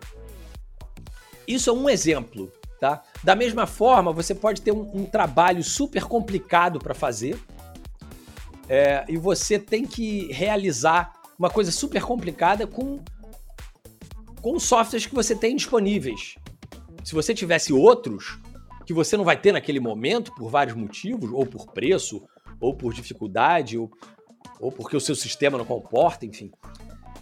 [1.46, 2.50] Isso é um exemplo,
[2.80, 3.04] tá?
[3.22, 7.38] Da mesma forma, você pode ter um, um trabalho super complicado para fazer
[8.70, 13.00] é, e você tem que realizar uma coisa super complicada com
[14.42, 16.36] com softwares que você tem disponíveis.
[17.04, 18.40] Se você tivesse outros
[18.86, 22.24] que você não vai ter naquele momento por vários motivos, ou por preço,
[22.62, 23.92] ou por dificuldade, ou,
[24.60, 26.52] ou porque o seu sistema não comporta, enfim,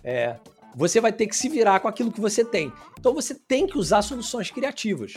[0.03, 0.37] é,
[0.75, 2.71] você vai ter que se virar com aquilo que você tem.
[2.99, 5.13] Então você tem que usar soluções criativas.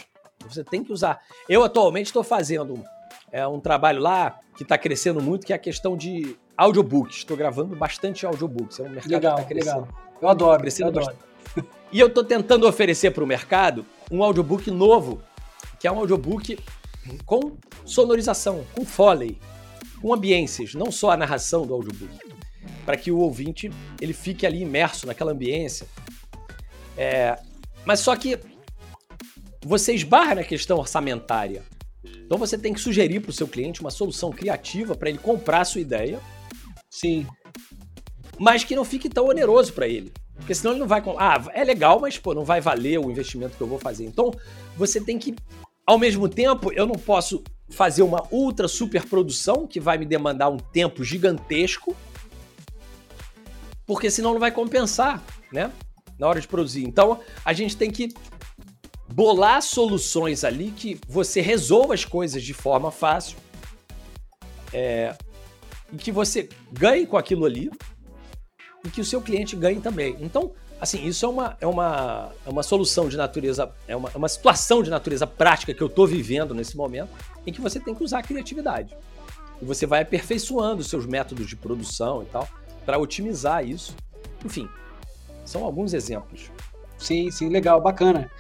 [0.49, 1.21] Você tem que usar.
[1.49, 2.83] Eu atualmente estou fazendo
[3.31, 7.19] é, um trabalho lá que está crescendo muito, que é a questão de audiobooks.
[7.19, 8.81] Estou gravando bastante audiobooks.
[8.81, 9.81] É um mercado legal, que está crescendo.
[9.81, 10.19] Legal.
[10.23, 11.07] Eu adoro, tá crescendo eu adoro.
[11.07, 11.31] Bastante.
[11.93, 15.21] E eu estou tentando oferecer para o mercado um audiobook novo,
[15.79, 16.59] que é um audiobook
[17.27, 19.39] com sonorização, com foley,
[20.01, 22.19] com ambiências, não só a narração do audiobook,
[22.85, 23.71] para que o ouvinte
[24.01, 25.87] ele fique ali imerso naquela ambiência.
[26.97, 27.39] É,
[27.85, 28.39] mas só que
[29.65, 31.63] você esbarra na questão orçamentária.
[32.25, 35.61] Então você tem que sugerir para o seu cliente uma solução criativa para ele comprar
[35.61, 36.21] a sua ideia.
[36.91, 37.27] Sim.
[38.39, 40.13] Mas que não fique tão oneroso para ele.
[40.35, 41.03] Porque senão ele não vai.
[41.19, 44.07] Ah, é legal, mas pô, não vai valer o investimento que eu vou fazer.
[44.07, 44.31] Então,
[44.77, 45.35] você tem que.
[45.87, 50.49] Ao mesmo tempo, eu não posso fazer uma ultra super produção que vai me demandar
[50.49, 51.97] um tempo gigantesco,
[53.87, 55.23] porque senão não vai compensar,
[55.53, 55.73] né?
[56.19, 56.85] Na hora de produzir.
[56.85, 58.13] Então, a gente tem que
[59.13, 63.37] bolar soluções ali que você resolva as coisas de forma fácil
[64.73, 65.17] é,
[65.93, 67.71] e que você ganhe com aquilo ali,
[68.85, 70.17] e que o seu cliente ganhe também.
[70.21, 74.17] Então, assim, isso é uma, é uma, é uma solução de natureza, é uma, é
[74.17, 77.11] uma situação de natureza prática que eu estou vivendo nesse momento,
[77.47, 78.97] em que você tem que usar a criatividade.
[79.61, 82.49] E você vai aperfeiçoando seus métodos de produção e tal,
[82.87, 83.95] para otimizar isso.
[84.45, 84.69] Enfim,
[85.45, 86.51] são alguns exemplos.
[86.99, 88.31] Sim, sim, legal, bacana.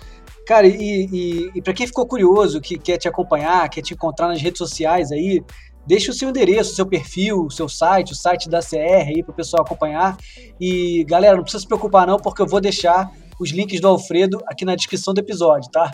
[0.46, 4.28] Cara, e, e, e para quem ficou curioso, que quer te acompanhar, quer te encontrar
[4.28, 5.44] nas redes sociais aí,
[5.90, 9.24] Deixe o seu endereço, o seu perfil, o seu site, o site da CR aí
[9.24, 10.16] para o pessoal acompanhar.
[10.60, 13.10] E galera, não precisa se preocupar não, porque eu vou deixar
[13.40, 15.92] os links do Alfredo aqui na descrição do episódio, tá?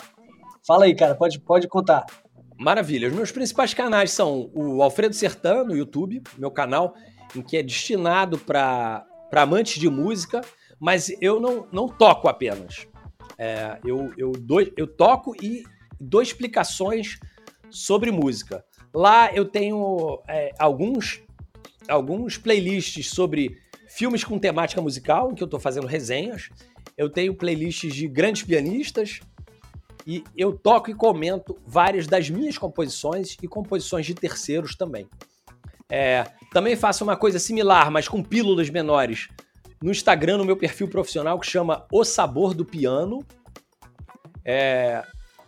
[0.67, 2.05] Fala aí, cara, pode, pode contar.
[2.59, 3.07] Maravilha.
[3.07, 6.93] Os meus principais canais são o Alfredo Sertan no YouTube, meu canal,
[7.35, 10.41] em que é destinado para amantes de música,
[10.79, 12.87] mas eu não, não toco apenas.
[13.35, 15.63] É, eu, eu, dou, eu toco e
[15.99, 17.17] dou explicações
[17.71, 18.63] sobre música.
[18.93, 21.21] Lá eu tenho é, alguns,
[21.87, 23.57] alguns playlists sobre
[23.87, 26.49] filmes com temática musical, em que eu estou fazendo resenhas.
[26.97, 29.19] Eu tenho playlists de grandes pianistas.
[30.05, 35.07] E eu toco e comento várias das minhas composições e composições de terceiros também.
[35.89, 36.23] É,
[36.53, 39.27] também faço uma coisa similar, mas com pílulas menores,
[39.81, 43.19] no Instagram, no meu perfil profissional, que chama O Sabor do Piano.
[44.45, 45.03] É,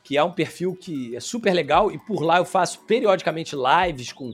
[0.10, 4.12] que é um perfil que é super legal e por lá eu faço periodicamente lives
[4.12, 4.34] com,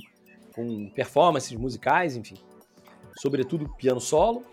[0.54, 2.38] com performances musicais, enfim,
[3.22, 4.46] sobretudo piano solo.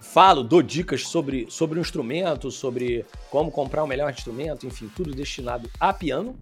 [0.00, 5.14] Falo, dou dicas sobre, sobre o instrumento, sobre como comprar o melhor instrumento, enfim, tudo
[5.14, 6.38] destinado a piano.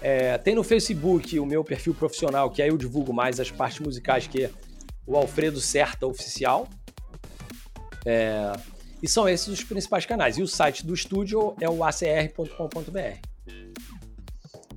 [0.00, 3.80] É, tem no Facebook o meu perfil profissional, que aí eu divulgo mais as partes
[3.80, 4.50] musicais, que é
[5.04, 6.68] o Alfredo Certa Oficial.
[8.06, 8.52] É,
[9.02, 10.38] e são esses os principais canais.
[10.38, 13.31] E o site do estúdio é o acr.com.br.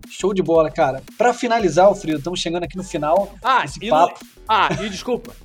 [0.10, 1.02] Show de bola, cara.
[1.18, 4.26] Para finalizar, Alfredo, estamos chegando aqui no final ah, papo.
[4.26, 4.44] No...
[4.48, 5.36] Ah, e desculpa.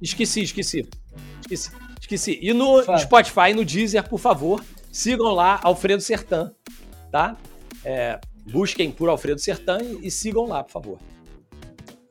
[0.00, 0.88] Esqueci, esqueci.
[1.40, 1.70] Esqueci.
[2.00, 2.38] Esqueci.
[2.40, 2.98] E no Fala.
[2.98, 4.62] Spotify e no Deezer, por favor,
[4.92, 6.52] sigam lá Alfredo Sertan,
[7.10, 7.36] tá?
[7.84, 10.98] É, busquem por Alfredo Sertan e, e, sigam lá, por favor.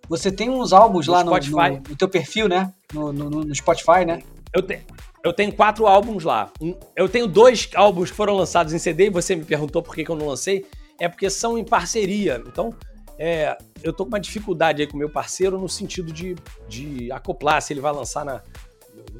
[0.07, 2.73] Você tem uns álbuns no lá no, no, no, teu perfil, né?
[2.93, 4.21] No, no, Spotify, né?
[4.53, 4.83] Eu tenho.
[5.23, 6.51] Eu tenho quatro álbuns lá.
[6.95, 10.03] Eu tenho dois álbuns que foram lançados em CD e você me perguntou por que,
[10.03, 10.65] que eu não lancei
[10.99, 12.41] é porque são em parceria.
[12.45, 12.73] Então,
[13.17, 16.35] é, eu tô com uma dificuldade aí com o meu parceiro no sentido de,
[16.67, 18.41] de acoplar, se ele vai lançar na,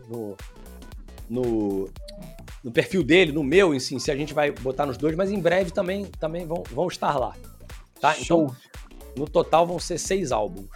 [0.08, 0.36] no,
[1.30, 1.90] no,
[2.64, 5.32] no perfil dele, no meu, em si, se a gente vai botar nos dois, mas
[5.32, 7.36] em breve também, também vão, vão estar lá.
[8.00, 8.14] Tá?
[8.14, 8.46] Show.
[8.46, 8.56] Então,
[9.18, 10.68] no total vão ser seis álbuns.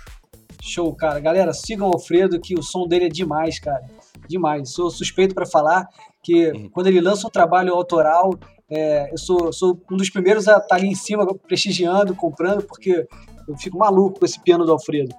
[0.61, 1.19] Show, cara.
[1.19, 3.85] Galera, sigam o Alfredo, que o som dele é demais, cara.
[4.27, 4.71] Demais.
[4.71, 5.87] Sou suspeito para falar
[6.23, 6.69] que uhum.
[6.69, 8.31] quando ele lança um trabalho autoral,
[8.69, 12.63] é, eu sou, sou, um dos primeiros a estar tá ali em cima, prestigiando, comprando,
[12.63, 13.07] porque
[13.47, 15.15] eu fico maluco com esse piano do Alfredo.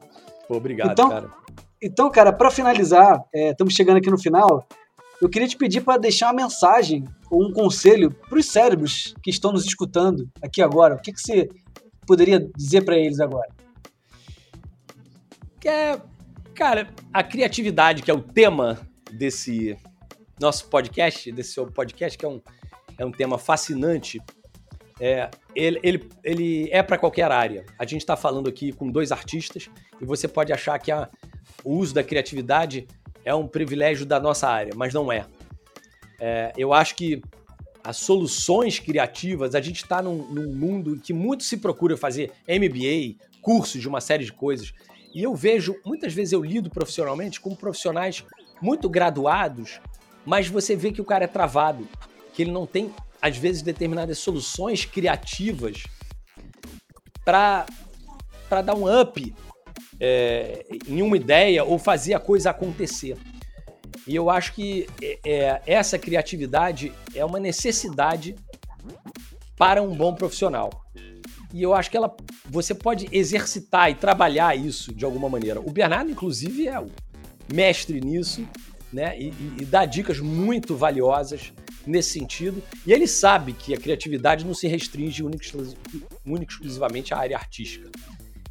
[0.46, 1.30] Pô, obrigado, então, cara.
[1.82, 4.66] Então, cara, para finalizar, é, estamos chegando aqui no final,
[5.20, 9.30] eu queria te pedir para deixar uma mensagem ou um conselho para os cérebros que
[9.30, 10.94] estão nos escutando aqui agora.
[10.94, 11.48] O que, que você
[12.06, 13.48] poderia dizer para eles agora?
[15.64, 16.00] É,
[16.54, 18.80] cara, a criatividade, que é o tema
[19.12, 19.76] desse
[20.40, 22.40] nosso podcast, desse seu podcast, que é um,
[22.98, 24.20] é um tema fascinante,
[25.00, 27.64] é, ele, ele, ele é para qualquer área.
[27.78, 31.08] A gente está falando aqui com dois artistas e você pode achar que a,
[31.64, 32.86] o uso da criatividade
[33.24, 35.26] é um privilégio da nossa área, mas não é.
[36.18, 37.22] é eu acho que
[37.82, 43.16] as soluções criativas, a gente está num, num, mundo que muito se procura fazer MBA,
[43.40, 44.72] cursos de uma série de coisas.
[45.14, 48.22] E eu vejo, muitas vezes eu lido profissionalmente com profissionais
[48.60, 49.80] muito graduados,
[50.24, 51.88] mas você vê que o cara é travado,
[52.32, 55.84] que ele não tem, às vezes, determinadas soluções criativas
[57.24, 57.66] para
[58.64, 59.34] dar um up
[60.00, 63.16] é, em uma ideia ou fazer a coisa acontecer.
[64.06, 68.34] E eu acho que é, é, essa criatividade é uma necessidade
[69.56, 70.70] para um bom profissional.
[71.52, 72.14] E eu acho que ela,
[72.48, 75.60] você pode exercitar e trabalhar isso de alguma maneira.
[75.60, 76.88] O Bernardo, inclusive, é o
[77.52, 78.46] mestre nisso,
[78.92, 79.18] né?
[79.18, 81.52] E, e, e dá dicas muito valiosas
[81.86, 82.62] nesse sentido.
[82.86, 85.44] E ele sabe que a criatividade não se restringe única
[86.52, 87.90] exclusivamente à área artística.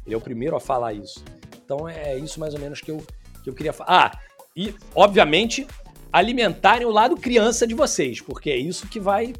[0.04, 1.24] Ele é o primeiro a falar isso.
[1.64, 3.04] Então é isso mais ou menos que eu,
[3.42, 4.12] que eu queria falar.
[4.12, 4.18] Ah,
[4.56, 5.66] e, obviamente,
[6.12, 9.32] alimentarem o lado criança de vocês, porque é isso que vai,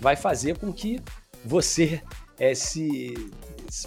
[0.00, 1.00] vai fazer com que
[1.44, 2.02] você
[2.38, 3.14] é, se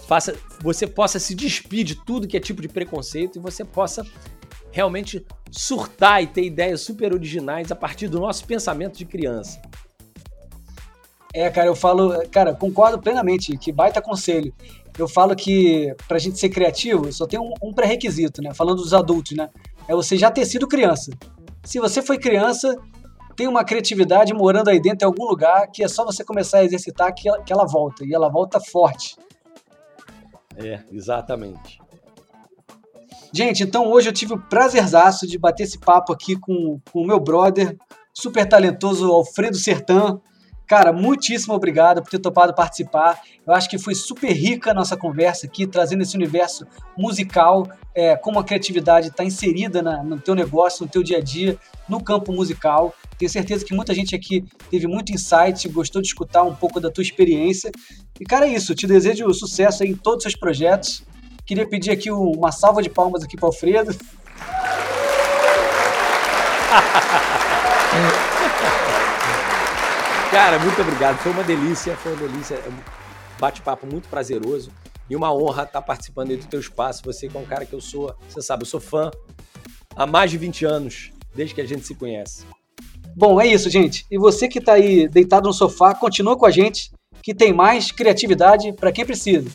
[0.06, 4.06] faça, você possa se despir de tudo que é tipo de preconceito e você possa
[4.70, 9.60] realmente surtar e ter ideias super originais a partir do nosso pensamento de criança.
[11.32, 14.52] É, cara, eu falo, cara, concordo plenamente, que baita conselho.
[14.98, 18.52] Eu falo que pra gente ser criativo, só tem um, um pré-requisito, né?
[18.52, 19.48] Falando dos adultos, né?
[19.90, 21.10] é você já ter sido criança.
[21.64, 22.76] Se você foi criança,
[23.34, 26.64] tem uma criatividade morando aí dentro em algum lugar que é só você começar a
[26.64, 28.04] exercitar que ela, que ela volta.
[28.04, 29.16] E ela volta forte.
[30.56, 31.80] É, exatamente.
[33.32, 37.20] Gente, então hoje eu tive o prazerzaço de bater esse papo aqui com, o meu
[37.20, 37.76] brother,
[38.12, 40.20] super talentoso Alfredo Sertã.
[40.66, 43.20] Cara, muitíssimo obrigado por ter topado participar.
[43.46, 46.66] Eu acho que foi super rica a nossa conversa aqui, trazendo esse universo
[46.96, 51.20] musical, é, como a criatividade está inserida na, no teu negócio, no teu dia a
[51.20, 51.58] dia,
[51.88, 52.94] no campo musical.
[53.18, 56.90] Tenho certeza que muita gente aqui teve muito insight, gostou de escutar um pouco da
[56.90, 57.70] tua experiência.
[58.20, 58.74] E, cara, é isso.
[58.74, 61.04] Te desejo sucesso em todos os seus projetos.
[61.44, 63.94] Queria pedir aqui uma salva de palmas aqui para o Alfredo.
[70.30, 71.18] Cara, muito obrigado.
[71.18, 72.54] Foi uma delícia, foi uma delícia.
[72.54, 72.78] É um
[73.40, 74.70] bate-papo muito prazeroso
[75.08, 77.02] e uma honra estar participando do teu espaço.
[77.04, 79.10] Você que é um cara que eu sou, você sabe, eu sou fã
[79.96, 82.44] há mais de 20 anos, desde que a gente se conhece.
[83.16, 84.06] Bom, é isso, gente.
[84.08, 86.92] E você que está aí deitado no sofá, continua com a gente,
[87.22, 89.50] que tem mais criatividade para quem precisa.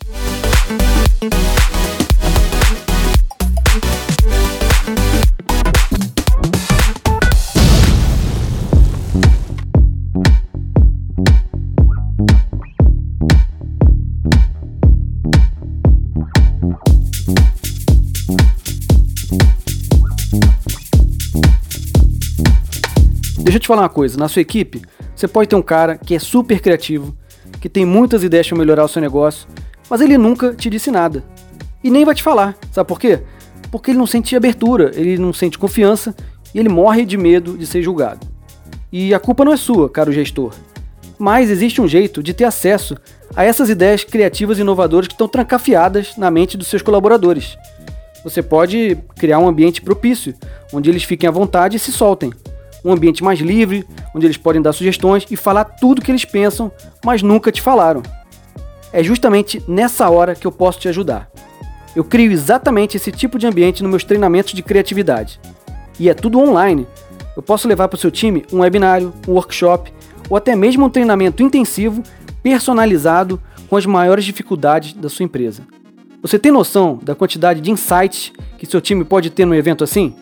[23.66, 24.84] Te falar uma coisa, na sua equipe,
[25.16, 27.18] você pode ter um cara que é super criativo,
[27.60, 29.48] que tem muitas ideias para melhorar o seu negócio,
[29.90, 31.24] mas ele nunca te disse nada.
[31.84, 32.56] E nem vai te falar.
[32.72, 33.22] Sabe por quê?
[33.72, 36.16] Porque ele não sente abertura, ele não sente confiança
[36.54, 38.28] e ele morre de medo de ser julgado.
[38.92, 40.54] E a culpa não é sua, caro gestor.
[41.18, 42.96] Mas existe um jeito de ter acesso
[43.36, 47.58] a essas ideias criativas e inovadoras que estão trancafiadas na mente dos seus colaboradores.
[48.24, 50.36] Você pode criar um ambiente propício,
[50.72, 52.32] onde eles fiquem à vontade e se soltem
[52.86, 53.84] um ambiente mais livre,
[54.14, 56.72] onde eles podem dar sugestões e falar tudo o que eles pensam,
[57.03, 58.03] mas nunca te falaram.
[58.94, 61.30] É justamente nessa hora que eu posso te ajudar.
[61.95, 65.40] Eu crio exatamente esse tipo de ambiente nos meus treinamentos de criatividade.
[65.99, 66.86] E é tudo online.
[67.36, 69.91] Eu posso levar para o seu time um webinário, um workshop
[70.30, 72.03] ou até mesmo um treinamento intensivo
[72.44, 75.64] personalizado com as maiores dificuldades da sua empresa.
[76.22, 80.16] Você tem noção da quantidade de insights que seu time pode ter num evento assim?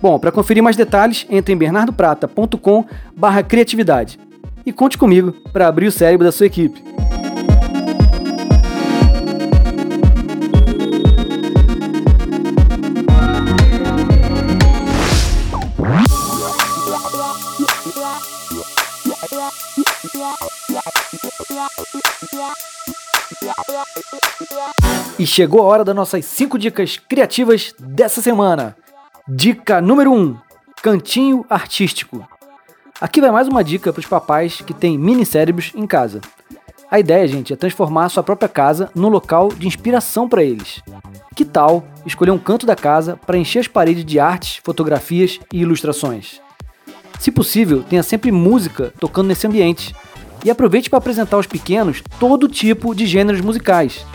[0.00, 4.18] Bom, para conferir mais detalhes, entre em bernardoprata.com/criatividade
[4.64, 6.80] e conte comigo para abrir o cérebro da sua equipe.
[25.18, 28.76] E chegou a hora das nossas 5 dicas criativas dessa semana.
[29.30, 30.36] Dica número 1: um,
[30.82, 32.26] Cantinho Artístico.
[32.98, 36.22] Aqui vai mais uma dica para os papais que têm mini cérebros em casa.
[36.90, 40.82] A ideia, gente, é transformar a sua própria casa num local de inspiração para eles.
[41.36, 45.60] Que tal escolher um canto da casa para encher as paredes de artes, fotografias e
[45.60, 46.40] ilustrações?
[47.20, 49.94] Se possível, tenha sempre música tocando nesse ambiente.
[50.42, 54.06] E aproveite para apresentar aos pequenos todo tipo de gêneros musicais.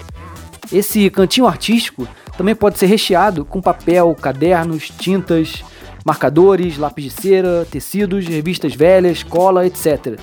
[0.71, 2.07] Esse cantinho artístico
[2.37, 5.63] também pode ser recheado com papel, cadernos, tintas,
[6.05, 10.19] marcadores, lápis de cera, tecidos, revistas velhas, cola, etc.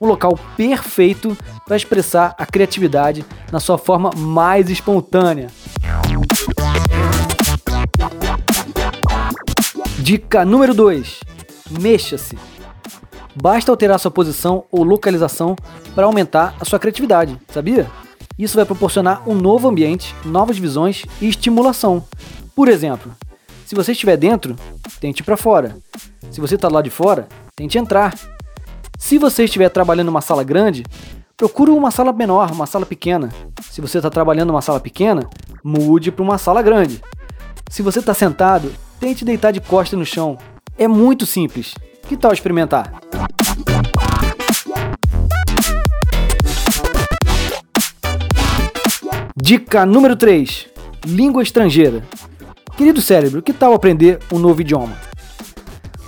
[0.00, 1.36] Um local perfeito
[1.66, 5.48] para expressar a criatividade na sua forma mais espontânea.
[9.98, 11.20] Dica número 2:
[11.80, 12.36] Mexa-se.
[13.34, 15.56] Basta alterar sua posição ou localização
[15.94, 17.90] para aumentar a sua criatividade, sabia?
[18.38, 22.04] Isso vai proporcionar um novo ambiente, novas visões e estimulação.
[22.54, 23.12] Por exemplo,
[23.64, 24.56] se você estiver dentro,
[25.00, 25.76] tente ir para fora.
[26.30, 28.14] Se você está lá de fora, tente entrar.
[28.98, 30.84] Se você estiver trabalhando numa sala grande,
[31.36, 33.32] procure uma sala menor, uma sala pequena.
[33.70, 35.28] Se você está trabalhando numa sala pequena,
[35.62, 37.02] mude para uma sala grande.
[37.70, 40.38] Se você está sentado, tente deitar de costas no chão.
[40.76, 41.74] É muito simples.
[42.08, 42.92] Que tal experimentar?
[49.46, 50.68] Dica número 3:
[51.04, 52.02] Língua estrangeira.
[52.78, 54.96] Querido cérebro, que tal aprender um novo idioma?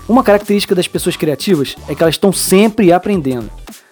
[0.08, 3.50] Uma característica das pessoas criativas é que elas estão sempre aprendendo.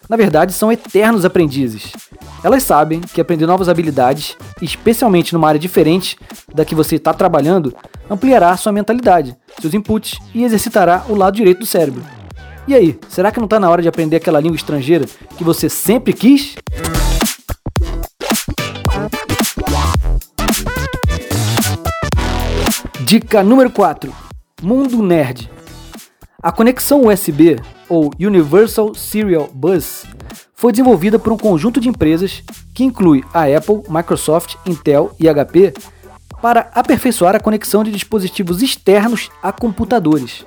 [0.08, 1.92] Na verdade, são eternos aprendizes.
[2.42, 6.16] Elas sabem que aprender novas habilidades, especialmente numa área diferente
[6.54, 7.76] da que você está trabalhando,
[8.08, 12.02] ampliará sua mentalidade, seus inputs e exercitará o lado direito do cérebro.
[12.66, 15.04] E aí, será que não está na hora de aprender aquela língua estrangeira
[15.36, 16.56] que você sempre quis?
[23.06, 24.10] Dica número 4:
[24.62, 25.50] Mundo Nerd.
[26.42, 30.06] A conexão USB, ou Universal Serial Bus,
[30.54, 32.42] foi desenvolvida por um conjunto de empresas
[32.74, 35.74] que inclui a Apple, Microsoft, Intel e HP
[36.40, 40.46] para aperfeiçoar a conexão de dispositivos externos a computadores.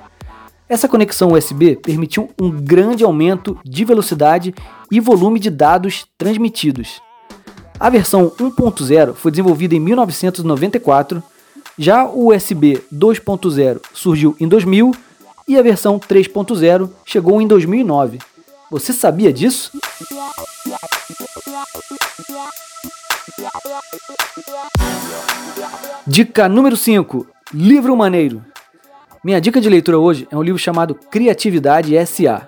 [0.68, 4.52] Essa conexão USB permitiu um grande aumento de velocidade
[4.90, 7.00] e volume de dados transmitidos.
[7.78, 11.22] A versão 1.0 foi desenvolvida em 1994
[11.78, 14.92] já o USB 2.0 surgiu em 2000
[15.46, 18.18] e a versão 3.0 chegou em 2009.
[18.70, 19.70] Você sabia disso?
[26.06, 28.44] Dica número 5: Livro Maneiro.
[29.22, 32.46] Minha dica de leitura hoje é um livro chamado Criatividade S.A.,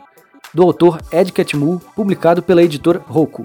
[0.53, 3.45] do autor Ed Catmull, publicado pela editora Roku.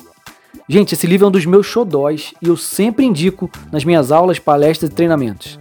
[0.67, 4.39] Gente, esse livro é um dos meus xodóis e eu sempre indico nas minhas aulas,
[4.39, 5.59] palestras e treinamentos.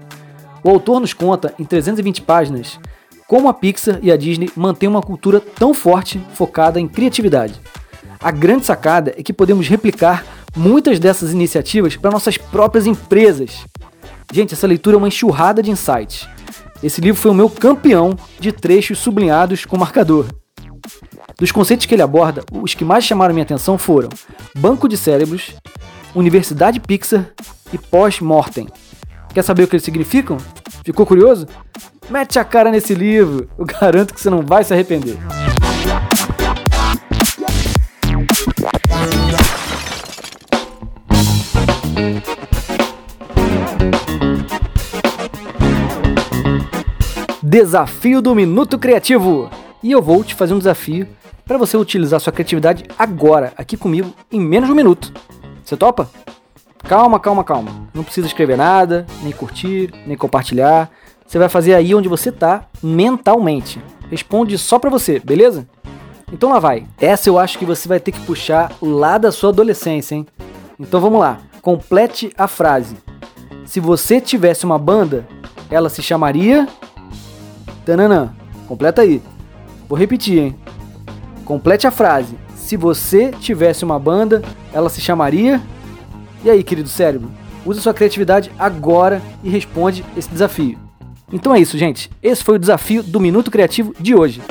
[0.64, 2.80] O autor nos conta, em 320 páginas,
[3.28, 7.60] como a Pixar e a Disney mantêm uma cultura tão forte focada em criatividade.
[8.18, 10.24] A grande sacada é que podemos replicar
[10.56, 13.66] muitas dessas iniciativas para nossas próprias empresas.
[14.32, 16.26] Gente, essa leitura é uma enxurrada de insights.
[16.82, 20.26] Esse livro foi o meu campeão de trechos sublinhados com marcador.
[21.38, 24.08] Dos conceitos que ele aborda, os que mais chamaram minha atenção foram
[24.56, 25.50] banco de cérebros,
[26.14, 27.26] Universidade Pixar
[27.70, 28.66] e pós-mortem.
[29.34, 30.38] Quer saber o que eles significam?
[30.84, 31.48] Ficou curioso?
[32.08, 35.18] Mete a cara nesse livro, eu garanto que você não vai se arrepender.
[47.42, 49.50] Desafio do Minuto Criativo!
[49.82, 51.08] E eu vou te fazer um desafio
[51.44, 55.12] para você utilizar sua criatividade agora, aqui comigo, em menos de um minuto.
[55.64, 56.08] Você topa?
[56.88, 57.70] Calma, calma, calma.
[57.94, 60.90] Não precisa escrever nada, nem curtir, nem compartilhar.
[61.26, 63.82] Você vai fazer aí onde você tá, mentalmente.
[64.10, 65.66] Responde só pra você, beleza?
[66.30, 66.86] Então lá vai.
[67.00, 70.26] Essa eu acho que você vai ter que puxar lá da sua adolescência, hein?
[70.78, 71.38] Então vamos lá.
[71.62, 72.96] Complete a frase.
[73.64, 75.26] Se você tivesse uma banda,
[75.70, 76.68] ela se chamaria.
[77.86, 78.34] Tananã.
[78.68, 79.22] Completa aí.
[79.88, 80.56] Vou repetir, hein?
[81.44, 82.36] Complete a frase.
[82.54, 84.42] Se você tivesse uma banda,
[84.72, 85.62] ela se chamaria.
[86.44, 87.30] E aí, querido cérebro,
[87.64, 90.78] use sua criatividade agora e responde esse desafio.
[91.32, 92.10] Então é isso, gente.
[92.22, 94.42] Esse foi o desafio do Minuto Criativo de hoje.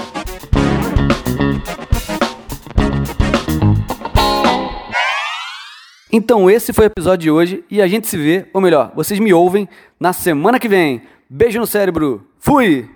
[6.12, 9.20] Então esse foi o episódio de hoje e a gente se vê, ou melhor, vocês
[9.20, 11.04] me ouvem na semana que vem.
[11.30, 12.28] Beijo no cérebro.
[12.40, 12.90] Fui!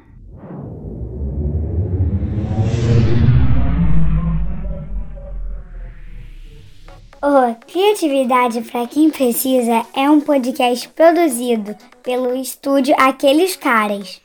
[7.19, 14.21] O Criatividade para quem precisa é um podcast produzido pelo estúdio Aqueles Caras.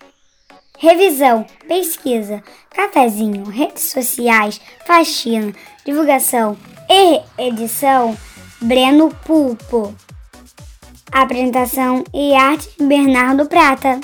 [0.79, 5.55] Revisão, pesquisa, cafezinho, redes sociais, faxina,
[5.87, 6.55] divulgação
[6.91, 8.15] e edição
[8.61, 9.95] Breno Pulpo.
[11.11, 14.01] Apresentação e arte Bernardo Prata.